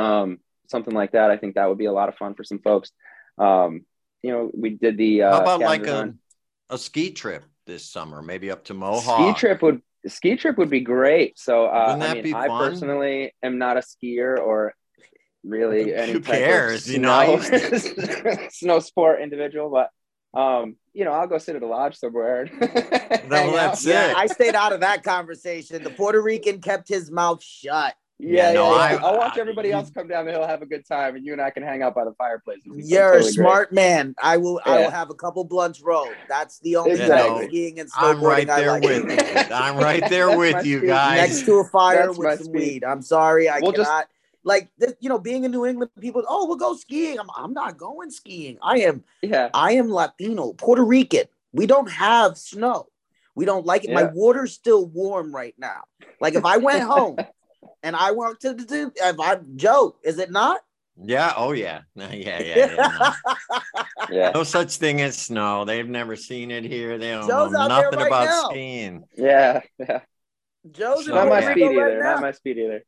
um, 0.00 0.38
something 0.68 0.94
like 0.94 1.12
that. 1.12 1.30
I 1.30 1.36
think 1.36 1.56
that 1.56 1.68
would 1.68 1.78
be 1.78 1.86
a 1.86 1.92
lot 1.92 2.08
of 2.08 2.16
fun 2.16 2.34
for 2.34 2.44
some 2.44 2.60
folks. 2.60 2.92
Um, 3.38 3.84
you 4.22 4.32
know, 4.32 4.50
we 4.54 4.70
did 4.70 4.96
the 4.96 5.22
uh, 5.22 5.32
How 5.32 5.42
about 5.42 5.60
like 5.60 5.86
a, 5.86 6.14
a 6.70 6.78
ski 6.78 7.10
trip 7.10 7.44
this 7.66 7.84
summer, 7.84 8.22
maybe 8.22 8.50
up 8.50 8.64
to 8.64 8.74
Mohawk. 8.74 9.36
ski 9.36 9.40
trip 9.40 9.62
would 9.62 9.82
ski 10.06 10.36
trip 10.36 10.56
would 10.58 10.70
be 10.70 10.80
great. 10.80 11.38
So 11.38 11.66
uh, 11.66 11.98
I 12.00 12.14
mean, 12.14 12.34
I 12.34 12.48
personally 12.48 13.34
am 13.42 13.58
not 13.58 13.76
a 13.76 13.80
skier 13.80 14.38
or 14.38 14.74
really 15.46 15.94
any 15.94 16.12
Who 16.12 16.20
type 16.20 16.34
of 16.34 16.38
cares, 16.40 16.90
you 16.92 16.98
know, 16.98 17.12
I 17.12 17.38
snow, 17.38 18.48
snow 18.50 18.78
sport 18.80 19.20
individual, 19.22 19.70
but 19.70 19.90
um, 20.38 20.76
you 20.92 21.04
know, 21.04 21.12
I'll 21.12 21.26
go 21.26 21.38
sit 21.38 21.56
at 21.56 21.62
a 21.62 21.66
lodge 21.66 21.96
somewhere. 21.96 22.42
and 22.42 22.50
hang 22.72 23.48
out. 23.50 23.54
that's 23.54 23.84
Yeah, 23.86 24.10
it. 24.10 24.16
I 24.16 24.26
stayed 24.26 24.54
out 24.54 24.72
of 24.72 24.80
that 24.80 25.02
conversation. 25.02 25.82
The 25.82 25.90
Puerto 25.90 26.20
Rican 26.20 26.60
kept 26.60 26.88
his 26.88 27.10
mouth 27.10 27.42
shut. 27.42 27.94
Yeah, 28.18 28.48
Yeah, 28.48 28.52
no, 28.54 28.70
yeah, 28.70 28.76
I- 28.80 28.92
yeah. 28.92 28.98
I'll 29.04 29.18
watch 29.18 29.36
I- 29.36 29.40
everybody 29.40 29.72
else 29.72 29.90
come 29.90 30.08
down 30.08 30.24
the 30.26 30.32
hill, 30.32 30.46
have 30.46 30.62
a 30.62 30.66
good 30.66 30.86
time, 30.86 31.16
and 31.16 31.24
you 31.24 31.32
and 31.32 31.40
I 31.40 31.50
can 31.50 31.62
hang 31.62 31.82
out 31.82 31.94
by 31.94 32.04
the 32.04 32.12
fireplace. 32.18 32.58
You're 32.64 33.12
totally 33.12 33.28
a 33.28 33.32
smart 33.32 33.72
man. 33.72 34.14
I 34.22 34.36
will. 34.38 34.60
I 34.64 34.78
will 34.80 34.90
have 34.90 35.10
a 35.10 35.14
couple 35.14 35.44
blunts 35.44 35.80
rolled. 35.82 36.14
That's 36.28 36.58
the 36.60 36.76
only 36.76 36.92
Exactly. 36.92 37.38
thing 37.40 37.48
skiing 37.48 37.80
and 37.80 37.88
I'm 37.96 38.20
right 38.22 38.46
snowboarding 38.46 38.50
I 38.50 38.60
there 38.60 38.70
like. 38.72 38.82
with 38.82 39.10
you. 39.50 39.54
I'm 39.54 39.76
right 39.82 40.08
there 40.10 40.36
with 40.38 40.64
you 40.66 40.86
guys. 40.86 41.28
next 41.30 41.46
to 41.46 41.56
a 41.60 41.64
fire 41.64 42.06
That's 42.06 42.18
with 42.18 42.36
some 42.38 42.44
speed. 42.46 42.52
weed. 42.58 42.84
I'm 42.84 43.02
sorry, 43.02 43.48
I 43.50 43.60
We'll 43.60 43.72
just- 43.72 43.88
cannot. 43.88 44.06
Like 44.46 44.70
this, 44.78 44.94
you 45.00 45.08
know, 45.08 45.18
being 45.18 45.44
in 45.44 45.50
New 45.50 45.66
England, 45.66 45.90
people. 46.00 46.22
Oh, 46.26 46.46
we'll 46.46 46.56
go 46.56 46.74
skiing. 46.74 47.18
I'm. 47.18 47.28
I'm 47.36 47.52
not 47.52 47.76
going 47.76 48.10
skiing. 48.10 48.56
I 48.62 48.78
am. 48.78 49.04
Yeah, 49.20 49.50
I 49.52 49.72
am 49.72 49.90
Latino, 49.90 50.52
Puerto 50.54 50.84
Rican. 50.84 51.24
We 51.52 51.66
don't 51.66 51.90
have 51.90 52.38
snow. 52.38 52.86
We 53.34 53.44
don't 53.44 53.66
like 53.66 53.84
it. 53.84 53.92
My 53.92 54.04
water's 54.04 54.52
still 54.54 54.86
warm 54.86 55.34
right 55.34 55.54
now. 55.58 55.82
Like 56.20 56.34
if 56.34 56.44
I 56.44 56.56
went 56.58 56.84
home 56.94 57.16
and 57.82 57.96
I 57.96 58.12
went 58.12 58.40
to 58.40 58.54
the 58.54 58.92
if 58.96 59.20
I 59.20 59.38
Joe, 59.56 59.96
is 60.04 60.18
it 60.18 60.30
not? 60.30 60.60
Yeah. 61.02 61.34
Oh 61.36 61.52
yeah. 61.52 61.80
Yeah. 61.96 62.12
Yeah. 62.14 62.40
yeah 62.40 63.14
no. 63.50 63.62
yeah, 64.10 64.30
No 64.30 64.44
such 64.44 64.76
thing 64.76 65.02
as 65.02 65.18
snow. 65.18 65.64
They've 65.64 65.88
never 65.88 66.14
seen 66.16 66.50
it 66.50 66.64
here. 66.64 66.98
They 66.98 67.10
don't 67.10 67.28
Joe's 67.28 67.52
know 67.52 67.66
nothing 67.66 67.98
right 67.98 68.06
about 68.06 68.24
now. 68.24 68.48
skiing. 68.50 69.04
yeah, 69.16 69.60
yeah. 69.78 70.00
Joe's 70.70 71.06
in 71.08 71.14
Not 71.14 71.24
Not 71.24 71.28
my 71.28 71.40
Puerto 71.40 71.52
speed 71.52 71.68
Rico 71.68 71.80
either. 71.80 71.98
right 71.98 72.12
Not 72.14 72.20
my 72.22 72.32
speed 72.32 72.58
either. 72.58 72.84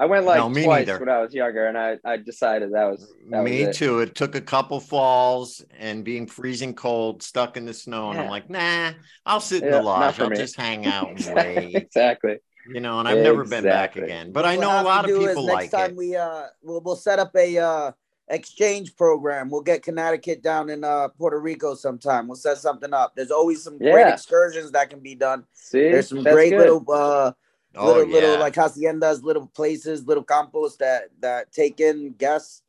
I 0.00 0.06
went 0.06 0.24
like 0.24 0.38
No, 0.38 0.48
twice 0.48 0.86
neither. 0.86 0.98
when 0.98 1.08
I 1.10 1.20
was 1.20 1.34
younger, 1.34 1.66
and 1.66 1.76
I, 1.76 1.98
I 2.04 2.16
decided 2.16 2.72
that 2.72 2.84
was 2.90 3.12
that 3.30 3.44
Me 3.44 3.66
was 3.66 3.76
it. 3.76 3.78
too. 3.78 4.00
It 4.00 4.14
took 4.14 4.34
a 4.34 4.40
couple 4.40 4.80
falls 4.80 5.62
and 5.78 6.02
being 6.04 6.26
freezing 6.26 6.74
cold, 6.74 7.22
stuck 7.22 7.56
in 7.58 7.66
the 7.66 7.74
snow, 7.74 8.10
and 8.10 8.18
I'm 8.18 8.30
like, 8.30 8.48
nah, 8.48 8.92
I'll 9.26 9.40
sit 9.40 9.62
in 9.62 9.68
Yeah, 9.68 9.76
the 9.76 9.82
not 9.82 9.84
lodge. 9.84 10.20
I'll 10.20 10.30
me. 10.30 10.36
just 10.36 10.56
hang 10.56 10.86
out 10.86 11.10
and 11.10 11.34
wait. 11.36 11.74
exactly. 11.76 12.38
you 12.72 12.80
know, 12.80 12.98
and 12.98 13.06
I've 13.06 13.18
never 13.18 13.44
been 13.44 13.64
back 13.64 13.96
again. 13.96 14.32
But 14.32 14.46
I 14.46 14.56
know 14.56 14.70
we'll 14.70 14.82
a 14.82 14.84
lot 14.84 15.04
of 15.04 15.10
do 15.10 15.20
is 15.22 15.28
people 15.28 15.46
next 15.46 15.54
like 15.54 15.70
time 15.70 15.90
it. 15.90 15.96
we 15.96 16.16
uh 16.16 16.46
we'll, 16.62 16.80
we'll 16.80 16.96
set 16.96 17.18
up 17.18 17.36
a 17.36 17.58
uh 17.58 17.92
exchange 18.28 18.96
program. 18.96 19.50
We'll 19.50 19.60
get 19.62 19.82
Connecticut 19.82 20.42
down 20.42 20.70
in 20.70 20.82
uh 20.84 21.08
Puerto 21.08 21.38
Rico 21.40 21.74
sometime. 21.74 22.26
We'll 22.28 22.36
set 22.36 22.58
something 22.58 22.94
up. 22.94 23.12
There's 23.16 23.30
always 23.32 23.62
some 23.62 23.76
great 23.76 24.06
excursions 24.08 24.70
that 24.70 24.88
can 24.88 25.00
be 25.00 25.14
done. 25.14 25.44
See, 25.52 25.80
There's 25.90 26.08
some 26.08 26.22
That's 26.22 26.34
great 26.34 26.50
good. 26.50 26.58
little 26.60 26.84
uh 26.90 27.32
Oh 27.76 27.86
little 27.86 28.06
yeah. 28.08 28.14
little 28.14 28.40
like 28.40 28.54
haciendas, 28.54 29.22
little 29.22 29.46
places, 29.46 30.04
little 30.06 30.24
campos 30.24 30.76
that 30.78 31.04
that 31.20 31.52
take 31.52 31.80
in 31.80 32.12
guests. 32.12 32.62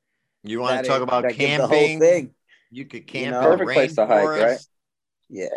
you 0.44 0.60
want 0.60 0.82
to 0.84 0.88
talk 0.88 1.00
it- 1.02 1.04
about 1.04 1.24
that 1.24 1.36
give 1.38 1.58
the 1.58 1.68
whole 1.68 1.70
camping? 1.78 2.00
thing. 2.00 2.36
You 2.70 2.86
could 2.86 3.08
camp 3.08 3.32
know? 3.32 3.38
in 3.40 3.44
the 3.44 3.50
Perfect 3.66 3.72
place 3.74 3.96
to 3.96 4.06
hike, 4.06 4.28
right? 4.28 4.60
Yeah, 5.30 5.48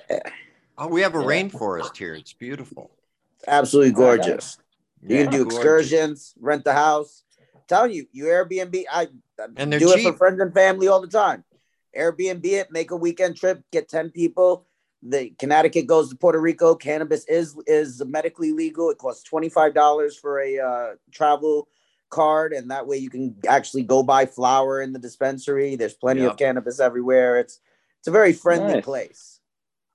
Oh, 0.78 0.88
we 0.88 1.02
have 1.02 1.14
a 1.14 1.18
Yeah. 1.20 1.24
rainforest 1.26 1.96
here. 1.96 2.14
It's 2.14 2.32
beautiful. 2.32 2.90
absolutely 3.46 3.92
Oh, 4.02 4.08
I 4.10 4.16
got 4.16 4.26
it. 4.26 4.28
gorgeous. 4.30 4.58
You 5.02 5.16
can 5.22 5.30
do 5.30 5.44
gorgeous. 5.44 5.56
excursions, 5.58 6.34
rent 6.40 6.64
the 6.64 6.72
house. 6.72 7.22
telling 7.68 7.92
you, 7.92 8.06
you 8.12 8.24
Airbnb. 8.24 8.84
I 8.90 9.08
I 9.38 9.46
And 9.56 9.72
they're 9.72 9.78
do 9.80 9.90
it 9.92 10.02
for 10.02 10.12
friends 10.14 10.40
and 10.40 10.52
family 10.54 10.86
all 10.88 11.00
the 11.00 11.06
time. 11.08 11.44
Airbnb 11.96 12.44
it, 12.44 12.70
make 12.70 12.90
a 12.90 12.96
weekend 12.96 13.36
trip, 13.36 13.62
get 13.72 13.88
ten 13.88 14.10
people. 14.10 14.66
The 15.06 15.30
Connecticut 15.38 15.86
goes 15.86 16.08
to 16.08 16.16
Puerto 16.16 16.40
Rico. 16.40 16.74
Cannabis 16.74 17.26
is 17.28 17.56
is 17.66 18.02
medically 18.06 18.52
legal. 18.52 18.88
It 18.90 18.98
costs 18.98 19.22
twenty 19.22 19.50
five 19.50 19.74
dollars 19.74 20.16
for 20.16 20.40
a 20.40 20.58
uh, 20.58 20.94
travel 21.12 21.68
card, 22.08 22.52
and 22.54 22.70
that 22.70 22.86
way 22.86 22.96
you 22.96 23.10
can 23.10 23.36
actually 23.46 23.82
go 23.82 24.02
buy 24.02 24.24
flower 24.24 24.80
in 24.80 24.92
the 24.94 24.98
dispensary. 24.98 25.76
There's 25.76 25.94
plenty 25.94 26.22
Yep. 26.22 26.30
of 26.32 26.36
cannabis 26.38 26.80
everywhere. 26.80 27.38
It's 27.38 27.60
it's 27.98 28.08
a 28.08 28.12
very 28.12 28.32
friendly 28.32 28.74
Nice. 28.74 28.84
place. 28.84 29.40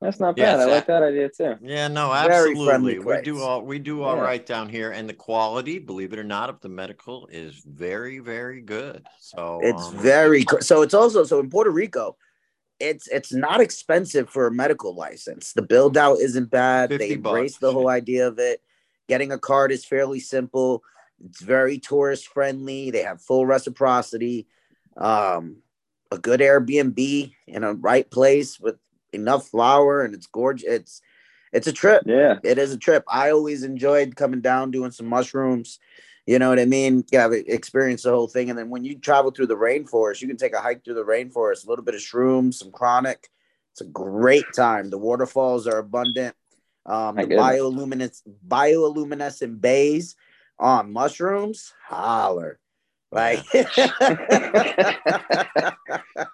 That's 0.02 0.20
not 0.20 0.38
Yes, 0.38 0.58
bad. 0.58 0.70
I 0.70 0.72
like 0.72 0.86
that- 0.86 1.02
that 1.02 1.08
idea 1.08 1.30
too. 1.30 1.56
Yeah, 1.62 1.88
no, 1.90 2.14
Very 2.14 2.56
friendly 2.56 2.98
absolutely. 2.98 3.00
We 3.00 3.22
do 3.22 3.40
all 3.42 3.62
we 3.64 3.80
do 3.80 4.04
all 4.04 4.16
Yeah. 4.16 4.22
right 4.24 4.46
down 4.46 4.70
here, 4.70 4.92
and 4.92 5.10
the 5.10 5.14
quality, 5.14 5.80
believe 5.80 6.14
it 6.14 6.20
or 6.20 6.24
not, 6.24 6.50
of 6.50 6.62
the 6.62 6.70
medical 6.70 7.28
is 7.28 7.56
very, 7.66 8.20
very 8.20 8.62
good. 8.62 9.06
So 9.20 9.60
It's 9.64 9.88
um, 9.88 9.98
very 9.98 10.44
co- 10.46 10.60
so. 10.60 10.84
It's 10.84 10.94
also 10.94 11.24
so 11.24 11.40
in 11.40 11.50
Puerto 11.50 11.72
Rico. 11.72 12.16
It's 12.80 13.08
it's 13.08 13.34
not 13.34 13.60
expensive 13.62 14.30
for 14.30 14.48
a 14.48 14.52
medical 14.52 14.96
license. 14.96 15.54
The 15.54 15.62
build 15.62 15.98
out 15.98 16.20
isn't 16.20 16.50
bad. 16.50 16.90
They 16.92 17.12
embrace 17.12 17.54
bucks. 17.54 17.60
the 17.60 17.74
whole 17.74 17.90
idea 17.90 18.28
of 18.28 18.40
it. 18.40 18.62
Getting 19.08 19.32
a 19.32 19.38
card 19.40 19.72
is 19.72 19.84
fairly 19.86 20.20
simple. 20.20 20.84
It's 21.26 21.42
very 21.42 21.80
tourist 21.80 22.28
friendly. 22.30 22.92
They 22.92 23.02
have 23.04 23.22
full 23.22 23.46
reciprocity. 23.46 24.48
Um, 24.96 25.58
a 26.12 26.18
good 26.18 26.40
Airbnb 26.40 27.34
in 27.48 27.64
a 27.64 27.74
right 27.74 28.10
place 28.10 28.60
with 28.60 28.76
enough 29.12 29.48
flour, 29.50 30.04
and 30.04 30.14
it's 30.14 30.28
gorgeous. 30.28 30.68
It's 30.70 31.02
it's 31.52 31.68
a 31.68 31.74
trip 31.74 32.04
Yeah. 32.06 32.38
it 32.44 32.58
is 32.60 32.72
a 32.72 32.78
trip. 32.78 33.04
I 33.08 33.32
always 33.32 33.64
enjoyed 33.64 34.16
coming 34.16 34.40
down, 34.42 34.72
doing 34.72 34.92
some 34.92 35.08
mushrooms. 35.08 35.80
You 36.30 36.38
know 36.38 36.50
what 36.50 36.60
I 36.60 36.66
mean? 36.66 37.04
Yeah, 37.12 37.26
I've 37.26 37.34
experienced 37.34 38.04
the 38.04 38.12
whole 38.12 38.28
thing. 38.28 38.52
And 38.52 38.60
then 38.60 38.70
when 38.70 38.84
you 38.86 39.00
travel 39.00 39.32
through 39.32 39.48
the 39.48 39.56
rainforest, 39.56 40.22
you 40.22 40.28
can 40.28 40.38
take 40.38 40.54
a 40.54 40.60
hike 40.62 40.86
through 40.86 40.94
the 40.94 41.04
rainforest, 41.04 41.66
a 41.66 41.70
little 41.70 41.84
bit 41.84 41.96
of 41.96 42.02
shrooms, 42.02 42.54
some 42.54 42.72
chronic. 42.72 43.30
It's 43.72 43.82
a 43.82 43.86
great 43.86 44.46
time. 44.56 44.92
The 44.92 45.00
waterfalls 45.00 45.66
are 45.66 45.80
abundant. 45.80 46.36
Um, 46.86 47.16
My 47.16 47.24
the 47.24 47.30
goodness. 47.30 47.48
bioluminescent 47.48 48.22
bioluminescent 48.48 49.60
bays 49.60 50.16
on 50.60 50.94
mushrooms, 50.94 51.74
holler. 51.88 52.60
Like 53.12 53.44
the 53.52 53.66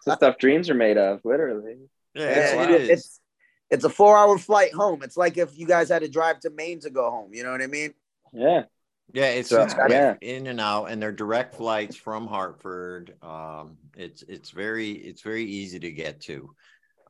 stuff 0.15 0.37
dreams 0.39 0.69
are 0.69 0.73
made 0.73 0.97
of, 0.97 1.23
literally. 1.23 1.77
yeah, 2.13 2.25
It's, 2.25 2.51
it's, 2.51 2.69
it 2.69 2.91
it's 2.91 3.21
it's 3.69 3.83
a 3.85 3.89
four 3.89 4.17
hour 4.17 4.37
flight 4.37 4.73
home. 4.73 5.03
It's 5.03 5.15
like 5.15 5.37
if 5.37 5.57
you 5.57 5.65
guys 5.65 5.87
had 5.87 6.01
to 6.01 6.09
drive 6.09 6.41
to 6.41 6.49
Maine 6.49 6.81
to 6.81 6.89
go 6.89 7.09
home. 7.09 7.33
You 7.33 7.43
know 7.43 7.51
what 7.53 7.61
I 7.61 7.67
mean? 7.67 7.93
Yeah. 8.33 8.63
Yeah, 9.13 9.27
it's, 9.29 9.49
So, 9.49 9.61
it's 9.61 9.73
quick 9.73 9.89
yeah. 9.91 10.15
in 10.21 10.47
and 10.47 10.59
out, 10.59 10.85
and 10.85 11.01
they're 11.01 11.11
direct 11.11 11.55
flights 11.55 11.95
from 11.95 12.27
Hartford. 12.27 13.15
Um, 13.21 13.77
it's 13.95 14.23
it's 14.23 14.49
very 14.49 14.91
it's 14.91 15.21
very 15.21 15.45
easy 15.45 15.79
to 15.79 15.91
get 15.91 16.21
to. 16.21 16.53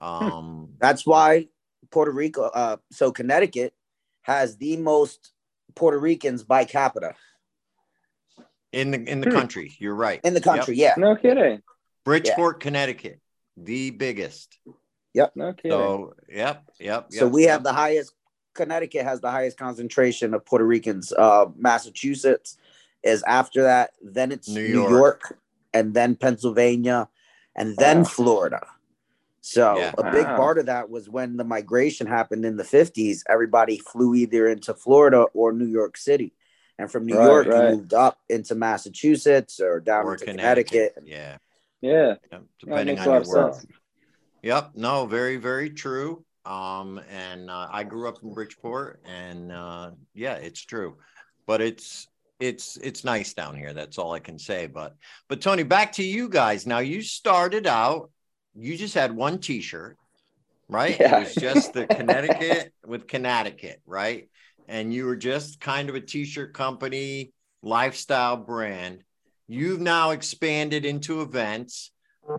Um, 0.02 0.70
That's 0.80 1.06
why 1.06 1.48
Puerto 1.92 2.12
Rico, 2.12 2.44
uh, 2.44 2.78
so 2.92 3.12
Connecticut 3.12 3.74
has 4.24 4.58
the 4.58 4.78
most 4.78 5.32
Puerto 5.74 5.98
Ricans 5.98 6.44
by 6.44 6.66
capita 6.66 7.16
in 8.72 8.92
the 8.92 8.98
in 9.10 9.22
the 9.22 9.30
Hmm. 9.30 9.36
country, 9.38 9.74
you're 9.80 9.96
right. 9.96 10.20
in 10.24 10.34
the 10.34 10.40
Yep. 10.42 10.44
country. 10.44 10.76
Yeah. 10.76 10.94
No 10.98 11.16
kidding. 11.16 11.62
Bridgeport, 12.04 12.60
Connecticut, 12.60 13.20
the 13.58 13.92
biggest. 13.92 14.60
Yep. 15.14 15.32
No 15.36 15.54
kidding. 15.54 15.72
So, 15.72 16.14
yep, 16.30 16.70
yep. 16.80 17.08
So 17.12 17.26
yep, 17.26 17.34
we 17.34 17.44
yep. 17.44 17.52
have 17.52 17.64
the 17.64 17.74
highest, 17.74 18.14
Connecticut 18.56 19.04
has 19.06 19.22
the 19.22 19.30
highest 19.30 19.58
concentration 19.58 20.34
of 20.34 20.44
Puerto 20.46 20.66
Ricans. 20.66 21.14
Uh, 21.14 21.46
Massachusetts 21.58 22.58
is 23.04 23.22
after 23.24 23.62
that. 23.64 23.92
Then 24.02 24.32
it's 24.32 24.48
New 24.50 24.62
New 24.62 24.74
York. 24.74 24.90
York, 24.92 25.38
and 25.74 25.94
then 25.94 26.16
Pennsylvania, 26.16 27.08
and 27.56 27.78
then 27.78 28.00
Wow. 28.00 28.04
Florida. 28.06 28.68
So 29.42 29.78
Yeah. 29.78 29.94
a 29.98 30.12
big 30.12 30.26
Wow. 30.26 30.38
part 30.38 30.58
of 30.58 30.66
that 30.66 30.90
was 30.90 31.08
when 31.08 31.38
the 31.38 31.44
migration 31.44 32.08
happened 32.08 32.46
in 32.46 32.58
the 32.58 32.64
50s, 32.64 33.24
everybody 33.30 33.78
flew 33.78 34.16
either 34.16 34.48
into 34.48 34.74
Florida 34.74 35.28
or 35.34 35.52
New 35.54 35.68
York 35.68 35.98
City. 35.98 36.34
And 36.80 36.92
from 36.92 37.06
New 37.06 37.16
Right, 37.18 37.26
York, 37.26 37.48
right. 37.48 37.70
you 37.70 37.76
moved 37.78 37.94
up 37.94 38.20
into 38.28 38.56
Massachusetts 38.56 39.60
or 39.60 39.80
down 39.80 40.06
or 40.06 40.14
into 40.14 40.26
Connecticut. 40.26 40.96
Connecticut. 40.96 41.04
Yeah. 41.06 41.38
yeah. 41.82 42.16
Yep, 42.32 42.44
depending 42.60 43.00
on 43.00 43.06
your 43.06 43.14
work. 43.24 43.54
sense. 43.54 43.68
Yep. 44.42 44.72
No, 44.76 45.06
very, 45.06 45.38
very 45.38 45.70
true. 45.70 46.25
Um, 46.46 47.02
and 47.10 47.50
uh, 47.50 47.68
I 47.72 47.84
grew 47.84 48.08
up 48.08 48.22
in 48.22 48.34
Bridgeport, 48.34 49.02
and 49.06 49.52
uh, 49.52 49.92
yeah, 50.14 50.36
it's 50.36 50.62
true. 50.62 50.98
But 51.48 51.62
it's 51.62 52.08
it's 52.40 52.78
it's 52.78 53.04
nice 53.04 53.34
down 53.34 53.56
here. 53.56 53.74
That's 53.74 53.98
all 53.98 54.14
I 54.14 54.20
can 54.20 54.38
say. 54.38 54.68
But 54.68 54.96
but 55.28 55.42
Tony, 55.42 55.64
back 55.64 55.94
to 55.94 56.04
you 56.04 56.30
guys. 56.30 56.68
Now 56.68 56.80
you 56.80 57.02
started 57.02 57.68
out. 57.68 58.12
You 58.56 58.78
just 58.78 58.94
had 58.94 59.16
one 59.16 59.40
T-shirt, 59.40 59.98
right? 60.70 60.98
Yeah. 61.00 61.18
It 61.18 61.20
was 61.26 61.36
just 61.36 61.74
the 61.74 61.88
Connecticut 61.88 62.74
with 62.86 63.08
Connecticut, 63.08 63.82
right? 63.86 64.30
And 64.68 64.94
you 64.94 65.06
were 65.06 65.18
just 65.18 65.60
kind 65.60 65.90
of 65.90 65.96
a 65.96 66.02
T-shirt 66.02 66.54
company, 66.54 67.34
lifestyle 67.62 68.38
brand. 68.38 69.04
You've 69.48 69.82
now 69.82 70.12
expanded 70.12 70.86
into 70.86 71.22
events 71.22 71.92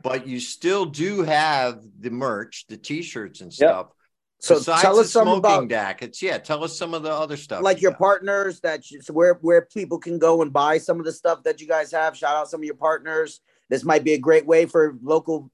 but 0.02 0.26
you 0.26 0.40
still 0.40 0.84
do 0.84 1.22
have 1.22 1.80
the 2.00 2.10
merch, 2.10 2.66
the 2.68 2.76
t-shirts 2.76 3.40
and 3.40 3.50
Yep. 3.52 3.56
stuff. 3.70 3.86
So 4.38 4.56
Besides 4.56 4.82
tell 4.82 4.98
us 4.98 5.10
some 5.10 5.28
about 5.28 5.68
jackets. 5.68 6.20
Yeah, 6.20 6.36
tell 6.38 6.62
us 6.62 6.76
some 6.76 6.92
of 6.92 7.02
the 7.02 7.10
other 7.10 7.36
stuff. 7.38 7.62
like 7.62 7.78
you 7.78 7.84
your 7.84 7.92
got. 7.92 7.98
partners 8.00 8.60
that 8.60 8.90
you, 8.90 9.00
so 9.00 9.14
where 9.14 9.34
where 9.40 9.62
people 9.62 9.98
can 9.98 10.18
go 10.18 10.42
and 10.42 10.52
buy 10.52 10.76
some 10.78 10.98
of 10.98 11.06
the 11.06 11.12
stuff 11.12 11.42
that 11.44 11.60
you 11.60 11.66
guys 11.66 11.90
have. 11.92 12.16
Shout 12.16 12.36
out 12.36 12.50
some 12.50 12.60
of 12.60 12.64
your 12.64 12.74
partners. 12.74 13.40
This 13.70 13.82
might 13.82 14.04
be 14.04 14.12
a 14.12 14.18
great 14.18 14.46
way 14.46 14.66
for 14.66 14.96
local 15.02 15.50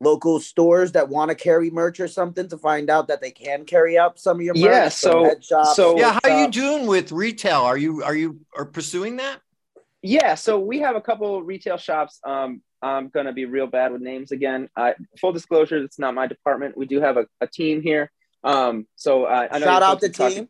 local 0.00 0.38
stores 0.40 0.92
that 0.92 1.08
want 1.08 1.30
to 1.30 1.34
carry 1.34 1.70
merch 1.70 1.98
or 2.00 2.06
something 2.06 2.48
to 2.48 2.56
find 2.58 2.88
out 2.90 3.08
that 3.08 3.20
they 3.20 3.30
can 3.32 3.64
carry 3.64 3.98
out 3.98 4.18
some 4.20 4.36
of 4.38 4.42
your 4.44 4.54
merch. 4.54 4.62
Yeah, 4.64 4.88
some 4.90 5.24
so- 5.24 5.40
shops, 5.40 5.74
so- 5.76 5.98
Yeah, 5.98 6.12
how 6.22 6.30
are 6.30 6.42
you 6.44 6.50
doing 6.50 6.86
with 6.86 7.10
retail? 7.10 7.62
Are 7.62 7.78
you 7.78 8.04
are 8.04 8.14
you 8.14 8.40
are 8.56 8.66
pursuing 8.66 9.16
that? 9.16 9.40
Yeah, 10.02 10.34
so 10.34 10.60
we 10.60 10.80
have 10.80 10.94
a 10.96 11.00
couple 11.00 11.42
retail 11.42 11.78
shops. 11.78 12.20
Um, 12.24 12.60
I'm 12.82 13.08
gonna 13.08 13.32
be 13.32 13.44
real 13.44 13.66
bad 13.66 13.92
with 13.92 14.02
names 14.02 14.32
again. 14.32 14.68
I, 14.76 14.94
full 15.20 15.32
disclosure, 15.32 15.78
it's 15.78 15.98
not 15.98 16.14
my 16.14 16.26
department. 16.26 16.76
We 16.76 16.86
do 16.86 17.00
have 17.00 17.16
a, 17.16 17.26
a 17.40 17.46
team 17.46 17.82
here. 17.82 18.10
Um, 18.44 18.86
so 18.96 19.24
I, 19.24 19.54
I 19.54 19.58
know 19.58 19.66
Shout 19.66 19.82
out 19.82 20.00
the 20.00 20.06
supposed 20.06 20.14
to 20.14 20.22
talk- 20.22 20.32
team. 20.32 20.48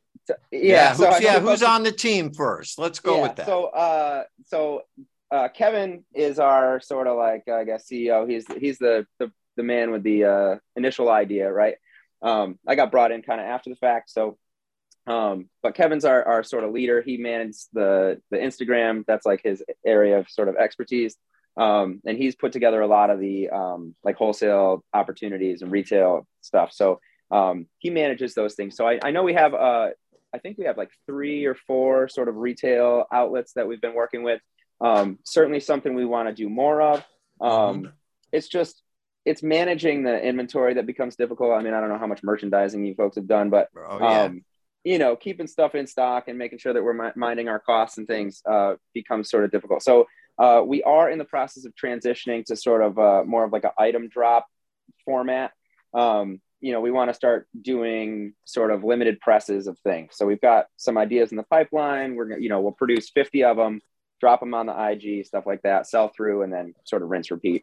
Yeah, 0.53 0.61
yeah. 0.61 0.93
so 0.93 1.07
who's, 1.07 1.20
know 1.20 1.26
yeah, 1.26 1.41
who's 1.41 1.62
on 1.62 1.83
the 1.85 1.93
team 1.93 2.35
first? 2.35 2.79
Let's 2.79 3.01
go 3.01 3.16
yeah, 3.16 3.22
with 3.22 3.37
that. 3.37 3.47
So, 3.47 3.64
uh, 3.66 4.24
so 4.45 4.83
uh, 5.31 5.49
Kevin 5.49 6.05
is 6.14 6.39
our 6.39 6.81
sort 6.81 7.07
of 7.07 7.16
like 7.16 7.49
I 7.49 7.64
guess 7.64 7.89
CEO. 7.91 8.29
He's 8.29 8.45
he's 8.59 8.79
the 8.79 9.07
the, 9.18 9.33
the 9.57 9.62
man 9.62 9.91
with 9.91 10.03
the 10.03 10.24
uh, 10.24 10.57
initial 10.76 11.09
idea, 11.09 11.51
right? 11.51 11.76
Um, 12.20 12.59
I 12.66 12.74
got 12.74 12.91
brought 12.91 13.12
in 13.12 13.22
kind 13.22 13.41
of 13.41 13.47
after 13.47 13.70
the 13.70 13.76
fact, 13.76 14.11
so. 14.11 14.39
Um, 15.07 15.49
but 15.62 15.74
Kevin's 15.74 16.05
our, 16.05 16.22
our 16.22 16.43
sort 16.43 16.64
of 16.64 16.72
leader. 16.72 17.01
He 17.01 17.16
manages 17.16 17.68
the 17.72 18.20
the 18.31 18.37
Instagram. 18.37 19.05
That's 19.07 19.24
like 19.24 19.41
his 19.43 19.62
area 19.87 20.18
of 20.18 20.29
sort 20.29 20.49
of 20.49 20.57
expertise. 20.57 21.16
Um, 21.59 22.01
and 22.07 22.17
he's 22.17 22.37
put 22.37 22.53
together 22.53 22.81
a 22.81 22.87
lot 22.87 23.11
of 23.11 23.19
the 23.19 23.51
um, 23.51 23.95
like 24.05 24.17
wholesale 24.17 24.85
opportunities 24.95 25.63
and 25.63 25.73
retail 25.73 26.27
stuff. 26.41 26.71
So 26.73 27.01
um, 27.31 27.67
he 27.79 27.91
manages 27.91 28.35
those 28.35 28.55
things. 28.55 28.77
So 28.77 28.87
I, 28.87 29.01
I 29.03 29.11
know 29.11 29.25
we 29.25 29.35
have 29.35 29.55
uh, 29.55 29.89
I 30.35 30.39
think 30.39 30.57
we 30.59 30.67
have 30.67 30.79
like 30.79 30.91
three 31.07 31.47
or 31.47 31.55
four 31.55 32.09
sort 32.09 32.29
of 32.29 32.37
retail 32.37 33.07
outlets 33.13 33.53
that 33.55 33.67
we've 33.67 33.81
been 33.81 33.95
working 33.95 34.23
with. 34.23 34.41
Um, 34.81 35.19
certainly 35.25 35.61
something 35.61 35.95
we 35.95 36.05
want 36.05 36.29
to 36.29 36.35
do 36.35 36.49
more 36.49 36.81
of. 36.81 37.05
Um, 37.41 37.93
It's 38.31 38.49
just 38.49 38.83
it's 39.25 39.43
managing 39.43 40.05
the 40.05 40.23
inventory 40.23 40.75
that 40.75 40.87
becomes 40.87 41.17
difficult. 41.17 41.53
I 41.53 41.63
mean, 41.63 41.75
I 41.75 41.81
don't 41.81 41.89
know 41.89 41.99
how 41.99 42.07
much 42.07 42.23
merchandising 42.23 42.85
you 42.85 42.95
folks 42.95 43.17
have 43.17 43.27
done, 43.27 43.51
but 43.51 43.69
oh, 43.77 43.99
yeah. 43.99 44.23
um, 44.23 44.45
you 44.85 44.99
know, 44.99 45.17
keeping 45.17 45.47
stuff 45.47 45.75
in 45.75 45.87
stock 45.87 46.29
and 46.29 46.39
making 46.39 46.59
sure 46.59 46.73
that 46.73 46.83
we're 46.83 47.13
minding 47.17 47.49
our 47.49 47.59
costs 47.59 47.99
and 47.99 48.07
things 48.07 48.43
uh, 48.49 48.75
becomes 48.95 49.31
sort 49.31 49.45
of 49.45 49.51
difficult. 49.51 49.83
So 49.83 50.07
uh, 50.39 50.62
we 50.64 50.82
are 50.82 51.11
in 51.11 51.18
the 51.18 51.24
process 51.24 51.64
of 51.64 51.74
transitioning 51.74 52.45
to 52.47 52.57
sort 52.57 52.82
of 52.82 52.99
uh, 52.99 53.24
more 53.24 53.45
of 53.45 53.53
like 53.53 53.64
an 53.64 53.70
item 53.78 54.09
drop 54.09 54.47
format. 55.05 55.53
Um, 55.95 56.41
you 56.61 56.72
know, 56.72 56.80
we 56.80 56.91
want 56.91 57.09
to 57.11 57.14
start 57.14 57.47
doing 57.61 58.34
sort 58.45 58.70
of 58.70 58.82
limited 58.84 59.20
presses 59.20 59.66
of 59.66 59.78
things. 59.80 60.11
So 60.16 60.26
we've 60.26 60.41
got 60.41 60.66
some 60.76 60.99
ideas 60.99 61.30
in 61.30 61.36
the 61.36 61.45
pipeline. 61.45 62.14
We're 62.14 62.26
gonna, 62.26 62.41
you 62.41 62.49
know, 62.49 62.61
we'll 62.61 62.72
produce 62.72 63.11
50 63.11 63.45
of 63.45 63.57
them, 63.57 63.80
drop 64.20 64.41
them 64.41 64.55
on 64.55 64.66
the 64.66 64.91
IG, 64.91 65.24
stuff 65.26 65.47
like 65.47 65.62
that, 65.62 65.86
sell 65.86 66.09
through, 66.09 66.43
and 66.43 66.53
then 66.53 66.74
sort 66.84 67.03
of 67.03 67.09
rinse 67.11 67.30
repeat. 67.30 67.62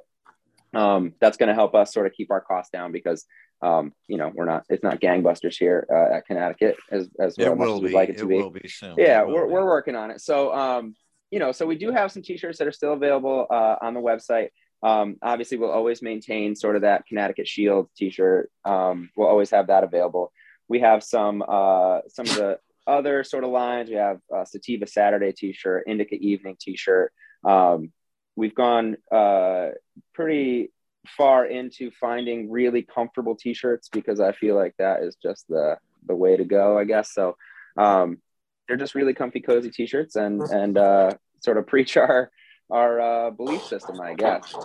Um, 0.73 1.13
that's 1.21 1.37
going 1.37 1.47
to 1.49 1.53
help 1.55 1.73
us 1.75 1.93
sort 1.93 2.05
of 2.05 2.13
keep 2.13 2.31
our 2.31 2.41
costs 2.41 2.71
down 2.71 2.91
because 2.91 3.25
um, 3.61 3.93
you 4.07 4.17
know, 4.17 4.31
we're 4.35 4.45
not, 4.45 4.65
it's 4.69 4.83
not 4.83 4.99
gangbusters 4.99 5.55
here 5.57 5.87
uh, 5.89 6.15
at 6.17 6.25
Connecticut 6.27 6.75
as, 6.91 7.09
as 7.19 7.37
will 7.37 7.75
as 7.75 7.81
we'd 7.81 7.87
be. 7.89 7.93
like 7.93 8.09
it 8.09 8.15
It, 8.15 8.19
to 8.19 8.27
be. 8.27 8.35
will 8.35 8.49
be 8.49 8.67
soon. 8.67 8.95
Yeah, 8.97 9.21
It 9.21 9.27
we're, 9.29 9.47
be. 9.47 9.53
we're 9.53 9.65
working 9.65 9.95
on 9.95 10.11
it. 10.11 10.19
So, 10.21 10.53
um, 10.53 10.95
you 11.31 11.39
know, 11.39 11.51
so 11.51 11.65
we 11.65 11.75
do 11.75 11.91
have 11.91 12.11
some 12.11 12.21
t-shirts 12.21 12.59
that 12.59 12.67
are 12.67 12.71
still 12.71 12.93
available 12.93 13.47
uh, 13.49 13.75
on 13.81 13.93
the 13.93 13.99
website. 13.99 14.49
Um, 14.83 15.17
obviously, 15.21 15.57
we'll 15.57 15.71
always 15.71 16.01
maintain 16.01 16.55
sort 16.55 16.75
of 16.75 16.83
that 16.83 17.05
Connecticut 17.07 17.47
Shield 17.47 17.89
t-shirt. 17.97 18.51
Um, 18.63 19.09
we'll 19.15 19.27
always 19.27 19.49
have 19.51 19.67
that 19.67 19.83
available. 19.83 20.31
We 20.67 20.79
have 20.79 21.03
some 21.03 21.43
uh, 21.47 22.01
some 22.09 22.27
of 22.27 22.35
the 22.35 22.59
other 22.87 23.23
sort 23.23 23.43
of 23.43 23.49
lines. 23.49 23.89
We 23.89 23.95
have 23.95 24.19
uh, 24.33 24.45
Sativa 24.45 24.85
Saturday 24.85 25.31
t-shirt, 25.31 25.85
Indica 25.87 26.15
Evening 26.15 26.57
t-shirt. 26.59 27.11
Um, 27.43 27.91
we've 28.35 28.55
gone 28.55 28.97
uh, 29.11 29.69
pretty 30.13 30.71
far 31.17 31.45
into 31.45 31.91
finding 31.99 32.51
really 32.51 32.81
comfortable 32.81 33.35
t-shirts 33.35 33.89
because 33.89 34.19
I 34.19 34.31
feel 34.33 34.55
like 34.55 34.75
that 34.77 35.03
is 35.03 35.15
just 35.21 35.47
the 35.47 35.77
the 36.07 36.15
way 36.15 36.37
to 36.37 36.45
go, 36.45 36.77
I 36.77 36.83
guess. 36.83 37.11
So 37.13 37.35
um, 37.77 38.19
they're 38.67 38.77
just 38.77 38.95
really 38.95 39.13
comfy, 39.13 39.41
cozy 39.41 39.69
t-shirts 39.69 40.15
and 40.15 40.41
and 40.41 40.77
uh, 40.77 41.11
sort 41.39 41.57
of 41.57 41.67
preach 41.73 41.97
our 41.97 42.31
our 42.71 42.99
uh, 42.99 43.31
belief 43.31 43.63
system, 43.63 44.01
I 44.01 44.15
guess. 44.15 44.55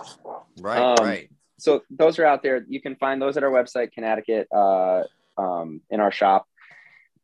right, 0.59 0.79
um, 0.79 1.05
right. 1.05 1.29
So 1.59 1.83
those 1.91 2.17
are 2.17 2.25
out 2.25 2.41
there. 2.41 2.65
You 2.67 2.81
can 2.81 2.95
find 2.95 3.21
those 3.21 3.37
at 3.37 3.43
our 3.43 3.51
website, 3.51 3.93
Cannacticut, 3.93 4.47
uh, 4.51 5.03
um, 5.37 5.81
in 5.91 5.99
our 5.99 6.11
shop. 6.11 6.47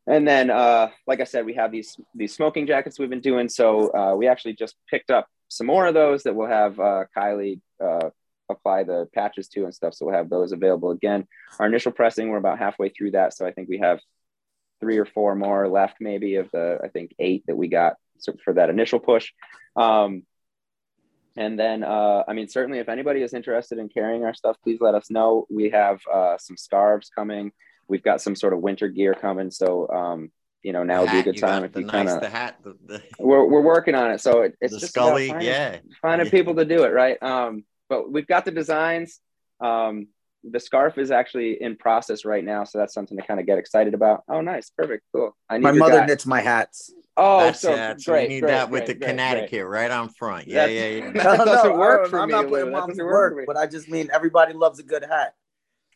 And 0.05 0.28
then, 0.28 0.51
uh, 0.51 0.89
like 1.07 1.19
I 1.19 1.25
said, 1.25 1.45
we 1.45 1.55
have 1.55 1.71
these 1.71 1.97
these 2.15 2.34
smoking 2.34 2.67
jackets 2.67 2.97
we've 2.97 3.09
been 3.09 3.19
doing. 3.19 3.49
So 3.49 3.91
uh, 3.93 4.15
we 4.15 4.28
actually 4.28 4.53
just 4.53 4.75
picked 4.89 5.11
up 5.11 5.28
some 5.49 5.67
more 5.67 5.88
of 5.88 5.93
those 5.93 6.23
that 6.23 6.36
we'll 6.36 6.47
have 6.47 6.80
uh, 6.80 7.05
Kylie 7.15 7.59
uh, 7.84 8.09
apply 8.49 8.84
the 8.84 9.09
patches 9.13 9.47
to 9.49 9.65
and 9.65 9.73
stuff. 9.73 9.93
So 9.93 10.05
we'll 10.05 10.15
have 10.15 10.30
those 10.30 10.51
available 10.51 10.91
again. 10.91 11.28
Our 11.59 11.67
initial 11.67 11.91
pressing, 11.91 12.30
we're 12.30 12.38
about 12.38 12.59
halfway 12.59 12.89
through 12.89 13.11
that. 13.11 13.34
So 13.34 13.45
I 13.45 13.51
think 13.51 13.67
we 13.67 13.80
have 13.80 13.99
three 14.80 14.97
or 14.97 15.05
four 15.05 15.36
more 15.36 15.67
left, 15.67 15.97
maybe 15.99 16.36
of 16.36 16.49
the 16.51 16.80
I 16.84 16.88
think 16.89 17.13
eight 17.19 17.43
that 17.47 17.55
we 17.57 17.67
got 17.67 17.93
for 18.43 18.53
that 18.53 18.69
initial 18.69 18.99
push. 18.99 19.32
Um, 19.75 20.23
and 21.36 21.59
then, 21.59 21.84
uh, 21.84 22.23
I 22.28 22.34
mean, 22.34 22.47
certainly 22.47 22.80
if 22.80 22.89
anybody 22.89 23.21
is 23.21 23.34
interested 23.34 23.78
in 23.78 23.89
carrying 23.89 24.23
our 24.23 24.34
stuff, 24.34 24.57
please 24.63 24.80
let 24.82 24.95
us 24.95 25.11
know. 25.11 25.45
We 25.51 25.69
have 25.69 25.99
uh, 26.11 26.38
some 26.39 26.57
scarves 26.57 27.09
coming. 27.15 27.51
We've 27.88 28.01
got 28.01 28.21
some 28.21 28.36
sort 28.36 28.53
of 28.53 28.59
winter 28.59 28.88
gear 28.88 29.13
coming. 29.13 29.51
So, 29.51 29.88
um, 29.89 30.32
you 30.63 30.73
know, 30.73 30.84
now 30.84 31.01
would 31.01 31.11
be 31.11 31.19
a 31.19 31.23
good 31.23 31.38
time 31.38 31.63
if 31.63 31.73
the 31.73 31.82
you 31.82 31.86
nice, 31.86 31.91
kind 31.93 32.09
of. 32.09 32.21
the 32.21 32.30
hat, 32.30 32.55
the, 32.63 32.75
the, 32.88 33.03
We're, 33.19 33.45
we're 33.45 33.61
working 33.61 33.93
on 33.93 34.09
it. 34.11 34.19
So 34.21 34.41
it, 34.41 34.55
it's 34.59 34.73
just 34.80 34.93
Scully. 34.93 35.28
finding, 35.30 35.47
Yeah. 35.47 35.78
finding 36.01 36.25
Yeah. 36.25 36.32
people 36.32 36.55
to 36.55 36.65
do 36.65 36.84
it, 36.84 36.89
right? 36.89 37.21
Um, 37.21 37.63
but 37.88 38.11
we've 38.11 38.28
got 38.28 38.43
the 38.45 38.51
designs. 38.51 39.19
Um, 39.61 40.07
the 40.43 40.59
scarf 40.59 40.97
is 40.97 41.11
actually 41.11 41.61
in 41.61 41.75
process 41.75 42.23
right 42.25 42.43
now. 42.43 42.63
So 42.63 42.77
that's 42.77 42.93
something 42.93 43.17
to 43.17 43.23
kind 43.25 43.39
of 43.39 43.45
get 43.45 43.57
excited 43.57 43.93
about. 43.93 44.23
Oh, 44.29 44.41
nice. 44.41 44.69
Perfect. 44.69 45.03
Cool. 45.13 45.35
I 45.49 45.57
need 45.57 45.63
My 45.63 45.71
mother 45.71 45.99
guy. 45.99 46.05
knits 46.05 46.25
my 46.25 46.41
hats. 46.41 46.93
Oh, 47.19 47.39
That's 47.39 47.59
so 47.61 47.73
it. 47.73 48.01
So 48.01 48.11
great. 48.11 48.29
we 48.29 48.35
need 48.35 48.39
great, 48.41 48.51
that 48.51 48.69
with 48.69 48.81
great, 48.81 48.88
the 48.88 48.93
great, 48.93 48.99
great. 48.99 49.09
Connecticut 49.09 49.65
right 49.65 49.89
on 49.89 50.09
front. 50.09 50.47
Yeah, 50.47 50.67
That's- 50.67 50.75
yeah, 50.77 51.05
yeah. 51.05 51.35
That 51.38 51.38
doesn't 51.45 51.77
work 51.77 52.07
for 52.09 52.19
I'm 52.19 52.27
me, 52.27 52.33
not 52.35 52.47
putting 52.47 52.65
That 52.65 52.71
mom's 52.71 52.89
doesn't 52.93 53.05
work 53.05 53.35
work, 53.35 53.45
but 53.47 53.57
I 53.57 53.65
just 53.65 53.89
mean 53.89 54.09
everybody 54.13 54.53
loves 54.53 54.77
a 54.79 54.83
good 54.83 55.03
hat. 55.03 55.33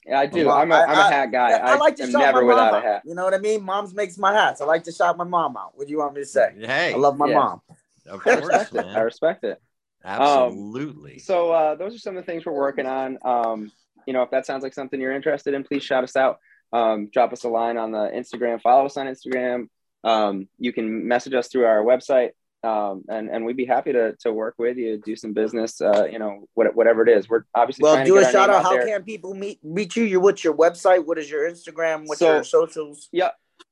Yeah, 0.03 0.19
I 0.19 0.25
do. 0.25 0.45
Mom- 0.45 0.57
I'm 0.61 0.71
a, 0.71 0.75
I'm 0.75 0.89
a 0.89 0.93
I- 1.01 1.07
I- 1.07 1.11
hat 1.11 1.31
guy. 1.31 1.51
I, 1.51 1.75
like 1.77 1.95
to 1.97 2.03
am 2.03 2.11
shop 2.11 2.21
never 2.21 2.41
my 2.41 2.47
without 2.47 2.71
mom 2.71 2.81
a 2.81 2.85
hat. 2.85 3.01
You 3.05 3.13
know 3.13 3.23
what 3.23 3.35
I 3.35 3.37
mean? 3.37 3.61
Mom's 3.61 3.93
makes 3.93 4.17
my 4.17 4.33
hats. 4.33 4.59
I 4.61 4.65
like 4.65 4.83
to 4.85 4.91
shop 4.91 5.15
my 5.15 5.23
mom 5.23 5.55
out. 5.55 5.77
What 5.77 5.85
do 5.85 5.91
you 5.91 5.99
want 5.99 6.15
me 6.15 6.21
to 6.21 6.25
say? 6.27 6.55
Hey, 6.59 6.93
I 6.93 6.97
love 6.97 7.17
my 7.17 7.27
Yeah. 7.27 7.35
mom. 7.35 7.61
of 8.07 8.19
I 8.25 8.37
course, 8.39 8.45
respect 8.47 8.73
it. 8.75 8.85
I 8.87 8.99
respect 9.01 9.43
it. 9.43 9.61
Absolutely. 10.03 11.19
So 11.19 11.51
uh, 11.51 11.75
those 11.75 11.93
are 11.95 11.99
some 11.99 12.17
of 12.17 12.25
the 12.25 12.31
things 12.31 12.45
we're 12.47 12.53
working 12.53 12.87
on. 12.87 13.19
Um, 13.23 13.71
you 14.06 14.14
know, 14.14 14.24
if 14.24 14.32
that 14.32 14.45
sounds 14.45 14.64
like 14.64 14.74
something 14.74 14.99
you're 14.99 15.12
interested 15.14 15.54
in, 15.54 15.64
please 15.64 15.84
shout 15.84 16.04
us 16.04 16.16
out. 16.16 16.39
Um, 16.74 17.10
drop 17.12 17.34
us 17.34 17.43
a 17.43 17.49
line 17.49 17.78
on 17.78 17.91
the 17.91 18.10
Instagram. 18.14 18.62
Follow 18.62 18.86
us 18.86 18.97
on 18.97 19.08
Instagram. 19.08 19.68
Um, 20.04 20.47
you 20.58 20.74
can 20.74 21.08
message 21.08 21.34
us 21.34 21.47
through 21.49 21.66
our 21.66 21.84
website, 21.84 22.32
um, 22.64 23.04
and 23.10 23.30
and 23.30 23.45
we'd 23.45 23.58
be 23.58 23.66
happy 23.66 23.91
to 23.93 24.16
to 24.22 24.32
work 24.34 24.56
with 24.58 24.78
you, 24.78 24.97
do 25.04 25.16
some 25.16 25.34
business. 25.34 25.80
Uh, 25.82 26.06
you 26.12 26.18
know, 26.18 26.47
what, 26.54 26.76
whatever 26.76 27.02
it 27.08 27.10
is. 27.10 27.30
We're 27.30 27.43
obviously 27.54 27.84
Well, 27.84 28.04
do 28.06 28.18
a 28.18 28.24
shout 28.24 28.49
out. 28.49 28.64
How 28.64 28.72
there. 28.72 28.88
can 28.88 29.04
people 29.04 29.34
meet 29.34 29.60
reach 29.64 29.95
you? 29.97 30.04
Your 30.06 30.22
what's 30.22 30.43
your 30.43 30.56
website? 30.56 31.06
What 31.06 31.18
is 31.18 31.30
your 31.30 31.49
Instagram? 31.49 32.08
What's 32.08 32.20
So- 32.20 32.34
your 32.36 32.43
socials? 32.43 33.10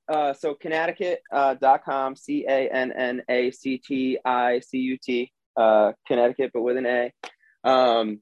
uh, 0.08 0.34
so 0.34 0.56
Cannacticut 0.56 1.20
uh, 1.32 1.54
dot 1.56 1.86
com, 1.86 2.16
C 2.16 2.46
A 2.48 2.70
N 2.70 2.92
N 2.92 3.22
A 3.30 3.52
C 3.52 3.78
T 3.78 4.18
I 4.26 4.60
C 4.60 4.78
U 4.80 4.98
T, 4.98 5.32
uh, 5.56 5.94
Connecticut, 6.08 6.52
but 6.54 6.62
with 6.62 6.78
an 6.78 6.86
A. 6.86 7.14
Um, 7.64 8.22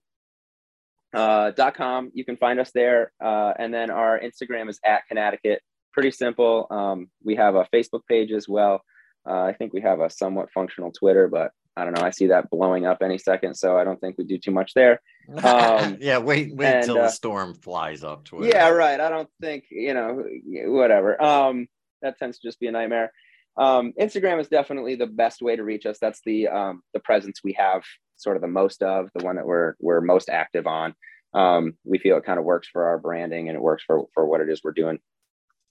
uh, 1.14 1.52
dot 1.52 1.76
com. 1.76 2.12
You 2.14 2.26
can 2.26 2.38
find 2.38 2.60
us 2.60 2.72
there, 2.72 3.12
uh, 3.24 3.54
and 3.58 3.74
then 3.74 3.90
our 3.90 4.20
Instagram 4.20 4.70
is 4.70 4.80
at 4.86 5.08
Cannacticut. 5.08 5.62
Pretty 5.94 6.12
simple. 6.12 6.68
Um, 6.70 7.10
we 7.24 7.36
have 7.36 7.56
a 7.56 7.68
Facebook 7.74 8.02
page 8.08 8.32
as 8.32 8.48
well. 8.48 8.82
Uh, 9.28 9.42
I 9.42 9.54
think 9.54 9.74
we 9.74 9.82
have 9.82 10.00
a 10.00 10.10
somewhat 10.10 10.52
functional 10.54 10.92
Twitter, 10.92 11.28
but 11.28 11.52
I 11.76 11.84
don't 11.84 11.94
know. 11.94 12.04
I 12.04 12.10
see 12.10 12.28
that 12.28 12.50
blowing 12.50 12.86
up 12.86 13.04
any 13.04 13.18
second, 13.18 13.56
so 13.56 13.78
I 13.78 13.84
don't 13.84 14.00
think 14.00 14.18
we 14.18 14.24
do 14.24 14.38
too 14.38 14.52
much 14.52 14.74
there. 14.74 15.02
um, 15.44 15.98
yeah, 16.00 16.18
wait, 16.18 16.56
wait 16.56 16.68
and, 16.68 16.86
till 16.86 16.98
uh, 16.98 17.04
the 17.04 17.10
storm 17.10 17.54
flies 17.54 18.04
up 18.04 18.26
to 18.26 18.44
it. 18.44 18.54
Yeah, 18.54 18.70
right. 18.70 19.00
I 19.00 19.10
don't 19.10 19.30
think 19.42 19.66
you 19.70 19.94
know, 19.94 20.24
whatever. 20.72 21.22
Um, 21.22 21.68
that 22.02 22.18
tends 22.18 22.40
to 22.40 22.48
just 22.48 22.60
be 22.60 22.68
a 22.68 22.72
nightmare. 22.72 23.12
Um, 23.58 23.94
Instagram 24.00 24.40
is 24.40 24.48
definitely 24.48 24.96
the 24.96 25.08
best 25.08 25.42
way 25.42 25.56
to 25.56 25.64
reach 25.64 25.86
us. 25.86 25.98
That's 26.00 26.22
the 26.26 26.48
um, 26.48 26.82
the 26.94 27.00
presence 27.00 27.42
we 27.44 27.54
have, 27.54 27.84
sort 28.18 28.36
of 28.36 28.42
the 28.42 28.48
most 28.48 28.84
of, 28.84 29.10
the 29.16 29.24
one 29.24 29.36
that 29.38 29.46
we're 29.46 29.76
we're 29.80 30.02
most 30.02 30.30
active 30.30 30.68
on. 30.68 30.94
Um, 31.34 31.74
we 31.84 31.98
feel 31.98 32.18
it 32.18 32.26
kind 32.26 32.40
of 32.40 32.46
works 32.46 32.68
for 32.68 32.88
our 32.88 32.98
branding 32.98 33.48
and 33.50 33.56
it 33.56 33.62
works 33.62 33.84
for 33.86 34.06
for 34.14 34.26
what 34.26 34.42
it 34.42 34.50
is 34.50 34.62
we're 34.64 34.72
doing. 34.72 35.00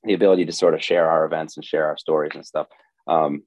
The 0.04 0.14
ability 0.14 0.44
to 0.46 0.52
sort 0.52 0.74
of 0.74 0.82
share 0.82 1.10
our 1.10 1.24
events 1.24 1.56
and 1.56 1.64
share 1.64 1.86
our 1.86 1.96
stories 1.98 2.32
and 2.34 2.46
stuff. 2.46 2.68
Um, 3.06 3.42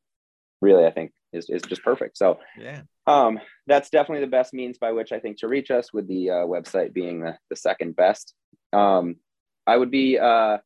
really, 0.62 0.86
I 0.86 0.92
think 0.92 1.12
is 1.34 1.50
is 1.50 1.62
just 1.62 1.84
perfect. 1.84 2.18
So 2.18 2.40
Yeah. 2.58 2.82
um, 3.08 3.40
that's 3.68 3.90
definitely 3.90 4.26
the 4.26 4.32
best 4.32 4.54
means 4.54 4.78
by 4.78 4.92
which 4.92 5.12
I 5.12 5.20
think 5.20 5.38
to 5.40 5.48
reach 5.48 5.72
us, 5.72 5.94
with 5.94 6.08
the 6.08 6.30
uh, 6.32 6.34
website 6.46 6.94
being 6.94 7.22
the, 7.22 7.38
the 7.50 7.56
second 7.56 7.96
best. 7.96 8.34
Um, 8.74 9.16
I 9.68 9.78
would 9.78 9.92
be, 9.92 10.18
uh, 10.18 10.58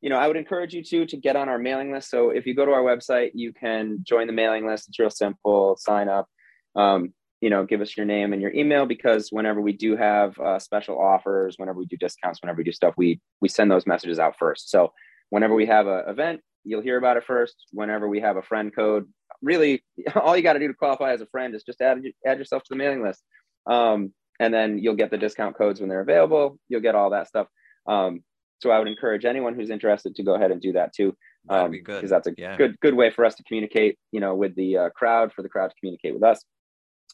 you 0.00 0.10
know, 0.10 0.16
I 0.16 0.26
would 0.26 0.36
encourage 0.36 0.74
you 0.74 0.82
to 0.84 1.06
to 1.06 1.16
get 1.16 1.36
on 1.36 1.48
our 1.48 1.58
mailing 1.58 1.92
list. 1.92 2.10
So 2.10 2.30
if 2.30 2.44
you 2.46 2.54
go 2.54 2.64
to 2.64 2.72
our 2.72 2.82
website, 2.82 3.30
you 3.34 3.52
can 3.52 4.00
join 4.02 4.26
the 4.26 4.32
mailing 4.32 4.66
list. 4.66 4.88
It's 4.88 4.98
real 4.98 5.10
simple. 5.10 5.76
Sign 5.78 6.08
up. 6.08 6.26
Um, 6.74 7.14
you 7.40 7.50
know, 7.50 7.64
give 7.64 7.80
us 7.80 7.96
your 7.96 8.06
name 8.06 8.32
and 8.32 8.42
your 8.42 8.52
email 8.52 8.86
because 8.86 9.28
whenever 9.30 9.60
we 9.60 9.72
do 9.72 9.96
have 9.96 10.38
uh, 10.38 10.58
special 10.58 11.00
offers, 11.00 11.56
whenever 11.58 11.78
we 11.78 11.86
do 11.86 11.96
discounts, 11.96 12.40
whenever 12.42 12.58
we 12.58 12.64
do 12.64 12.72
stuff, 12.72 12.94
we 12.96 13.20
we 13.40 13.48
send 13.48 13.70
those 13.70 13.86
messages 13.86 14.18
out 14.18 14.36
first. 14.38 14.70
So 14.70 14.92
whenever 15.30 15.54
we 15.54 15.66
have 15.66 15.86
an 15.86 16.04
event, 16.08 16.40
you'll 16.64 16.82
hear 16.82 16.98
about 16.98 17.16
it 17.16 17.24
first. 17.24 17.56
Whenever 17.72 18.08
we 18.08 18.20
have 18.20 18.36
a 18.36 18.42
friend 18.42 18.74
code, 18.74 19.06
really 19.42 19.82
all 20.14 20.36
you 20.36 20.42
got 20.42 20.54
to 20.54 20.58
do 20.58 20.68
to 20.68 20.74
qualify 20.74 21.12
as 21.12 21.20
a 21.20 21.26
friend 21.26 21.54
is 21.54 21.62
just 21.62 21.80
add 21.80 22.02
add 22.26 22.38
yourself 22.38 22.62
to 22.62 22.68
the 22.70 22.76
mailing 22.76 23.02
list 23.02 23.22
um, 23.66 24.12
and 24.38 24.52
then 24.52 24.78
you'll 24.78 24.94
get 24.94 25.10
the 25.10 25.18
discount 25.18 25.56
codes 25.56 25.80
when 25.80 25.88
they're 25.88 26.00
available 26.00 26.58
you'll 26.68 26.80
get 26.80 26.94
all 26.94 27.10
that 27.10 27.28
stuff 27.28 27.46
um, 27.86 28.22
so 28.60 28.70
i 28.70 28.78
would 28.78 28.88
encourage 28.88 29.24
anyone 29.24 29.54
who's 29.54 29.70
interested 29.70 30.14
to 30.14 30.22
go 30.22 30.34
ahead 30.34 30.50
and 30.50 30.60
do 30.60 30.72
that 30.72 30.92
too 30.94 31.14
That'd 31.48 31.64
um, 31.64 31.70
because 31.70 32.10
that's 32.10 32.26
a 32.26 32.34
Yeah. 32.36 32.56
good 32.56 32.78
good 32.80 32.94
way 32.94 33.10
for 33.10 33.24
us 33.24 33.34
to 33.36 33.42
communicate, 33.44 33.98
you 34.12 34.20
know, 34.20 34.34
with 34.34 34.54
the 34.56 34.76
uh, 34.76 34.90
crowd, 34.90 35.32
for 35.32 35.42
the 35.42 35.48
crowd 35.48 35.68
to 35.68 35.74
communicate 35.80 36.12
with 36.12 36.22
us, 36.22 36.44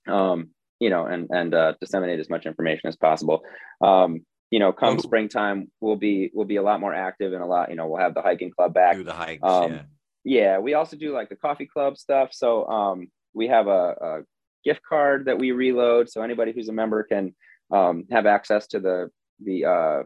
um, 0.08 0.50
you 0.80 0.90
know, 0.90 1.06
and 1.06 1.28
and 1.30 1.54
uh, 1.54 1.72
disseminate 1.80 2.20
as 2.20 2.28
much 2.30 2.46
information 2.46 2.88
as 2.88 2.96
possible. 2.96 3.42
Um, 3.80 4.24
you 4.50 4.58
know, 4.60 4.72
come 4.72 4.94
Oh. 4.96 5.00
springtime, 5.02 5.70
we'll 5.80 5.96
be 5.96 6.30
we'll 6.34 6.46
be 6.46 6.56
a 6.56 6.62
lot 6.62 6.80
more 6.80 6.94
active 6.94 7.32
and 7.32 7.42
a 7.42 7.46
lot, 7.46 7.70
you 7.70 7.76
know, 7.76 7.86
we'll 7.88 8.00
have 8.00 8.14
the 8.14 8.22
hiking 8.22 8.50
club 8.50 8.74
back. 8.74 8.96
Do 8.96 9.04
the 9.04 9.12
hikes. 9.12 9.42
Um, 9.42 9.72
yeah. 9.72 9.82
Yeah, 10.28 10.58
we 10.58 10.74
also 10.74 10.96
do 10.96 11.12
like 11.12 11.28
the 11.28 11.36
coffee 11.36 11.66
club 11.66 11.96
stuff. 11.96 12.30
So 12.32 12.66
um, 12.66 13.08
we 13.32 13.46
have 13.48 13.68
a, 13.68 13.70
a 14.00 14.20
gift 14.64 14.80
card 14.88 15.26
that 15.26 15.38
we 15.38 15.52
reload, 15.52 16.10
so 16.10 16.22
anybody 16.22 16.52
who's 16.52 16.68
a 16.68 16.72
member 16.72 17.04
can 17.04 17.34
um, 17.72 18.04
have 18.10 18.26
access 18.26 18.66
to 18.68 18.80
the 18.80 19.10
the 19.44 19.64
uh, 19.64 20.02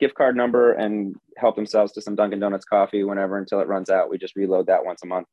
gift 0.00 0.14
card 0.14 0.36
number 0.36 0.72
and 0.72 1.14
help 1.36 1.56
themselves 1.56 1.92
to 1.92 2.00
some 2.00 2.14
Dunkin' 2.14 2.40
Donuts 2.40 2.64
coffee 2.64 3.04
whenever 3.04 3.36
until 3.38 3.60
it 3.60 3.68
runs 3.68 3.90
out. 3.90 4.08
We 4.10 4.18
just 4.18 4.36
reload 4.36 4.66
that 4.68 4.84
once 4.84 5.02
a 5.02 5.06
month. 5.06 5.26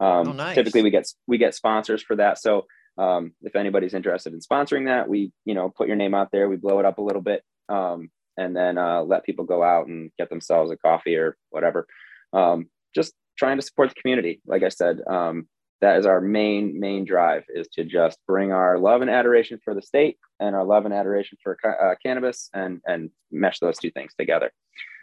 Um, 0.00 0.28
Oh, 0.28 0.32
nice. 0.32 0.54
Typically, 0.54 0.82
we 0.82 0.90
get 0.90 1.06
we 1.26 1.38
get 1.38 1.54
sponsors 1.54 2.02
for 2.02 2.16
that. 2.16 2.38
So 2.38 2.66
um, 2.98 3.32
if 3.42 3.56
anybody's 3.56 3.94
interested 3.94 4.32
in 4.32 4.40
sponsoring 4.40 4.86
that, 4.86 5.08
we 5.08 5.32
you 5.44 5.54
know 5.54 5.68
put 5.70 5.88
your 5.88 5.96
name 5.96 6.14
out 6.14 6.30
there. 6.32 6.48
We 6.48 6.56
blow 6.56 6.78
it 6.78 6.84
up 6.86 6.98
a 6.98 7.02
little 7.02 7.22
bit, 7.22 7.42
um, 7.68 8.10
and 8.36 8.54
then 8.56 8.78
uh, 8.78 9.02
let 9.02 9.24
people 9.24 9.44
go 9.44 9.62
out 9.62 9.86
and 9.86 10.10
get 10.18 10.30
themselves 10.30 10.70
a 10.70 10.76
coffee 10.76 11.16
or 11.16 11.36
whatever. 11.50 11.86
Um, 12.32 12.68
just 12.94 13.12
trying 13.38 13.56
to 13.58 13.62
support 13.62 13.88
the 13.90 14.00
community. 14.00 14.40
Like 14.46 14.62
I 14.62 14.68
said, 14.68 15.00
um, 15.08 15.48
that 15.80 15.98
is 15.98 16.06
our 16.06 16.20
main 16.20 16.78
main 16.78 17.04
drive 17.04 17.44
is 17.48 17.66
to 17.74 17.84
just 17.84 18.18
bring 18.26 18.52
our 18.52 18.78
love 18.78 19.02
and 19.02 19.10
adoration 19.10 19.58
for 19.64 19.74
the 19.74 19.82
state 19.82 20.18
and 20.40 20.54
our 20.54 20.64
love 20.64 20.84
and 20.84 20.94
adoration 20.94 21.36
for 21.42 21.58
uh, 21.66 21.94
cannabis 22.04 22.48
and 22.54 22.80
and 22.86 23.10
mesh 23.32 23.58
those 23.58 23.78
two 23.78 23.90
things 23.90 24.12
together. 24.18 24.50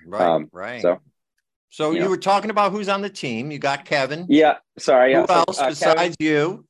Right. 0.07 0.21
um, 0.21 0.47
right. 0.53 0.81
So 0.81 0.99
So 1.69 1.89
you 1.91 1.97
you 1.97 2.03
know. 2.05 2.09
were 2.09 2.17
talking 2.17 2.49
about 2.49 2.71
who's 2.71 2.89
on 2.89 3.01
the 3.01 3.09
team. 3.09 3.51
You 3.51 3.59
got 3.59 3.85
Kevin. 3.85 4.25
yeah, 4.29 4.55
sorry. 4.79 5.11
Yeah, 5.11 5.21
Who 5.21 5.27
so, 5.27 5.33
else 5.47 5.59
uh, 5.59 5.69
besides 5.69 5.97
Kevin- 5.99 6.15
you? 6.19 6.65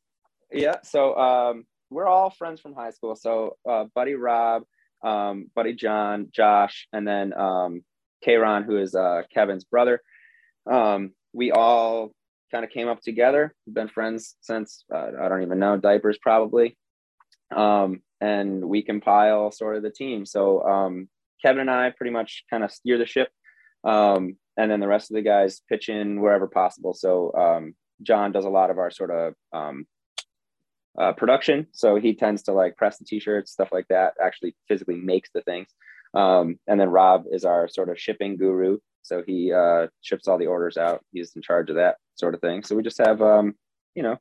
Yeah 0.52 0.76
so 0.84 1.16
um 1.18 1.66
we're 1.92 2.08
all 2.08 2.30
friends 2.30 2.62
from 2.62 2.74
high 2.74 2.92
school. 2.92 3.16
So 3.16 3.58
uh 3.70 3.86
buddy 3.94 4.16
rob 4.16 4.64
um 5.04 5.48
buddy 5.56 5.74
john 5.74 6.28
josh 6.32 6.88
and 6.94 7.08
then 7.08 7.34
um 7.34 7.84
who 8.24 8.78
is 8.78 8.96
uh 8.96 9.24
kevin's 9.32 9.66
brother. 9.66 10.02
Um 10.72 11.12
we 11.34 11.52
all 11.52 12.12
kind 12.52 12.66
of 12.66 12.72
came 12.72 12.88
up 12.88 13.02
together. 13.02 13.54
We've 13.66 13.76
been 13.76 13.88
friends 13.88 14.36
since 14.42 14.84
uh, 14.94 15.12
i 15.22 15.30
don't 15.30 15.44
even 15.44 15.60
know 15.60 15.78
diapers 15.78 16.18
probably. 16.20 16.78
Um 17.56 18.02
and 18.22 18.64
we 18.64 18.84
compile 18.84 19.52
sort 19.52 19.76
of 19.76 19.84
the 19.84 19.92
team. 19.92 20.26
So 20.26 20.64
um 20.64 21.10
kevin 21.42 21.62
and 21.62 21.72
i 21.72 21.90
pretty 21.90 22.12
much 22.12 22.44
kind 22.50 22.64
of 22.64 22.72
steer 22.72 22.98
the 22.98 23.06
ship. 23.06 23.30
Um 23.84 24.38
and 24.58 24.70
then 24.70 24.80
the 24.80 24.88
rest 24.88 25.10
of 25.10 25.16
the 25.16 25.22
guys 25.24 25.62
pitch 25.68 25.90
in 25.90 26.22
wherever 26.22 26.48
possible. 26.48 26.94
So 26.94 27.34
um 27.34 27.76
john 28.02 28.32
does 28.32 28.46
a 28.46 28.50
lot 28.50 28.70
of 28.70 28.78
our 28.78 28.92
sort 28.92 29.12
of 29.12 29.34
um 29.52 29.86
uh, 31.00 31.14
production. 31.14 31.68
So 31.72 31.96
he 31.96 32.14
tends 32.16 32.44
to 32.44 32.54
like 32.54 32.76
press 32.78 32.98
the 32.98 33.06
t-shirts, 33.06 33.52
stuff 33.52 33.70
like 33.72 33.88
that, 33.90 34.14
actually 34.22 34.56
physically 34.68 34.96
makes 34.96 35.30
the 35.34 35.42
things. 35.42 35.68
Um, 36.14 36.60
and 36.68 36.80
then 36.80 36.90
Rob 36.90 37.26
is 37.32 37.46
our 37.46 37.68
sort 37.68 37.90
of 37.90 38.00
shipping 38.00 38.38
guru. 38.38 38.80
So 39.04 39.24
he 39.26 39.52
uh, 39.54 39.88
ships 40.02 40.28
all 40.28 40.38
the 40.38 40.48
orders 40.48 40.78
out. 40.78 41.04
He's 41.12 41.34
in 41.36 41.42
charge 41.42 41.70
of 41.70 41.78
that 41.78 41.96
sort 42.16 42.36
of 42.36 42.42
thing. 42.42 42.64
So 42.64 42.76
we 42.76 42.84
just 42.84 42.98
have, 43.00 43.22
um, 43.22 43.56
you 43.96 44.04
know, 44.04 44.18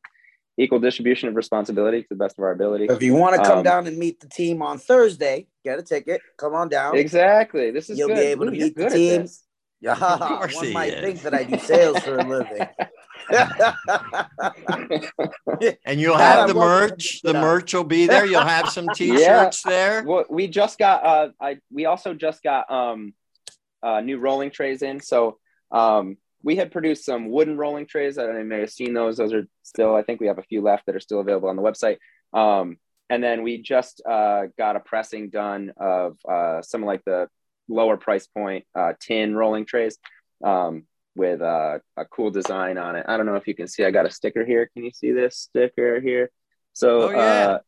equal 0.56 0.78
distribution 0.78 1.28
of 1.28 1.34
responsibility 1.36 2.02
to 2.02 2.08
the 2.10 2.14
best 2.16 2.38
of 2.38 2.44
our 2.44 2.52
ability. 2.52 2.86
If 2.88 3.02
you 3.02 3.14
want 3.14 3.34
to 3.36 3.42
come 3.42 3.58
Um, 3.58 3.64
down 3.64 3.86
and 3.86 3.98
meet 3.98 4.20
the 4.20 4.28
team 4.28 4.62
on 4.62 4.78
Thursday, 4.78 5.48
get 5.64 5.78
a 5.78 5.82
ticket. 5.82 6.20
Come 6.38 6.54
on 6.54 6.68
down. 6.68 6.96
Exactly. 6.96 7.70
This 7.70 7.90
is 7.90 7.98
You'll 7.98 8.08
be 8.08 8.14
good. 8.14 8.24
able 8.26 8.46
to 8.46 8.52
Ooh, 8.52 8.54
you're 8.54 8.66
meet 8.66 8.76
the 8.76 8.82
good 8.82 8.92
at 8.92 8.96
team. 8.96 9.22
this. 9.22 9.42
Yeah, 9.82 9.94
course 9.96 10.56
one 10.56 10.66
he 10.66 10.72
might 10.74 10.92
is. 10.92 11.00
think 11.00 11.22
that 11.22 11.32
I 11.32 11.44
do 11.44 11.58
sales 11.58 11.98
for 12.00 12.18
a 12.18 12.22
living. 12.22 12.68
And 15.84 16.00
you'll 16.00 16.16
have 16.16 16.48
the 16.48 16.54
merch. 16.54 17.20
The 17.22 17.34
merch 17.34 17.74
will 17.74 17.84
be 17.84 18.06
there. 18.06 18.24
You'll 18.24 18.40
have 18.40 18.68
some 18.68 18.88
t-shirts 18.94 19.62
there. 19.62 20.02
Well, 20.04 20.24
we 20.30 20.48
just 20.48 20.78
got 20.78 21.04
uh 21.04 21.28
I 21.40 21.58
we 21.72 21.86
also 21.86 22.14
just 22.14 22.42
got 22.42 22.70
um 22.70 23.14
uh 23.82 24.00
new 24.00 24.18
rolling 24.18 24.50
trays 24.50 24.82
in. 24.82 25.00
So 25.00 25.38
um 25.70 26.16
we 26.42 26.56
had 26.56 26.72
produced 26.72 27.04
some 27.04 27.30
wooden 27.30 27.56
rolling 27.56 27.86
trays. 27.86 28.18
I 28.18 28.22
don't 28.22 28.32
know, 28.32 28.40
if 28.40 28.44
you 28.44 28.48
may 28.48 28.60
have 28.60 28.70
seen 28.70 28.94
those. 28.94 29.18
Those 29.18 29.32
are 29.32 29.46
still, 29.62 29.94
I 29.94 30.02
think 30.02 30.20
we 30.20 30.28
have 30.28 30.38
a 30.38 30.42
few 30.42 30.62
left 30.62 30.86
that 30.86 30.96
are 30.96 31.00
still 31.00 31.20
available 31.20 31.50
on 31.50 31.56
the 31.56 31.62
website. 31.62 31.98
Um, 32.32 32.78
and 33.10 33.22
then 33.22 33.42
we 33.42 33.60
just 33.60 34.00
uh, 34.08 34.44
got 34.56 34.76
a 34.76 34.80
pressing 34.80 35.30
done 35.30 35.72
of 35.76 36.16
uh, 36.28 36.62
some 36.62 36.84
like 36.84 37.04
the 37.04 37.28
lower 37.68 37.96
price 37.96 38.26
point 38.26 38.64
uh, 38.74 38.94
tin 39.00 39.34
rolling 39.34 39.66
trays 39.66 39.98
um, 40.44 40.84
with 41.16 41.40
uh, 41.42 41.78
a 41.96 42.04
cool 42.06 42.30
design 42.30 42.78
on 42.78 42.96
it. 42.96 43.04
I 43.08 43.16
don't 43.16 43.26
know 43.26 43.36
if 43.36 43.46
you 43.48 43.54
can 43.54 43.66
see. 43.68 43.84
I 43.84 43.90
got 43.90 44.06
a 44.06 44.10
sticker 44.10 44.44
here. 44.44 44.68
Can 44.72 44.84
you 44.84 44.90
see 44.92 45.12
this 45.12 45.36
sticker 45.36 46.00
here? 46.00 46.30
So, 46.72 47.02
Oh, 47.02 47.10
yeah. 47.10 47.16
uh, 47.18 47.58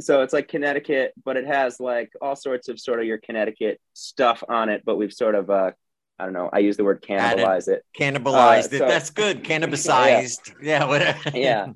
so 0.00 0.22
it's 0.22 0.32
like 0.32 0.48
Connecticut, 0.48 1.12
but 1.24 1.36
it 1.36 1.46
has 1.46 1.80
like 1.80 2.10
all 2.20 2.36
sorts 2.36 2.68
of 2.68 2.78
sort 2.80 3.00
of 3.00 3.06
your 3.06 3.18
Connecticut 3.18 3.80
stuff 3.94 4.42
on 4.48 4.68
it. 4.68 4.82
But 4.84 4.96
we've 4.96 5.12
sort 5.12 5.34
of, 5.34 5.48
uh, 5.50 5.70
I 6.18 6.24
don't 6.24 6.34
know. 6.34 6.50
I 6.52 6.58
use 6.58 6.76
the 6.76 6.84
word 6.84 7.04
Added. 7.08 7.44
cannibalize 7.44 7.68
it. 7.68 7.84
Cannibalized 7.98 8.72
it. 8.72 8.78
so- 8.78 8.88
That's 8.88 9.10
good. 9.10 9.42
Cannabisized. 9.48 10.54
yeah. 10.62 10.84
whatever. 10.84 11.30
yeah. 11.34 11.68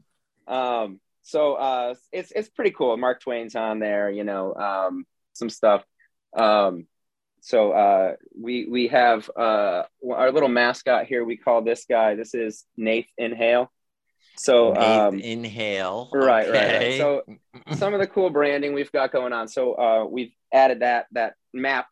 Um, 0.46 1.00
so 1.22 1.54
uh, 1.54 1.94
it's 2.12 2.30
it's 2.32 2.48
pretty 2.48 2.70
cool. 2.70 2.96
Mark 2.96 3.20
Twain's 3.20 3.54
on 3.54 3.80
there, 3.80 4.10
you 4.10 4.24
know, 4.24 4.54
um, 4.54 5.04
some 5.34 5.50
stuff. 5.50 5.84
Um, 6.34 6.86
so 7.48 7.72
uh, 7.72 8.16
we 8.38 8.66
we 8.66 8.88
have 8.88 9.30
uh, 9.34 9.84
our 10.06 10.30
little 10.32 10.50
mascot 10.50 11.06
here. 11.06 11.24
We 11.24 11.38
call 11.38 11.62
this 11.62 11.86
guy. 11.88 12.14
This 12.14 12.34
is 12.34 12.66
Nath 12.76 13.06
Inhale. 13.16 13.72
So 14.36 14.74
Nate, 14.74 14.82
um, 14.82 15.18
inhale. 15.18 16.10
right, 16.12 16.46
right, 16.46 16.52
right. 16.52 16.98
So 16.98 17.22
some 17.74 17.94
of 17.94 18.00
the 18.00 18.06
cool 18.06 18.28
branding 18.28 18.74
we've 18.74 18.92
got 18.92 19.12
going 19.12 19.32
on. 19.32 19.48
So 19.48 19.72
uh, 19.72 20.04
we've 20.04 20.34
added 20.52 20.80
that 20.80 21.06
that 21.12 21.36
map 21.54 21.86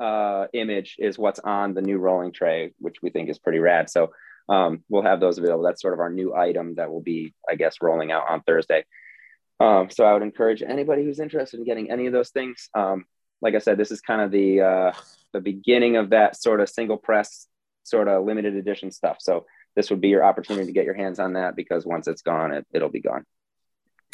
uh, 0.00 0.48
image 0.52 0.96
is 0.98 1.18
what's 1.18 1.40
on 1.40 1.72
the 1.72 1.80
new 1.80 1.96
rolling 1.96 2.32
tray, 2.32 2.74
which 2.78 2.96
we 3.00 3.08
think 3.08 3.30
is 3.30 3.38
pretty 3.38 3.58
rad. 3.58 3.88
So 3.88 4.12
um, 4.50 4.84
we'll 4.90 5.00
have 5.00 5.18
those 5.18 5.38
available. 5.38 5.64
That's 5.64 5.80
sort 5.80 5.94
of 5.94 6.00
our 6.00 6.10
new 6.10 6.34
item 6.34 6.74
that 6.74 6.90
will 6.90 7.00
be, 7.00 7.32
I 7.48 7.54
guess, 7.54 7.76
rolling 7.80 8.12
out 8.12 8.28
on 8.28 8.42
Thursday. 8.42 8.84
Um, 9.60 9.88
so 9.88 10.04
I 10.04 10.12
would 10.12 10.22
encourage 10.22 10.62
anybody 10.62 11.04
who's 11.04 11.20
interested 11.20 11.58
in 11.58 11.64
getting 11.64 11.90
any 11.90 12.06
of 12.06 12.12
those 12.12 12.28
things. 12.28 12.68
Um, 12.74 13.06
like 13.42 13.54
I 13.54 13.58
said, 13.58 13.78
this 13.78 13.90
is 13.90 14.00
kind 14.00 14.20
of 14.20 14.30
the 14.30 14.60
uh, 14.60 14.92
the 15.32 15.40
beginning 15.40 15.96
of 15.96 16.10
that 16.10 16.40
sort 16.40 16.60
of 16.60 16.68
single 16.68 16.96
press, 16.96 17.46
sort 17.84 18.08
of 18.08 18.24
limited 18.24 18.54
edition 18.56 18.90
stuff. 18.90 19.18
So 19.20 19.46
this 19.76 19.90
would 19.90 20.00
be 20.00 20.08
your 20.08 20.24
opportunity 20.24 20.66
to 20.66 20.72
get 20.72 20.84
your 20.84 20.94
hands 20.94 21.18
on 21.18 21.34
that 21.34 21.56
because 21.56 21.86
once 21.86 22.08
it's 22.08 22.22
gone, 22.22 22.52
it, 22.52 22.66
it'll 22.72 22.88
be 22.88 23.00
gone 23.00 23.24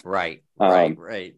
right. 0.05 0.43
um, 0.61 0.71
Right. 0.71 0.99
Right. 0.99 1.37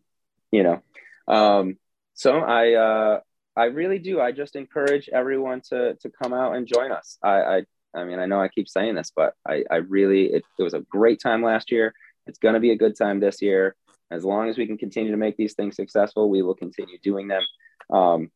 you 0.50 0.62
know 0.62 0.82
um 1.26 1.76
so 2.14 2.38
i 2.38 2.74
uh 2.74 3.20
i 3.56 3.64
really 3.64 3.98
do 3.98 4.20
i 4.20 4.32
just 4.32 4.56
encourage 4.56 5.08
everyone 5.12 5.60
to 5.68 5.94
to 5.96 6.10
come 6.10 6.32
out 6.32 6.56
and 6.56 6.66
join 6.66 6.90
us 6.92 7.18
i 7.22 7.40
i 7.40 7.62
i 7.94 8.04
mean 8.04 8.18
i 8.18 8.26
know 8.26 8.40
i 8.40 8.48
keep 8.48 8.68
saying 8.68 8.94
this 8.94 9.12
but 9.14 9.34
i 9.46 9.64
i 9.70 9.76
really 9.76 10.26
it, 10.26 10.44
it 10.58 10.62
was 10.62 10.74
a 10.74 10.80
great 10.80 11.20
time 11.20 11.42
last 11.42 11.70
year 11.70 11.92
it's 12.26 12.38
going 12.38 12.54
to 12.54 12.60
be 12.60 12.70
a 12.70 12.76
good 12.76 12.96
time 12.96 13.20
this 13.20 13.42
year 13.42 13.74
as 14.10 14.24
long 14.24 14.48
as 14.48 14.56
we 14.56 14.66
can 14.66 14.78
continue 14.78 15.10
to 15.10 15.18
make 15.18 15.36
these 15.36 15.54
things 15.54 15.76
successful 15.76 16.30
we 16.30 16.42
will 16.42 16.54
continue 16.54 16.98
doing 17.02 17.28
them 17.28 17.42
um 17.90 18.30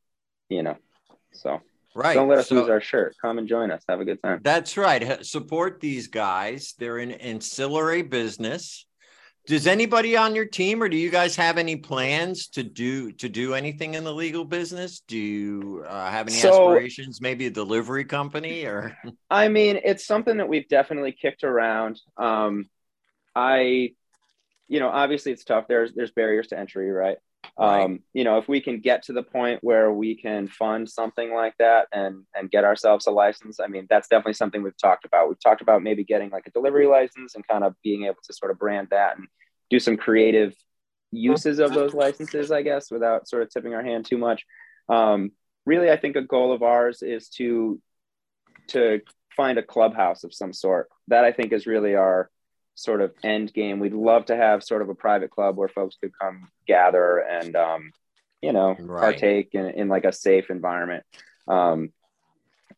you 0.49 0.63
know 0.63 0.77
so 1.33 1.61
Right. 1.95 2.15
don't 2.15 2.29
let 2.29 2.39
us 2.39 2.49
So- 2.49 2.55
lose 2.55 2.69
our 2.71 2.81
shirt 2.81 3.17
come 3.21 3.37
and 3.39 3.47
join 3.47 3.71
us 3.71 3.83
have 3.89 4.01
a 4.01 4.05
good 4.05 4.23
time 4.23 4.41
That's 4.43 4.77
right. 4.79 5.25
Support 5.27 5.81
these 5.81 6.07
guys. 6.09 6.75
They're 6.79 6.97
an 6.99 7.13
ancillary 7.13 8.01
business. 8.03 8.87
Does 9.47 9.67
anybody 9.67 10.17
on 10.17 10.35
your 10.37 10.45
team, 10.47 10.83
or 10.83 10.89
do 10.89 10.97
you 10.97 11.11
guys 11.11 11.35
have 11.37 11.59
any 11.59 11.75
plans 11.77 12.47
to 12.51 12.63
do 12.63 13.11
to 13.13 13.29
do 13.29 13.55
anything 13.55 13.95
in 13.95 14.05
the 14.05 14.15
legal 14.15 14.45
business? 14.45 15.01
Do 15.01 15.19
you 15.19 15.85
uh, 15.87 16.09
have 16.11 16.29
any 16.29 16.37
So- 16.37 16.49
aspirations? 16.71 17.21
Maybe 17.21 17.47
a 17.47 17.51
delivery 17.51 18.05
company, 18.05 18.65
or 18.65 18.97
I 19.31 19.49
mean, 19.49 19.81
it's 19.85 20.07
something 20.07 20.37
that 20.39 20.49
we've 20.49 20.69
definitely 20.69 21.11
kicked 21.13 21.43
around. 21.45 22.01
Um, 22.17 22.71
I, 23.35 23.95
you 24.69 24.79
know, 24.81 24.89
obviously 24.89 25.33
it's 25.33 25.45
tough. 25.45 25.67
There's 25.69 25.93
there's 25.93 26.13
barriers 26.13 26.47
to 26.49 26.59
entry, 26.59 26.89
right? 26.91 27.19
Right. 27.59 27.85
Um, 27.85 28.01
you 28.13 28.25
know, 28.25 28.39
if 28.39 28.49
we 28.49 28.61
can 28.61 28.81
get 28.81 29.03
to 29.05 29.13
the 29.13 29.23
point 29.23 29.61
where 29.63 29.93
we 29.93 30.15
can 30.15 30.49
fund 30.49 30.89
something 30.89 31.35
like 31.35 31.55
that 31.59 31.89
and 31.93 32.25
and 32.35 32.51
get 32.51 32.65
ourselves 32.65 33.07
a 33.07 33.11
license, 33.11 33.61
I 33.61 33.67
mean, 33.67 33.87
that's 33.91 34.09
definitely 34.09 34.35
something 34.35 34.63
we've 34.63 34.77
talked 34.77 35.05
about. 35.05 35.29
We've 35.29 35.41
talked 35.41 35.61
about 35.61 35.83
maybe 35.83 36.05
getting 36.05 36.31
like 36.31 36.47
a 36.47 36.51
delivery 36.51 36.87
license 36.87 37.35
and 37.35 37.47
kind 37.47 37.65
of 37.65 37.75
being 37.83 38.05
able 38.05 38.23
to 38.25 38.33
sort 38.33 38.51
of 38.51 38.59
brand 38.59 38.89
that 38.91 39.19
and 39.19 39.27
do 39.71 39.79
some 39.79 39.97
creative 39.97 40.55
uses 41.11 41.59
of 41.59 41.75
those 41.75 41.95
licenses, 41.95 42.51
I 42.51 42.63
guess, 42.63 42.91
without 42.91 43.29
sort 43.29 43.43
of 43.43 43.51
tipping 43.51 43.75
our 43.75 43.83
hand 43.83 44.07
too 44.07 44.19
much. 44.19 44.45
Um, 44.89 45.33
really, 45.67 45.91
I 45.91 45.97
think 45.97 46.17
a 46.17 46.23
goal 46.23 46.53
of 46.53 46.63
ours 46.63 47.03
is 47.03 47.29
to 47.31 47.81
to 48.69 49.01
find 49.37 49.59
a 49.59 49.63
clubhouse 49.63 50.25
of 50.25 50.35
some 50.35 50.53
sort. 50.53 50.89
That 51.09 51.25
I 51.25 51.33
think 51.33 51.53
is 51.53 51.67
really 51.67 51.95
our 51.95 52.31
sort 52.75 53.01
of 53.01 53.13
end 53.23 53.53
game. 53.53 53.79
We'd 53.81 53.93
love 53.93 54.27
to 54.27 54.37
have 54.37 54.63
sort 54.65 54.83
of 54.83 54.89
a 54.89 54.95
private 54.95 55.31
club 55.31 55.57
where 55.57 55.69
folks 55.69 55.97
could 56.01 56.13
come 56.19 56.49
gather 56.67 57.19
and 57.19 57.55
um, 57.57 57.93
you 58.41 58.53
know 58.53 58.77
Right. 58.79 59.01
partake 59.01 59.51
in, 59.53 59.67
in 59.71 59.89
like 59.89 60.05
a 60.05 60.13
safe 60.13 60.51
environment. 60.51 61.05
Um, 61.49 61.93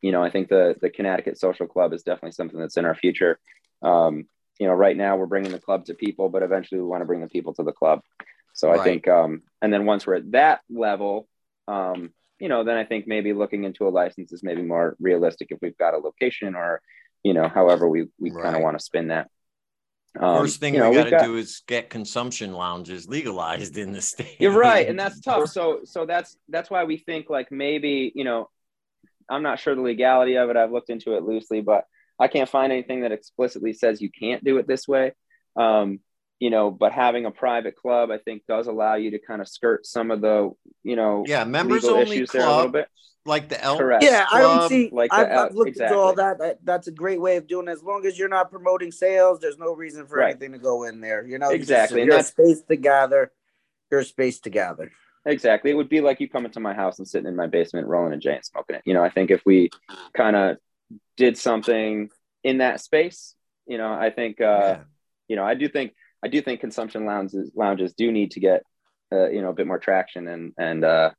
you 0.00 0.12
know, 0.12 0.22
I 0.22 0.30
think 0.30 0.48
the 0.48 0.76
the 0.80 0.90
Connecticut 0.90 1.38
Social 1.38 1.66
Club 1.66 1.92
is 1.92 2.02
definitely 2.02 2.32
something 2.32 2.58
that's 2.58 2.76
in 2.76 2.84
our 2.84 2.94
future. 2.94 3.38
Um, 3.82 4.26
you 4.58 4.66
know, 4.66 4.74
right 4.74 4.96
now 4.96 5.16
we're 5.16 5.26
bringing 5.26 5.52
the 5.52 5.58
club 5.58 5.86
to 5.86 5.94
people, 5.94 6.28
but 6.28 6.42
eventually 6.42 6.80
we 6.80 6.86
want 6.86 7.00
to 7.02 7.06
bring 7.06 7.20
the 7.20 7.28
people 7.28 7.54
to 7.54 7.62
the 7.62 7.72
club. 7.72 8.00
So 8.52 8.70
Right. 8.70 8.80
I 8.80 8.84
think, 8.84 9.08
um, 9.08 9.42
and 9.60 9.72
then 9.72 9.84
once 9.84 10.06
we're 10.06 10.14
at 10.14 10.30
that 10.30 10.60
level, 10.70 11.26
um, 11.66 12.12
you 12.38 12.48
know, 12.48 12.62
then 12.62 12.76
I 12.76 12.84
think 12.84 13.06
maybe 13.06 13.32
looking 13.32 13.64
into 13.64 13.88
a 13.88 13.90
license 13.90 14.32
is 14.32 14.42
maybe 14.44 14.62
more 14.62 14.96
realistic 15.00 15.48
if 15.50 15.58
we've 15.60 15.76
got 15.76 15.94
a 15.94 15.98
location 15.98 16.54
or, 16.54 16.80
you 17.24 17.34
know, 17.34 17.48
however 17.48 17.88
we 17.88 18.06
we 18.20 18.30
kind 18.30 18.54
of 18.54 18.62
want 18.62 18.78
to 18.78 18.84
spin 18.84 19.08
that. 19.08 19.28
Um, 20.18 20.38
First 20.38 20.60
thing 20.60 20.74
you 20.74 20.80
know, 20.80 20.90
we 20.90 20.96
got 20.96 21.10
to 21.10 21.24
do 21.24 21.36
is 21.36 21.62
get 21.66 21.90
consumption 21.90 22.52
lounges 22.52 23.08
legalized 23.08 23.76
in 23.76 23.92
the 23.92 24.00
state. 24.00 24.36
You're 24.38 24.52
right, 24.52 24.88
and 24.88 24.98
that's 25.00 25.20
tough. 25.20 25.48
So 25.50 25.80
so 25.84 26.06
that's 26.06 26.36
that's 26.48 26.70
why 26.70 26.84
we 26.84 26.98
think 26.98 27.28
like 27.28 27.50
maybe 27.50 28.12
you 28.14 28.24
know, 28.24 28.48
I'm 29.28 29.42
not 29.42 29.58
sure 29.58 29.74
the 29.74 29.80
legality 29.80 30.36
of 30.36 30.50
it. 30.50 30.56
I've 30.56 30.70
looked 30.70 30.90
into 30.90 31.16
it 31.16 31.24
loosely, 31.24 31.60
but 31.62 31.84
I 32.18 32.28
can't 32.28 32.48
find 32.48 32.72
anything 32.72 33.00
that 33.00 33.12
explicitly 33.12 33.72
says 33.72 34.00
you 34.00 34.10
can't 34.10 34.44
do 34.44 34.58
it 34.58 34.68
this 34.68 34.86
way. 34.86 35.12
Um, 35.56 35.98
you 36.38 36.50
know, 36.50 36.70
but 36.70 36.92
having 36.92 37.26
a 37.26 37.30
private 37.30 37.74
club, 37.74 38.10
I 38.10 38.18
think, 38.18 38.42
does 38.46 38.66
allow 38.66 38.94
you 38.94 39.12
to 39.12 39.18
kind 39.18 39.40
of 39.40 39.48
skirt 39.48 39.84
some 39.84 40.10
of 40.10 40.20
the 40.20 40.50
you 40.84 40.94
know 40.94 41.24
yeah, 41.26 41.44
members 41.44 41.82
legal 41.82 41.98
only 41.98 42.16
issues 42.16 42.30
there 42.30 42.42
a 42.42 42.46
little 42.46 42.60
club 42.62 42.72
bit. 42.72 42.88
Like 43.26 43.48
the 43.48 43.62
Elk. 43.62 43.78
Correct. 43.78 44.04
Yeah, 44.04 44.26
I 44.32 44.40
don't 44.40 44.58
Club, 44.58 44.68
see. 44.70 44.90
like 44.92 45.12
I've, 45.12 45.28
the- 45.28 45.34
I've 45.40 45.54
looked 45.54 45.68
exactly. 45.70 45.96
into 45.96 46.02
all 46.04 46.14
that. 46.14 46.38
that. 46.38 46.58
That's 46.64 46.88
a 46.88 46.92
great 46.92 47.20
way 47.20 47.36
of 47.36 47.46
doing 47.46 47.68
it. 47.68 47.72
As 47.72 47.82
long 47.82 48.04
as 48.06 48.18
you're 48.18 48.28
not 48.28 48.50
promoting 48.50 48.92
sales, 48.92 49.40
there's 49.40 49.58
no 49.58 49.74
reason 49.74 50.06
for 50.06 50.18
Right. 50.18 50.30
anything 50.30 50.52
to 50.52 50.58
go 50.58 50.84
in 50.84 51.00
there. 51.00 51.26
You 51.26 51.38
know, 51.38 51.50
You 51.50 51.58
just- 51.58 51.70
Exactly, 51.70 52.00
and 52.02 52.08
Your 52.08 52.16
that's- 52.18 52.30
space 52.32 52.62
to 52.68 52.76
gather. 52.76 53.32
Your 53.90 54.02
space 54.02 54.40
to 54.40 54.50
gather. 54.50 54.90
Exactly. 55.26 55.70
It 55.70 55.74
would 55.74 55.88
be 55.88 56.00
like 56.02 56.20
you 56.20 56.28
coming 56.28 56.52
to 56.52 56.60
my 56.60 56.74
house 56.74 56.98
and 56.98 57.08
sitting 57.08 57.26
in 57.28 57.34
my 57.36 57.46
basement 57.46 57.86
rolling 57.86 58.12
a 58.12 58.18
J 58.18 58.34
and 58.34 58.44
smoking 58.44 58.76
it. 58.76 58.82
You 58.84 58.92
know, 58.92 59.02
I 59.02 59.08
think 59.08 59.30
if 59.30 59.42
we 59.46 59.70
kind 60.14 60.36
of 60.36 60.58
did 61.16 61.38
something 61.38 62.10
in 62.42 62.58
that 62.58 62.80
space, 62.80 63.34
you 63.66 63.78
know, 63.78 63.90
I 63.92 64.10
think 64.10 64.40
uh 64.40 64.44
Yeah. 64.44 64.78
you 65.28 65.36
know, 65.36 65.44
I 65.44 65.54
do 65.54 65.66
think 65.68 65.94
I 66.22 66.28
do 66.28 66.42
think 66.42 66.60
consumption 66.60 67.06
lounges 67.06 67.52
lounges 67.54 67.94
do 67.94 68.12
need 68.12 68.32
to 68.32 68.40
get 68.40 68.64
uh, 69.12 69.28
you 69.30 69.40
know, 69.40 69.50
a 69.50 69.54
bit 69.54 69.66
more 69.66 69.78
traction 69.78 70.28
and 70.28 70.52
and 70.58 70.84
uh 70.84 71.10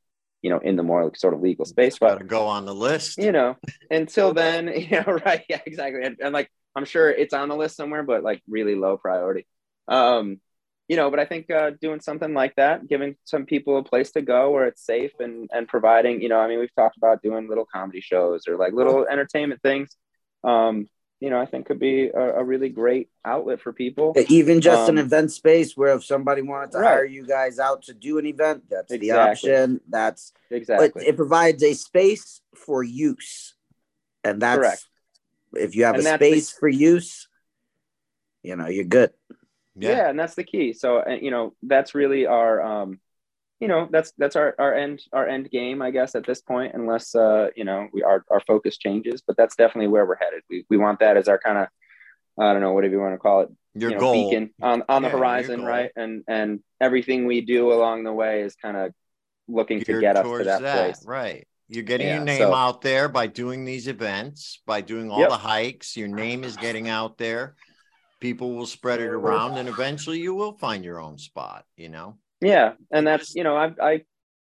you 0.45 0.51
know, 0.51 0.59
in 0.59 0.75
the 0.75 0.83
more 0.83 1.03
like 1.03 1.17
sort 1.17 1.33
of 1.33 1.41
legal 1.41 1.65
space. 1.65 1.97
But 1.97 2.19
to 2.19 2.23
go 2.23 2.45
on 2.45 2.65
the 2.65 2.75
list. 2.75 3.17
you 3.17 3.31
know, 3.31 3.57
until 3.89 4.31
then, 4.41 4.67
you 4.75 4.91
know, 4.91 5.17
right? 5.25 5.43
Yeah, 5.49 5.59
exactly. 5.65 6.03
And, 6.03 6.17
and 6.21 6.33
like 6.33 6.51
I'm 6.75 6.85
sure 6.85 7.09
it's 7.09 7.33
on 7.33 7.49
the 7.49 7.55
list 7.55 7.75
somewhere, 7.75 8.03
but 8.03 8.21
like 8.21 8.43
really 8.47 8.75
low 8.75 8.95
priority. 8.95 9.47
Um, 9.87 10.39
you 10.87 10.97
know, 10.97 11.09
but 11.09 11.19
I 11.19 11.25
think 11.25 11.49
uh, 11.49 11.71
doing 11.81 11.99
something 11.99 12.35
like 12.35 12.53
that, 12.57 12.87
giving 12.87 13.15
some 13.23 13.47
people 13.47 13.79
a 13.79 13.83
place 13.83 14.11
to 14.11 14.21
go 14.21 14.51
where 14.51 14.67
it's 14.67 14.85
safe 14.85 15.13
and 15.19 15.49
and 15.51 15.67
providing, 15.67 16.21
you 16.21 16.29
know, 16.29 16.37
I 16.37 16.47
mean, 16.47 16.59
we've 16.59 16.75
talked 16.75 16.97
about 16.97 17.23
doing 17.23 17.49
little 17.49 17.65
comedy 17.65 18.01
shows 18.01 18.47
or 18.47 18.55
like 18.55 18.73
little 18.73 19.07
entertainment 19.07 19.63
things. 19.63 19.97
Um, 20.43 20.87
you 21.21 21.29
know, 21.29 21.39
I 21.39 21.45
think 21.45 21.65
could 21.67 21.79
be 21.79 22.07
a, 22.09 22.39
a 22.39 22.43
really 22.43 22.69
great 22.69 23.09
outlet 23.23 23.61
for 23.61 23.71
people. 23.73 24.13
Even 24.29 24.59
just 24.61 24.89
an 24.89 24.97
Um, 24.99 25.05
event 25.05 25.31
space 25.31 25.75
where 25.77 25.95
if 25.95 26.03
somebody 26.03 26.41
wanted 26.41 26.71
to 26.73 26.79
Right. 26.79 26.87
hire 26.89 27.05
you 27.05 27.25
guys 27.25 27.57
out 27.59 27.83
to 27.83 27.93
do 27.93 28.17
an 28.17 28.25
event, 28.25 28.63
that's 28.69 28.91
the 28.91 29.11
option. 29.11 29.81
That's 29.89 30.33
Exactly. 30.51 30.89
but 30.93 31.03
it 31.03 31.15
provides 31.15 31.63
a 31.63 31.73
space 31.73 32.41
for 32.53 32.83
use, 32.83 33.55
and 34.23 34.41
that's 34.41 34.57
Correct. 34.59 34.85
if 35.53 35.75
you 35.75 35.85
have 35.85 35.95
And 35.95 36.01
a 36.01 36.03
that's 36.05 36.19
the- 36.19 36.31
space 36.31 36.51
for 36.51 36.67
use, 36.67 37.27
you 38.43 38.55
know, 38.55 38.67
you're 38.67 38.83
good. 38.83 39.11
yeah. 39.77 40.09
and 40.09 40.17
that's 40.19 40.35
the 40.35 40.43
key 40.43 40.71
so 40.73 40.99
and 41.01 41.21
you 41.21 41.31
know 41.31 41.53
that's 41.63 41.93
really 41.95 42.25
our 42.25 42.61
um 42.61 42.99
you 43.59 43.67
know 43.67 43.87
that's 43.91 44.11
that's 44.17 44.35
our 44.35 44.53
our 44.59 44.73
end 44.73 45.01
our 45.13 45.27
end 45.27 45.49
game 45.49 45.81
i 45.81 45.89
guess 45.89 46.13
at 46.15 46.25
this 46.25 46.41
point 46.41 46.73
unless 46.73 47.15
uh 47.15 47.47
you 47.55 47.63
know 47.63 47.87
we 47.93 48.03
our, 48.03 48.23
our 48.29 48.41
focus 48.41 48.77
changes 48.77 49.21
but 49.25 49.37
that's 49.37 49.55
definitely 49.55 49.87
where 49.87 50.05
we're 50.05 50.17
headed 50.17 50.41
we, 50.49 50.65
we 50.69 50.77
want 50.77 50.99
that 50.99 51.15
as 51.17 51.27
our 51.27 51.39
kind 51.39 51.57
of 51.57 51.67
i 52.39 52.51
don't 52.51 52.61
know 52.61 52.73
whatever 52.73 52.93
you 52.93 52.99
want 52.99 53.13
to 53.13 53.17
call 53.17 53.41
it 53.41 53.49
Your 53.73 53.91
you 53.91 53.95
know, 53.95 53.99
goal. 54.01 54.29
beacon 54.29 54.49
on 54.61 54.83
on 54.89 55.01
the 55.03 55.07
Yeah, 55.07 55.15
horizon 55.17 55.63
right 55.63 55.91
and 55.95 56.23
and 56.27 56.59
everything 56.81 57.25
we 57.25 57.41
do 57.41 57.71
along 57.71 58.03
the 58.03 58.13
way 58.13 58.41
is 58.41 58.55
kind 58.55 58.75
of 58.75 58.91
looking 59.47 59.79
to 59.85 60.01
get 60.01 60.15
us 60.17 60.23
to 60.23 60.27
towards 60.27 60.45
that, 60.47 60.61
place 60.61 61.03
Right. 61.05 61.47
You're 61.67 61.83
getting 61.83 62.07
Yeah, 62.07 62.15
your 62.17 62.25
name 62.25 62.39
so- 62.39 62.53
out 62.53 62.81
there 62.81 63.07
by 63.09 63.25
doing 63.27 63.65
these 63.65 63.87
events, 63.87 64.61
by 64.67 64.81
doing 64.81 65.09
all 65.09 65.21
Yep. 65.21 65.29
the 65.29 65.37
hikes. 65.37 65.97
Your 65.97 66.07
name 66.07 66.43
is 66.43 66.57
getting 66.57 66.89
out 66.89 67.17
there. 67.17 67.55
People 68.19 68.53
will 68.55 68.67
spread 68.67 68.99
it 69.01 69.09
around, 69.09 69.57
and 69.57 69.67
eventually 69.67 70.19
you 70.19 70.35
will 70.35 70.53
find 70.53 70.85
your 70.85 70.99
own 70.99 71.17
spot. 71.17 71.65
You 71.75 71.89
know. 71.89 72.17
Yeah, 72.45 72.73
and 72.91 73.07
that's 73.07 73.33
you 73.35 73.43
know 73.43 73.57
I 73.57 73.73
I 73.81 74.01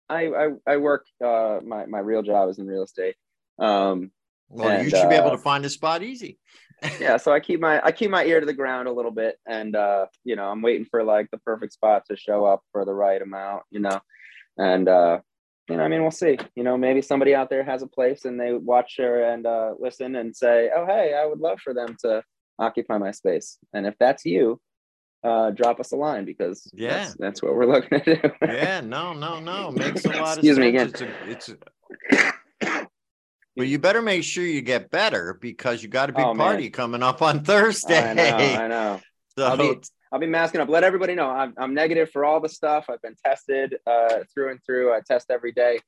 I 0.09 0.21
I, 0.27 0.49
I 0.67 0.77
work 0.77 1.05
uh 1.23 1.59
my 1.63 1.85
my 1.85 1.99
real 1.99 2.21
job 2.21 2.49
is 2.49 2.59
in 2.59 2.67
real 2.67 2.83
estate. 2.83 3.15
Um 3.57 4.11
Well, 4.49 4.71
you 4.71 4.79
And, 4.79 4.89
should 4.89 5.09
be 5.09 5.15
able 5.15 5.27
uh, 5.27 5.37
to 5.37 5.37
find 5.37 5.63
a 5.65 5.69
spot 5.69 6.03
easy. 6.03 6.37
yeah, 6.99 7.15
so 7.15 7.31
I 7.31 7.39
keep 7.39 7.61
my 7.61 7.81
I 7.83 7.91
keep 7.93 8.11
my 8.11 8.25
ear 8.25 8.41
to 8.41 8.45
the 8.45 8.53
ground 8.53 8.89
a 8.89 8.91
little 8.91 9.11
bit 9.11 9.37
and 9.47 9.75
uh 9.75 10.07
you 10.25 10.35
know 10.35 10.47
I'm 10.49 10.61
waiting 10.61 10.85
for 10.91 11.03
like 11.03 11.31
the 11.31 11.37
perfect 11.37 11.71
spot 11.73 12.03
to 12.09 12.17
show 12.17 12.43
up 12.45 12.61
for 12.73 12.83
the 12.83 12.93
right 12.93 13.21
amount, 13.21 13.63
you 13.71 13.79
know. 13.79 13.99
And 14.57 14.89
uh 14.89 15.19
you 15.69 15.77
know, 15.77 15.83
I 15.83 15.87
mean, 15.87 16.01
we'll 16.01 16.11
see. 16.11 16.37
You 16.55 16.63
know, 16.63 16.77
maybe 16.77 17.01
somebody 17.01 17.33
out 17.33 17.49
there 17.49 17.63
has 17.63 17.81
a 17.81 17.87
place 17.87 18.25
and 18.25 18.39
they 18.39 18.53
watch 18.53 18.95
her 18.97 19.23
and 19.23 19.47
uh, 19.47 19.73
listen 19.79 20.15
and 20.15 20.35
say, 20.35 20.69
"Oh, 20.75 20.85
hey, 20.85 21.15
I 21.19 21.25
would 21.25 21.39
love 21.39 21.59
for 21.59 21.73
them 21.73 21.97
to 22.01 22.21
occupy 22.59 22.99
my 22.99 23.09
space." 23.11 23.57
And 23.73 23.87
if 23.87 23.95
that's 23.99 24.25
you, 24.25 24.61
uh, 25.25 25.51
drop 25.51 25.79
us 25.79 25.91
a 25.91 25.95
line 25.95 26.23
because 26.25 26.69
Yeah. 26.73 26.89
that's, 26.97 27.13
that's 27.15 27.43
what 27.43 27.55
we're 27.55 27.65
looking 27.65 27.99
to 28.01 28.15
do. 28.15 28.31
yeah, 28.43 28.81
no, 28.81 29.13
no, 29.13 29.39
no. 29.39 29.71
Makes 29.75 30.05
a 30.05 30.11
lot 30.11 30.37
Excuse 30.37 30.57
of 30.57 30.63
me 30.63 30.77
sense. 30.77 31.01
It's 31.01 31.01
a, 31.01 31.31
it's 31.31 31.49
a, 31.49 32.87
but 33.57 33.67
you 33.67 33.79
better 33.79 34.01
make 34.01 34.23
sure 34.23 34.43
you 34.43 34.61
get 34.61 34.89
better 34.91 35.37
because 35.39 35.81
you 35.81 35.87
got 35.89 36.09
a 36.09 36.13
big 36.13 36.25
Oh, 36.25 36.33
man. 36.33 36.45
party 36.47 36.69
coming 36.69 37.01
up 37.01 37.21
on 37.21 37.43
Thursday. 37.43 38.11
I 38.11 38.13
know, 38.13 38.37
I 38.37 38.67
know. 38.75 39.01
So 39.37 39.45
I'll 39.45 39.57
be- 39.57 39.79
I'll 40.11 40.19
be 40.19 40.27
masking 40.27 40.61
up. 40.61 40.69
Let 40.69 40.83
everybody 40.85 41.13
know 41.15 41.29
I'm, 41.29 41.53
I'm 41.57 41.73
negative 41.73 42.09
for 42.11 42.23
all 42.23 42.39
the 42.39 42.47
stuff. 42.47 42.85
I've 42.89 43.01
been 43.01 43.15
tested 43.25 43.75
uh, 43.85 44.19
through 44.33 44.51
and 44.51 44.59
through. 44.65 44.93
I 44.93 45.01
test 45.05 45.29
every 45.29 45.51
day. 45.51 45.79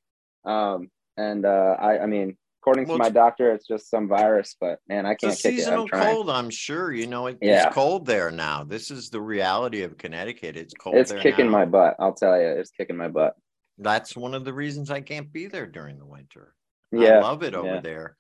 Um, 0.44 0.90
and 1.16 1.46
uh, 1.46 1.76
I, 1.80 2.00
I 2.00 2.06
mean, 2.08 2.36
according 2.68 2.88
Well, 2.90 2.98
to 2.98 3.04
my 3.04 3.10
doctor, 3.10 3.52
it's 3.54 3.66
just 3.66 3.90
some 3.90 4.08
virus, 4.10 4.56
but 4.60 4.80
man, 4.90 5.06
I 5.06 5.16
can't 5.16 5.34
kick 5.38 5.54
it. 5.54 5.58
seasonal 5.58 5.84
I'm 5.84 5.88
trying. 5.88 6.16
cold, 6.16 6.30
I'm 6.30 6.50
sure. 6.50 6.92
You 6.92 7.08
know, 7.08 7.28
it, 7.28 7.38
Yeah. 7.42 7.68
it's 7.68 7.74
cold 7.74 8.06
there 8.06 8.30
now. 8.30 8.64
This 8.66 8.92
is 8.92 9.10
the 9.10 9.22
reality 9.22 9.84
of 9.84 9.98
Connecticut. 9.98 10.58
It's 10.58 10.74
cold 10.74 10.96
It's 10.96 11.14
kicking 11.14 11.46
now. 11.46 11.52
my 11.54 11.66
butt. 11.66 11.96
I'll 12.00 12.14
tell 12.14 12.38
you, 12.40 12.48
it's 12.48 12.72
kicking 12.72 12.98
my 12.98 13.08
butt. 13.08 13.36
That's 13.78 14.18
one 14.18 14.34
of 14.34 14.44
the 14.44 14.54
reasons 14.54 14.92
I 14.92 15.02
can't 15.02 15.32
be 15.32 15.48
there 15.48 15.66
during 15.68 15.98
the 15.98 16.06
winter. 16.06 16.54
I 16.94 16.98
Yeah. 16.98 17.20
love 17.22 17.44
it 17.44 17.54
over 17.56 17.76
yeah. 17.76 17.82
there 17.82 18.18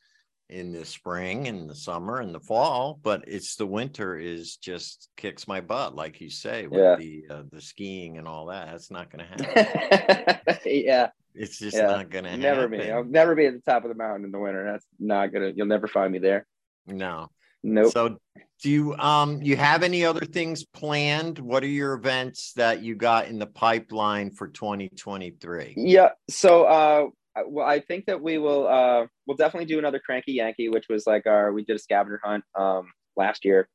in 0.49 0.71
the 0.71 0.85
spring 0.85 1.49
and 1.49 1.69
the 1.69 1.75
summer 1.75 2.21
and 2.21 2.33
the 2.33 2.39
fall, 2.39 2.99
but 3.03 3.25
it's 3.27 3.57
the 3.57 3.65
winter 3.67 4.17
is 4.17 4.55
just 4.55 5.09
kicks 5.17 5.45
my 5.45 5.59
butt, 5.59 5.93
like 5.93 6.21
you 6.21 6.29
say, 6.29 6.67
with 6.67 6.79
Yeah. 6.79 6.95
the 6.95 7.25
uh, 7.29 7.43
the 7.51 7.59
skiing 7.59 8.17
and 8.17 8.25
all 8.29 8.45
that. 8.45 8.67
That's 8.71 8.89
not 8.89 9.09
going 9.11 9.25
to 9.37 9.53
happen. 9.53 10.57
yeah. 10.65 11.09
It's 11.38 11.59
just 11.59 11.77
Yeah. 11.77 11.88
not 11.88 12.09
going 12.09 12.25
to 12.25 12.38
Never 12.38 12.61
happen. 12.61 12.79
be. 12.79 12.91
I'll 12.91 13.03
never 13.03 13.35
be 13.35 13.45
at 13.45 13.53
the 13.53 13.61
top 13.61 13.83
of 13.83 13.89
the 13.89 13.95
mountain 13.95 14.25
in 14.25 14.31
the 14.31 14.39
winter. 14.39 14.63
That's 14.63 14.85
not 14.99 15.31
gonna. 15.31 15.51
You'll 15.55 15.67
never 15.67 15.88
find 15.88 16.11
me 16.11 16.19
there. 16.19 16.45
No. 16.88 17.29
Nope. 17.63 17.91
So 17.91 18.17
do 18.61 18.69
you 18.69 18.95
um 18.95 19.41
you 19.41 19.55
have 19.55 19.83
any 19.83 20.05
other 20.05 20.25
things 20.25 20.65
planned? 20.65 21.39
What 21.39 21.63
are 21.63 21.67
your 21.67 21.93
events 21.93 22.53
that 22.53 22.81
you 22.81 22.95
got 22.95 23.27
in 23.27 23.39
the 23.39 23.45
pipeline 23.47 24.31
for 24.31 24.47
2023? 24.47 25.73
Yeah. 25.77 26.09
So, 26.29 26.63
uh, 26.65 27.07
well, 27.47 27.67
I 27.67 27.79
think 27.79 28.05
that 28.05 28.21
we 28.21 28.38
will. 28.38 28.67
Uh, 28.67 29.07
we'll 29.25 29.38
definitely 29.38 29.65
do 29.65 29.79
another 29.79 29.99
Cranky 29.99 30.33
Yankee, 30.33 30.69
which 30.69 30.88
was 30.89 31.05
like 31.05 31.27
our. 31.27 31.51
We 31.51 31.63
did 31.63 31.75
a 31.75 31.79
scavenger 31.79 32.19
hunt 32.23 32.43
um, 32.55 32.91
last 33.15 33.45
year. 33.45 33.67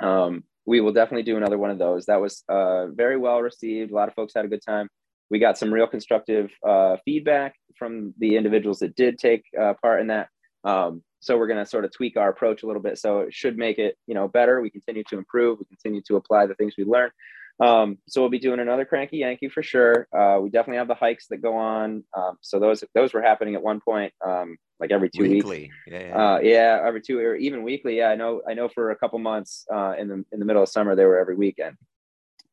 Um, 0.00 0.44
we 0.66 0.80
will 0.80 0.92
definitely 0.92 1.22
do 1.24 1.36
another 1.36 1.58
one 1.58 1.70
of 1.70 1.78
those. 1.78 2.06
That 2.06 2.20
was 2.20 2.42
uh, 2.48 2.88
very 2.88 3.16
well 3.16 3.40
received. 3.42 3.90
A 3.90 3.94
lot 3.94 4.08
of 4.08 4.14
folks 4.14 4.32
had 4.34 4.44
a 4.44 4.48
good 4.48 4.62
time. 4.66 4.88
We 5.30 5.38
got 5.38 5.58
some 5.58 5.72
real 5.72 5.86
constructive 5.86 6.50
uh, 6.66 6.96
feedback 7.04 7.54
from 7.78 8.14
the 8.18 8.36
individuals 8.36 8.80
that 8.80 8.96
did 8.96 9.18
take 9.18 9.44
uh, 9.58 9.74
part 9.80 10.00
in 10.00 10.08
that. 10.08 10.28
Um, 10.64 11.02
so 11.20 11.36
we're 11.36 11.46
going 11.46 11.62
to 11.62 11.70
sort 11.70 11.84
of 11.84 11.92
tweak 11.92 12.16
our 12.16 12.30
approach 12.30 12.62
a 12.62 12.66
little 12.66 12.82
bit. 12.82 12.98
So 12.98 13.20
it 13.20 13.34
should 13.34 13.56
make 13.56 13.78
it, 13.78 13.96
you 14.06 14.14
know, 14.14 14.26
better. 14.26 14.60
We 14.60 14.70
continue 14.70 15.04
to 15.08 15.18
improve. 15.18 15.58
We 15.58 15.66
continue 15.66 16.02
to 16.08 16.16
apply 16.16 16.46
the 16.46 16.54
things 16.54 16.74
we 16.76 16.84
learned. 16.84 17.12
Um, 17.60 17.98
so 18.08 18.22
we'll 18.22 18.30
be 18.30 18.38
doing 18.38 18.58
another 18.58 18.86
cranky 18.86 19.18
Yankee 19.18 19.50
for 19.50 19.62
sure. 19.62 20.08
Uh, 20.16 20.40
we 20.40 20.48
definitely 20.48 20.78
have 20.78 20.88
the 20.88 20.94
hikes 20.94 21.26
that 21.28 21.42
go 21.42 21.54
on. 21.56 22.02
Um, 22.16 22.38
so 22.40 22.58
those 22.58 22.82
those 22.94 23.12
were 23.12 23.20
happening 23.20 23.54
at 23.54 23.62
one 23.62 23.80
point, 23.80 24.14
um, 24.26 24.56
like 24.78 24.90
every 24.90 25.10
two 25.10 25.22
weeks. 25.24 25.44
Weekly. 25.44 25.70
Yeah. 25.86 25.98
yeah. 25.98 26.16
Uh, 26.16 26.38
yeah, 26.40 26.82
every 26.82 27.02
two 27.02 27.18
or 27.18 27.36
even 27.36 27.62
weekly. 27.62 27.98
Yeah, 27.98 28.08
I 28.08 28.14
know. 28.14 28.40
I 28.48 28.54
know 28.54 28.70
for 28.70 28.92
a 28.92 28.96
couple 28.96 29.18
months 29.18 29.66
uh, 29.70 29.94
in 29.98 30.08
the 30.08 30.24
in 30.32 30.38
the 30.38 30.46
middle 30.46 30.62
of 30.62 30.70
summer 30.70 30.96
they 30.96 31.04
were 31.04 31.18
every 31.18 31.36
weekend. 31.36 31.76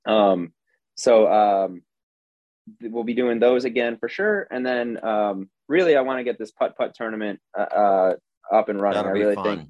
Um, 0.05 0.51
so 0.95 1.31
um, 1.31 1.83
we'll 2.81 3.03
be 3.03 3.13
doing 3.13 3.39
those 3.39 3.65
again 3.65 3.97
for 3.97 4.09
sure. 4.09 4.47
And 4.51 4.65
then 4.65 5.03
um, 5.03 5.49
really, 5.67 5.95
I 5.95 6.01
want 6.01 6.19
to 6.19 6.23
get 6.23 6.37
this 6.39 6.51
putt 6.51 6.77
putt 6.77 6.93
tournament 6.95 7.39
uh, 7.57 7.61
uh, 7.61 8.15
up 8.51 8.69
and 8.69 8.81
running. 8.81 9.05
I 9.05 9.09
really 9.09 9.35
fun. 9.35 9.43
think 9.57 9.69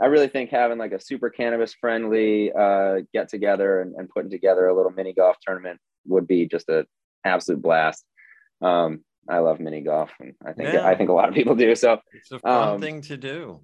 I 0.00 0.06
really 0.06 0.28
think 0.28 0.50
having 0.50 0.78
like 0.78 0.92
a 0.92 1.00
super 1.00 1.28
cannabis 1.30 1.74
friendly 1.74 2.52
uh, 2.52 3.00
get 3.12 3.28
together 3.28 3.80
and, 3.80 3.94
and 3.96 4.08
putting 4.08 4.30
together 4.30 4.66
a 4.68 4.74
little 4.76 4.92
mini 4.92 5.12
golf 5.12 5.36
tournament 5.44 5.80
would 6.06 6.26
be 6.28 6.46
just 6.46 6.68
an 6.68 6.86
absolute 7.24 7.60
blast. 7.60 8.04
Um, 8.62 9.04
I 9.28 9.38
love 9.38 9.60
mini 9.60 9.80
golf, 9.82 10.10
and 10.20 10.34
I 10.44 10.52
think 10.52 10.72
Yeah. 10.72 10.86
I 10.86 10.94
think 10.94 11.10
a 11.10 11.12
lot 11.12 11.28
of 11.28 11.34
people 11.34 11.54
do. 11.54 11.74
So 11.74 12.00
It's 12.12 12.30
a 12.32 12.38
fun 12.38 12.68
Um, 12.74 12.80
thing 12.80 13.00
to 13.02 13.16
do. 13.16 13.60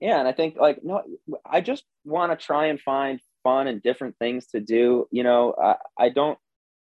yeah, 0.00 0.18
and 0.18 0.26
I 0.26 0.32
think 0.32 0.56
like 0.56 0.82
no, 0.82 1.02
I 1.44 1.60
just 1.60 1.84
want 2.04 2.32
to 2.32 2.44
try 2.44 2.66
and 2.66 2.80
find 2.80 3.20
fun 3.44 3.66
and 3.68 3.80
different 3.82 4.16
things 4.18 4.46
to 4.48 4.60
do. 4.60 5.06
You 5.12 5.22
know, 5.22 5.54
I, 5.62 5.76
I 5.98 6.08
don't 6.08 6.38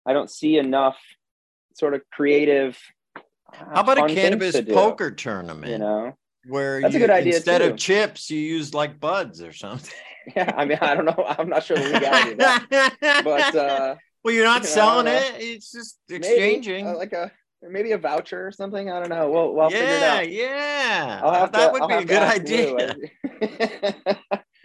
I 0.06 0.14
don't 0.14 0.30
see 0.30 0.58
enough 0.58 0.98
sort 1.76 1.94
of 1.94 2.02
creative. 2.12 2.78
How 3.54 3.82
about 3.82 3.98
a 3.98 4.14
cannabis 4.14 4.56
to 4.56 4.64
do, 4.64 4.74
poker 4.74 5.12
tournament? 5.12 5.72
You 5.72 5.78
know, 5.78 6.18
where 6.48 6.82
That's 6.82 6.96
a 6.96 7.00
good 7.00 7.10
idea, 7.10 7.36
instead 7.36 7.60
too. 7.60 7.72
of 7.72 7.78
chips, 7.78 8.30
you 8.30 8.40
use 8.40 8.74
like 8.74 9.00
buds 9.00 9.42
or 9.42 9.54
something. 9.54 9.94
yeah. 10.36 10.54
I 10.58 10.66
mean, 10.66 10.80
I 10.82 10.96
don't 10.96 11.06
know. 11.06 11.24
I'm 11.38 11.50
not 11.50 11.64
sure 11.64 11.78
the 11.78 11.84
legality 11.84 12.32
of 12.32 12.38
that, 12.40 13.22
but 13.24 13.56
uh, 13.56 13.96
well, 14.24 14.34
you're 14.34 14.46
not 14.46 14.64
you 14.64 14.70
know, 14.70 14.74
selling 14.74 15.08
it; 15.08 15.36
it's 15.38 15.72
just 15.72 16.00
maybe, 16.10 16.26
exchanging. 16.26 16.88
uh, 16.88 16.96
like 16.96 17.14
a 17.14 17.32
maybe 17.62 17.92
a 17.92 17.98
voucher 17.98 18.48
or 18.48 18.52
something. 18.52 18.90
I 18.90 19.00
don't 19.00 19.10
know. 19.10 19.30
We'll 19.30 19.54
we'll 19.54 19.70
figure 19.70 19.86
it 19.86 20.02
yeah, 20.02 20.18
out. 20.18 20.32
yeah. 20.32 21.22
I'll 21.24 21.50
that 21.50 21.68
to- 21.68 21.72
would 21.74 21.82
I'll 21.84 21.88
be 21.88 21.96
a 21.96 22.06
good 22.06 22.24
idea. 22.24 22.96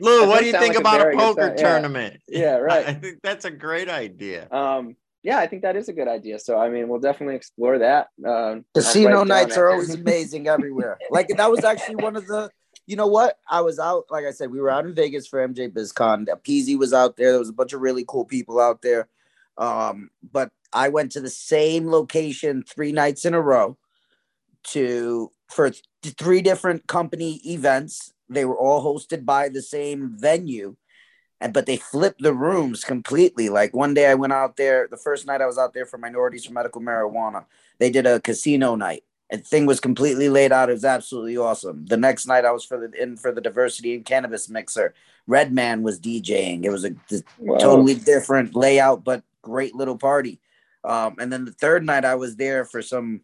Lou. 0.01 0.21
Lou, 0.23 0.29
what 0.29 0.41
do 0.41 0.47
you 0.47 0.53
think 0.53 0.75
like 0.75 0.81
about 0.81 1.01
a 1.01 1.05
very 1.05 1.17
poker 1.17 1.43
sign, 1.43 1.51
yeah. 1.51 1.63
tournament? 1.63 2.21
Yeah, 2.27 2.57
right. 2.57 2.87
I 2.87 2.95
think 2.95 3.19
that's 3.23 3.45
a 3.45 3.51
great 3.51 3.91
idea. 3.91 4.49
um, 4.51 4.97
yeah, 5.23 5.39
I 5.39 5.47
think 5.47 5.63
that 5.63 5.77
is 5.77 5.89
a 5.89 5.93
good 5.93 6.09
idea. 6.09 6.39
So 6.39 6.59
I 6.59 6.71
mean, 6.71 6.89
we'll 6.89 7.01
definitely 7.01 7.37
explore 7.37 7.79
that. 7.79 8.09
Um, 8.27 8.65
Casino 8.75 9.25
nights 9.25 9.57
are 9.57 9.71
always 9.71 9.95
amazing 9.95 10.49
everywhere. 10.49 10.99
Like 11.11 11.29
that 11.37 11.51
was 11.51 11.65
actually 11.65 11.97
one 11.97 12.17
of 12.17 12.27
the. 12.27 12.51
You 12.87 12.97
know 12.97 13.07
what? 13.07 13.37
I 13.49 13.61
was 13.61 13.79
out, 13.79 14.07
like 14.11 14.25
I 14.25 14.33
said, 14.33 14.51
we 14.51 14.61
were 14.61 14.71
out 14.71 14.85
in 14.85 14.95
Vegas 14.95 15.29
for 15.29 15.47
MJ 15.47 15.73
BizCon. 15.73 16.27
Peasy 16.43 16.77
was 16.77 16.93
out 16.93 17.17
there. 17.17 17.31
There 17.31 17.39
was 17.39 17.49
a 17.49 17.53
bunch 17.53 17.73
of 17.73 17.81
really 17.81 18.05
cool 18.07 18.25
people 18.25 18.59
out 18.59 18.83
there. 18.83 19.09
Um, 19.59 20.11
but 20.33 20.51
I 20.73 20.89
went 20.89 21.13
to 21.13 21.21
the 21.21 21.31
same 21.31 21.89
location 21.89 22.65
three 22.67 22.91
nights 22.91 23.25
in 23.25 23.35
a 23.35 23.41
row 23.41 23.77
to 24.69 25.31
for 25.49 25.71
th- 25.71 26.15
three 26.17 26.43
different 26.43 26.87
company 26.87 27.41
events. 27.45 28.13
They 28.29 28.45
were 28.45 28.59
all 28.59 28.83
hosted 28.85 29.25
by 29.25 29.49
the 29.49 29.63
same 29.63 30.17
venue, 30.17 30.77
but 31.49 31.67
they 31.67 31.77
flipped 31.77 32.23
the 32.23 32.35
rooms 32.35 32.85
completely. 32.85 33.49
Like 33.49 33.75
one 33.75 33.95
day 33.95 34.07
I 34.07 34.15
went 34.15 34.33
out 34.33 34.57
there. 34.57 34.87
The 34.91 34.97
first 34.97 35.27
night 35.27 35.41
I 35.41 35.47
was 35.47 35.59
out 35.59 35.73
there 35.73 35.87
for 35.87 35.99
minorities 35.99 36.45
for 36.45 36.53
medical 36.53 36.83
marijuana. 36.83 37.47
They 37.79 37.91
did 37.91 38.07
a 38.07 38.21
casino 38.21 38.75
night. 38.75 39.05
And 39.33 39.47
thing 39.47 39.65
was 39.65 39.79
completely 39.79 40.29
laid 40.29 40.51
out. 40.51 40.69
It 40.69 40.73
was 40.73 40.85
absolutely 40.85 41.37
awesome. 41.37 41.87
The 41.87 41.97
next 41.97 42.27
night 42.27 42.45
I 42.45 42.51
was 42.51 42.65
for 42.65 42.79
the 42.79 43.01
in 43.01 43.17
for 43.17 43.31
the 43.31 43.41
diversity 43.41 43.95
and 43.95 44.05
cannabis 44.05 44.49
mixer. 44.49 44.93
Redman 45.27 45.83
was 45.83 46.01
DJing. 46.01 46.65
It 46.65 46.71
was 46.71 46.85
a 46.85 46.91
Whoa. 47.39 47.59
totally 47.59 47.95
different 47.95 48.57
layout, 48.57 49.05
but 49.05 49.23
great 49.41 49.75
little 49.75 49.97
party. 49.97 50.41
Um, 50.83 51.17
and 51.21 51.33
then 51.33 51.45
the 51.45 51.53
third 51.53 51.87
night 51.87 52.05
I 52.05 52.17
was 52.17 52.37
there 52.37 52.65
for 52.65 52.83
some 52.83 53.21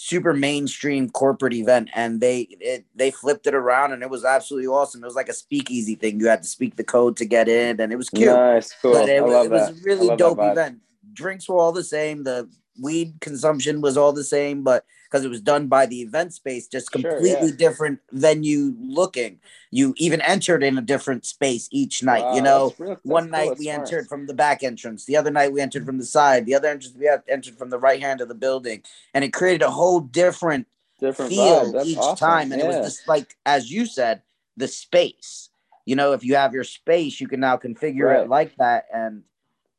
super 0.00 0.32
mainstream 0.32 1.10
corporate 1.10 1.52
event, 1.52 1.88
and 1.92 2.20
they 2.20 2.46
it, 2.60 2.84
they 2.94 3.10
flipped 3.10 3.48
it 3.48 3.54
around, 3.54 3.92
and 3.92 4.00
it 4.00 4.08
was 4.08 4.24
absolutely 4.24 4.68
awesome. 4.68 5.02
It 5.02 5.06
was 5.06 5.16
like 5.16 5.28
a 5.28 5.32
speakeasy 5.34 5.96
thing. 5.96 6.20
You 6.20 6.28
had 6.28 6.42
to 6.44 6.48
speak 6.48 6.76
the 6.76 6.84
code 6.84 7.16
to 7.16 7.24
get 7.24 7.48
in, 7.48 7.80
and 7.80 7.92
it 7.92 7.96
was 7.96 8.08
cute. 8.08 8.28
Nice, 8.28 8.72
cool. 8.80 8.92
But 8.92 9.08
it, 9.08 9.18
I 9.18 9.22
was- 9.22 9.46
it 9.46 9.50
was 9.50 9.68
a 9.70 9.82
really 9.84 10.06
dope 10.16 10.38
event. 10.52 10.78
Drinks 11.12 11.48
were 11.48 11.58
all 11.58 11.72
the 11.72 11.82
same. 11.82 12.22
The 12.22 12.48
weed 12.80 13.14
consumption 13.20 13.80
was 13.80 13.96
all 13.96 14.12
the 14.12 14.24
same, 14.24 14.62
but 14.62 14.84
because 15.04 15.24
it 15.24 15.28
was 15.30 15.40
done 15.40 15.68
by 15.68 15.86
the 15.86 16.02
event 16.02 16.34
space, 16.34 16.68
just 16.68 16.92
Sure, 16.92 17.00
completely 17.02 17.48
yeah. 17.48 17.56
different 17.56 18.00
venue 18.12 18.74
looking. 18.78 19.40
You 19.70 19.94
even 19.96 20.20
entered 20.20 20.62
in 20.62 20.76
a 20.76 20.82
different 20.82 21.24
space 21.24 21.68
each 21.72 22.02
night. 22.02 22.22
Wow, 22.24 22.34
you 22.34 22.42
know, 22.42 22.68
that's 22.68 22.80
real- 22.80 22.88
that's 22.90 23.04
one 23.04 23.24
cool, 23.24 23.30
night 23.32 23.58
we 23.58 23.64
smart. 23.66 23.80
entered 23.80 24.06
from 24.08 24.26
the 24.26 24.34
back 24.34 24.62
entrance. 24.62 25.06
The 25.06 25.16
other 25.16 25.30
night 25.30 25.52
we 25.52 25.60
entered 25.60 25.86
from 25.86 25.98
the 25.98 26.04
side. 26.04 26.44
The 26.46 26.54
other 26.54 26.68
entrance 26.68 26.94
we 26.96 27.08
entered 27.28 27.56
from 27.56 27.70
the 27.70 27.78
right 27.78 28.00
hand 28.02 28.20
of 28.20 28.28
the 28.28 28.34
building, 28.34 28.82
and 29.14 29.24
it 29.24 29.32
created 29.32 29.62
a 29.62 29.70
whole 29.70 30.00
different 30.00 30.66
different 31.00 31.30
feel 31.30 31.80
each 31.84 31.96
awesome. 31.96 32.16
time. 32.16 32.52
And 32.52 32.60
it 32.60 32.66
was 32.66 32.76
just 32.76 33.06
like, 33.08 33.36
as 33.46 33.70
you 33.70 33.86
said, 33.86 34.22
the 34.56 34.66
space. 34.68 35.48
You 35.86 35.96
know, 35.96 36.12
if 36.12 36.22
you 36.24 36.34
have 36.34 36.52
your 36.52 36.64
space, 36.64 37.18
you 37.20 37.28
can 37.28 37.40
now 37.40 37.56
configure 37.56 38.06
Right. 38.06 38.20
it 38.24 38.28
like 38.28 38.54
that. 38.56 38.86
And 38.92 39.22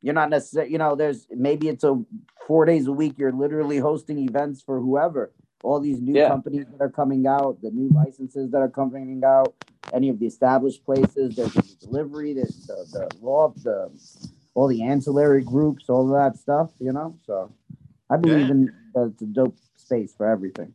you're 0.02 0.14
not 0.14 0.30
necessarily, 0.30 0.72
you 0.72 0.78
know, 0.78 0.94
there's 0.94 1.26
maybe 1.30 1.68
it's 1.68 1.84
a 1.84 2.02
four 2.46 2.64
days 2.64 2.86
a 2.86 2.92
week, 2.92 3.14
you're 3.18 3.32
literally 3.32 3.78
hosting 3.78 4.18
events 4.18 4.62
for 4.62 4.80
whoever. 4.80 5.32
All 5.62 5.78
these 5.78 6.00
new 6.00 6.14
Yeah. 6.14 6.28
companies 6.28 6.66
that 6.72 6.80
are 6.82 6.90
coming 6.90 7.26
out, 7.26 7.60
the 7.62 7.70
new 7.70 7.90
licenses 7.90 8.50
that 8.50 8.58
are 8.58 8.68
coming 8.70 9.22
out, 9.24 9.54
any 9.92 10.08
of 10.08 10.18
the 10.18 10.26
established 10.26 10.84
places, 10.84 11.36
there's 11.36 11.52
the 11.52 11.86
delivery, 11.86 12.32
there's 12.32 12.66
the, 12.66 12.86
the 12.92 13.24
law, 13.24 13.52
the 13.62 13.90
all 14.54 14.66
the 14.66 14.82
ancillary 14.82 15.42
groups, 15.42 15.88
all 15.88 16.12
of 16.12 16.32
that 16.32 16.38
stuff, 16.38 16.70
you 16.80 16.92
know. 16.92 17.16
So 17.24 17.52
I 18.08 18.16
believe 18.16 18.46
Yeah. 18.46 18.52
in 18.52 18.72
that 18.94 19.12
it's 19.12 19.22
a 19.22 19.26
dope 19.26 19.56
space 19.76 20.12
for 20.14 20.26
everything. 20.26 20.74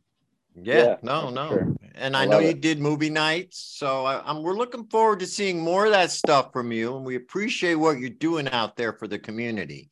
Yeah, 0.61 0.83
Yeah, 0.83 0.95
no, 1.03 1.29
no. 1.29 1.49
sure. 1.49 1.75
And 1.95 2.15
I 2.15 2.23
I, 2.23 2.25
know 2.25 2.39
you 2.39 2.49
it. 2.49 2.61
did 2.61 2.79
movie 2.79 3.09
nights, 3.09 3.57
so 3.77 4.05
I, 4.05 4.21
I'm 4.29 4.41
we're 4.43 4.55
looking 4.55 4.85
forward 4.87 5.19
to 5.19 5.25
seeing 5.27 5.59
more 5.59 5.85
of 5.85 5.91
that 5.91 6.11
stuff 6.11 6.51
from 6.53 6.71
you, 6.71 6.95
and 6.95 7.05
we 7.05 7.15
appreciate 7.15 7.75
what 7.75 7.99
you're 7.99 8.09
doing 8.09 8.47
out 8.49 8.75
there 8.75 8.93
for 8.93 9.07
the 9.07 9.19
community, 9.19 9.89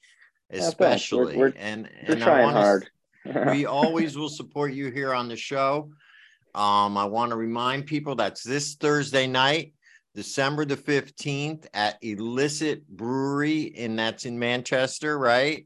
Yeah, 0.51 0.59
especially. 0.67 1.37
We're- 1.37 1.51
we're- 1.51 1.53
and 1.57 1.89
We're 2.07 2.13
and 2.15 2.23
I 2.23 2.25
trying 2.25 2.43
wanna 2.43 2.59
hard. 2.61 2.89
we 3.55 3.65
always 3.65 4.17
will 4.17 4.29
support 4.29 4.73
you 4.73 4.89
here 4.91 5.13
on 5.13 5.27
the 5.29 5.37
show. 5.37 5.91
Um, 6.55 6.97
I 6.97 7.05
want 7.05 7.31
to 7.31 7.35
remind 7.37 7.85
people 7.87 8.15
that's 8.15 8.43
this 8.43 8.75
Thursday 8.75 9.25
night, 9.27 9.73
December 10.13 10.65
the 10.65 10.75
15th 10.77 11.65
at 11.73 11.97
Illicit 12.03 12.87
Brewery, 12.87 13.73
and 13.77 13.97
that's 13.97 14.25
in 14.25 14.37
Manchester, 14.37 15.17
right? 15.17 15.65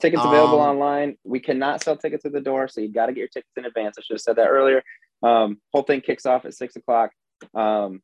Tickets 0.00 0.22
available 0.24 0.60
Um, 0.60 0.78
online. 0.78 1.16
We 1.24 1.40
cannot 1.40 1.82
sell 1.82 1.96
tickets 1.96 2.24
at 2.24 2.32
the 2.32 2.40
door, 2.40 2.68
so 2.68 2.80
you 2.80 2.92
got 2.92 3.06
to 3.06 3.12
get 3.12 3.18
your 3.18 3.28
tickets 3.28 3.52
in 3.56 3.64
advance. 3.64 3.96
I 3.98 4.02
should 4.02 4.14
have 4.14 4.20
said 4.20 4.36
that 4.36 4.48
earlier. 4.48 4.82
Um, 5.22 5.60
whole 5.72 5.82
thing 5.82 6.00
kicks 6.00 6.24
off 6.24 6.44
at 6.44 6.54
six 6.54 6.76
o'clock. 6.76 7.10
Um, 7.54 8.00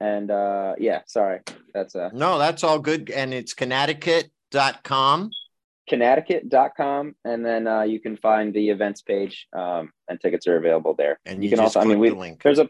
and 0.00 0.30
uh, 0.30 0.74
yeah, 0.78 1.02
sorry, 1.06 1.40
that's 1.74 1.94
uh, 1.96 2.10
No, 2.12 2.38
that's 2.38 2.62
all 2.64 2.78
good. 2.78 3.10
And 3.10 3.34
it's 3.34 3.54
Cannacticut.com. 3.54 5.30
Cannacticut.com, 5.90 7.16
and 7.24 7.44
then 7.44 7.66
uh, 7.66 7.82
you 7.82 7.98
can 7.98 8.16
find 8.16 8.54
the 8.54 8.70
events 8.70 9.02
page, 9.02 9.48
um, 9.52 9.90
and 10.08 10.20
tickets 10.20 10.46
are 10.46 10.56
available 10.56 10.94
there. 10.94 11.18
And 11.26 11.42
you, 11.42 11.50
you 11.50 11.56
can 11.56 11.64
also, 11.64 11.80
I 11.80 11.84
mean, 11.84 11.98
we 11.98 12.10
the 12.10 12.14
link. 12.14 12.42
there's 12.42 12.60
a 12.60 12.68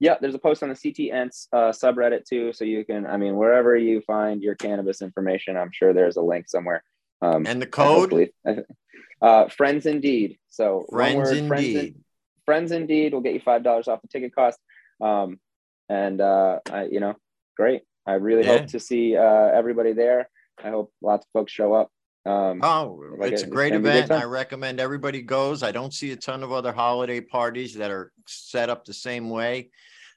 yeah, 0.00 0.16
there's 0.20 0.34
a 0.34 0.38
post 0.38 0.62
on 0.62 0.70
the 0.70 0.74
CTNs 0.74 1.48
uh, 1.52 1.72
subreddit 1.72 2.24
too, 2.24 2.52
so 2.52 2.64
you 2.64 2.84
can, 2.84 3.06
I 3.06 3.16
mean, 3.16 3.36
wherever 3.36 3.76
you 3.76 4.00
find 4.00 4.42
your 4.42 4.54
cannabis 4.54 5.02
information, 5.02 5.56
I'm 5.56 5.70
sure 5.72 5.92
there's 5.92 6.16
a 6.16 6.22
link 6.22 6.48
somewhere. 6.48 6.82
Um, 7.22 7.46
And 7.46 7.60
the 7.62 7.66
code, 7.66 8.30
uh, 9.22 9.48
friends 9.48 9.86
indeed. 9.86 10.38
So 10.48 10.86
friends 10.90 11.16
word, 11.16 11.46
friends 11.48 11.64
in- 11.66 11.76
indeed. 11.76 11.94
friends 12.44 12.72
indeed 12.72 13.12
will 13.14 13.20
get 13.22 13.34
you 13.34 13.40
five 13.40 13.62
dollars 13.62 13.88
off 13.88 14.00
the 14.02 14.08
ticket 14.08 14.34
cost 14.34 14.58
um 15.00 15.40
and 15.88 16.20
uh 16.20 16.60
i 16.70 16.84
you 16.84 17.00
know 17.00 17.14
great 17.56 17.82
i 18.06 18.12
really 18.12 18.44
Yeah. 18.44 18.58
hope 18.58 18.66
to 18.68 18.78
see 18.78 19.16
uh 19.16 19.22
everybody 19.60 19.92
there 19.92 20.28
i 20.62 20.70
hope 20.70 20.92
lots 21.02 21.26
of 21.26 21.30
folks 21.32 21.50
show 21.52 21.72
up 21.74 21.90
um 22.26 22.60
Oh, 22.62 23.02
Like 23.18 23.32
it's 23.32 23.42
a- 23.42 23.46
a 23.46 23.48
great 23.48 23.70
gonna 23.70 23.82
be 23.82 23.88
a 23.88 23.92
good 23.92 24.04
event. 24.04 24.22
I 24.22 24.26
recommend 24.26 24.78
everybody 24.78 25.20
goes. 25.22 25.62
I 25.62 25.72
don't 25.72 25.92
see 25.92 26.12
a 26.12 26.16
ton 26.16 26.42
of 26.44 26.52
other 26.52 26.72
holiday 26.72 27.20
parties 27.20 27.74
that 27.74 27.90
are 27.90 28.12
set 28.26 28.70
up 28.70 28.84
the 28.84 28.94
same 28.94 29.28
way. 29.30 29.70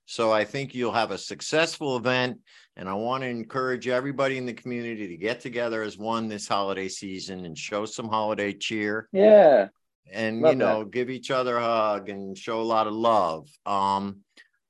So 0.05 0.31
I 0.31 0.45
think 0.45 0.73
you'll 0.75 0.93
have 0.93 1.11
a 1.11 1.17
successful 1.17 1.97
event. 1.97 2.39
And 2.77 2.87
I 2.87 2.93
want 2.93 3.23
to 3.23 3.27
encourage 3.27 3.87
everybody 3.87 4.37
in 4.37 4.45
the 4.45 4.53
community 4.53 5.07
to 5.07 5.17
get 5.17 5.41
together 5.41 5.81
as 5.81 5.97
one 5.97 6.27
this 6.27 6.47
holiday 6.47 6.87
season 6.87 7.43
and 7.45 7.57
show 7.57 7.85
some 7.85 8.07
holiday 8.07 8.53
cheer 8.53 9.09
yeah 9.11 9.67
and 10.11 10.41
Love 10.41 10.53
you 10.53 10.57
know 10.57 10.85
give 10.85 11.09
each 11.09 11.31
other 11.31 11.57
a 11.57 11.61
hug 11.61 12.09
and 12.09 12.37
show 12.37 12.61
a 12.61 12.63
lot 12.63 12.87
of 12.87 12.93
love. 12.93 13.49
Um, 13.65 14.17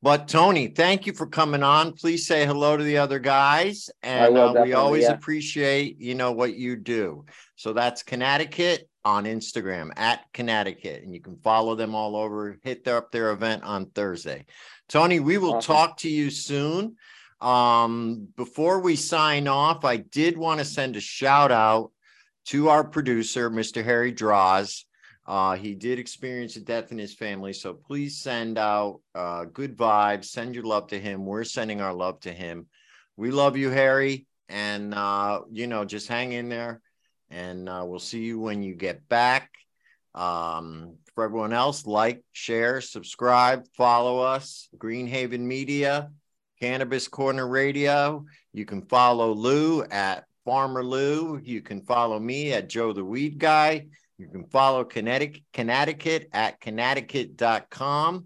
but 0.02 0.28
Tony, 0.28 0.68
thank 0.68 1.08
you 1.08 1.14
for 1.14 1.26
coming 1.26 1.64
on. 1.64 1.94
Please 1.94 2.28
say 2.28 2.46
hello 2.46 2.78
to 2.78 2.84
the 2.84 2.98
other 2.98 3.20
guys, 3.20 3.90
and 4.04 4.34
will 4.34 4.58
uh, 4.58 4.64
we 4.64 4.74
always 4.74 5.04
yeah. 5.04 5.12
appreciate 5.12 6.00
you 6.00 6.16
know 6.16 6.32
what 6.32 6.56
you 6.56 6.76
do. 6.76 7.26
So 7.56 7.74
that's 7.74 8.04
Cannacticut 8.04 8.88
on 9.04 9.26
Instagram 9.26 9.92
at 9.98 10.22
Cannacticut, 10.34 11.04
and 11.04 11.14
you 11.14 11.22
can 11.22 11.38
follow 11.38 11.76
them 11.76 11.96
all 11.96 12.16
over. 12.16 12.58
Hit 12.64 12.84
their 12.84 12.98
up 12.98 13.12
their 13.12 13.32
event 13.32 13.64
on 13.64 13.88
Thursday. 13.88 14.46
Tony, 14.88 15.20
we 15.20 15.38
will 15.38 15.56
Awesome. 15.56 15.76
talk 15.76 15.98
to 15.98 16.10
you 16.10 16.30
soon. 16.30 16.96
Um, 17.40 18.28
before 18.36 18.80
we 18.80 18.96
sign 18.96 19.48
off, 19.48 19.86
I 19.86 19.98
did 19.98 20.38
want 20.38 20.60
to 20.60 20.66
send 20.66 20.96
a 20.96 21.02
shout 21.02 21.52
out 21.52 21.92
to 22.46 22.70
our 22.70 22.84
producer, 22.84 23.50
Mr. 23.50 23.84
Harry 23.84 24.12
Draws. 24.12 24.86
Uh, 25.26 25.56
he 25.56 25.76
did 25.76 26.00
experience 26.00 26.56
a 26.56 26.62
death 26.62 26.92
in 26.92 26.98
his 26.98 27.14
family, 27.14 27.52
so 27.52 27.74
please 27.74 28.18
send 28.18 28.58
out 28.58 29.02
uh, 29.14 29.44
good 29.46 29.76
vibes. 29.78 30.26
Send 30.26 30.56
your 30.56 30.64
love 30.64 30.88
to 30.88 31.00
him. 31.00 31.26
We're 31.26 31.44
sending 31.44 31.82
our 31.82 31.94
love 31.94 32.22
to 32.22 32.32
him. 32.32 32.68
We 33.18 33.32
love 33.32 33.58
you, 33.58 33.70
Harry, 33.70 34.26
and 34.48 34.94
uh, 34.94 35.42
you 35.52 35.68
know, 35.68 35.84
just 35.84 36.08
hang 36.08 36.32
in 36.32 36.48
there, 36.48 36.82
and 37.30 37.68
uh, 37.68 37.84
we'll 37.86 38.00
see 38.00 38.24
you 38.24 38.40
when 38.40 38.64
you 38.64 38.74
get 38.74 39.08
back. 39.10 39.52
Um, 40.16 40.96
for 41.14 41.26
everyone 41.26 41.52
else, 41.52 41.86
like, 41.86 42.24
share, 42.32 42.80
subscribe, 42.80 43.66
follow 43.76 44.20
us. 44.20 44.70
Greenhaven 44.78 45.42
Media, 45.42 46.10
Cannabis 46.60 47.08
Corner 47.08 47.48
Radio. 47.48 48.26
You 48.54 48.66
can 48.66 48.82
follow 48.84 49.32
Lou 49.34 49.84
at 49.84 50.26
Farmer 50.46 50.84
Lou. 50.84 51.40
You 51.44 51.62
can 51.62 51.82
follow 51.82 52.20
me 52.20 52.54
at 52.54 52.70
Joe 52.70 52.94
the 52.94 53.06
Weed 53.06 53.38
Guy. 53.38 53.88
You 54.18 54.28
can 54.28 54.46
follow 54.46 54.84
Cannacticut, 54.84 55.44
Cannacticut 55.54 56.30
at 56.34 56.60
Cannacticut.com. 56.60 58.26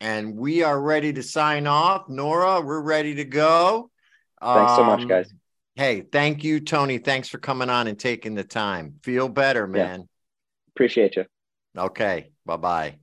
And 0.00 0.36
we 0.36 0.62
are 0.62 0.80
ready 0.80 1.12
to 1.12 1.22
sign 1.22 1.66
off. 1.66 2.08
Nora, 2.08 2.60
we're 2.60 2.80
ready 2.80 3.16
to 3.16 3.24
go. 3.24 3.90
Thanks 4.40 4.76
so 4.76 4.84
much, 4.84 5.00
Um, 5.02 5.08
guys. 5.08 5.34
Hey, 5.74 6.00
thank 6.00 6.44
you, 6.44 6.60
Tony. 6.60 6.98
Thanks 6.98 7.28
for 7.28 7.38
coming 7.38 7.68
on 7.68 7.88
and 7.88 7.98
taking 7.98 8.34
the 8.34 8.44
time. 8.44 8.94
Feel 9.02 9.28
better, 9.28 9.62
Yeah. 9.62 9.66
man. 9.86 10.08
Appreciate 10.68 11.16
you. 11.16 11.26
Okay. 11.76 12.30
Bye 12.46 12.56
bye. 12.56 12.98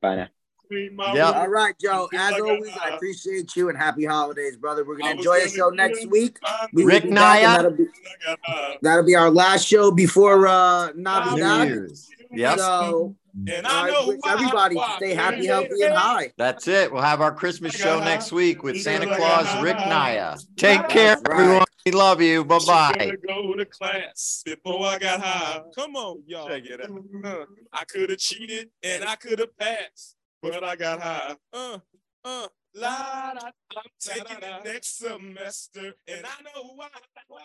Bye 0.00 0.16
now. 0.16 0.28
Yep. 0.70 1.34
All 1.34 1.48
right, 1.48 1.74
Joe. 1.80 2.08
As 2.16 2.34
always, 2.34 2.70
I 2.82 2.90
appreciate 2.90 3.56
you 3.56 3.68
and 3.68 3.78
happy 3.78 4.04
holidays, 4.04 4.56
brother. 4.56 4.84
We're 4.84 4.98
gonna 4.98 5.12
enjoy 5.12 5.40
the 5.40 5.48
show 5.48 5.70
next 5.70 6.06
week. 6.08 6.38
We 6.72 6.84
will 6.84 6.92
Rick 6.92 7.04
be 7.04 7.10
back, 7.10 7.42
and 7.42 7.44
Naya. 7.44 7.56
That'll 7.56 7.70
be, 7.72 7.86
that'll 8.82 9.04
be 9.04 9.14
our 9.16 9.30
last 9.30 9.66
show 9.66 9.90
before 9.90 10.46
uh 10.46 10.92
New 10.92 11.02
Navidad. 11.02 11.68
Year's. 11.68 12.08
Yep. 12.32 12.58
So 12.58 13.16
And 13.48 13.66
I 13.66 14.06
wish 14.06 14.20
everybody 14.26 14.76
to 14.76 14.86
stay 14.96 15.14
happy, 15.14 15.46
healthy, 15.46 15.82
and 15.82 15.94
high. 15.94 16.32
That's 16.36 16.68
it. 16.68 16.92
We'll 16.92 17.02
have 17.02 17.20
our 17.20 17.34
Christmas 17.34 17.74
show 17.74 17.98
next 18.00 18.30
week 18.32 18.62
with 18.62 18.80
Santa 18.80 19.06
Claus 19.16 19.62
Rick 19.62 19.76
Naya. 19.76 20.36
Take 20.56 20.88
care, 20.88 21.16
right. 21.16 21.40
everyone. 21.40 21.64
We 21.86 21.92
love 21.92 22.20
you. 22.20 22.44
Bye 22.44 22.58
bye. 22.66 22.92
Gonna 22.98 23.16
go 23.26 23.54
to 23.54 23.64
class 23.64 24.42
before 24.44 24.84
I 24.84 24.98
got 24.98 25.20
high. 25.20 25.62
Come 25.74 25.96
on, 25.96 26.22
y'all. 26.26 26.46
Check 26.48 26.64
it 26.66 26.80
out. 26.82 26.90
Uh, 27.24 27.44
I 27.72 27.84
could 27.84 28.10
have 28.10 28.18
cheated 28.18 28.68
and 28.82 29.02
I 29.04 29.16
could 29.16 29.38
have 29.38 29.56
passed, 29.56 30.16
but 30.42 30.64
I 30.64 30.76
got 30.76 31.00
high. 31.00 31.36
Uh, 31.52 31.78
uh, 32.24 32.46
la, 32.74 33.32
da, 33.34 33.40
I'm 33.76 33.82
taking 34.00 34.36
it 34.42 34.64
next 34.64 34.98
semester, 34.98 35.94
and 36.08 36.26
I 36.26 36.42
know 36.42 36.72
why. 36.74 36.88
why 37.28 37.40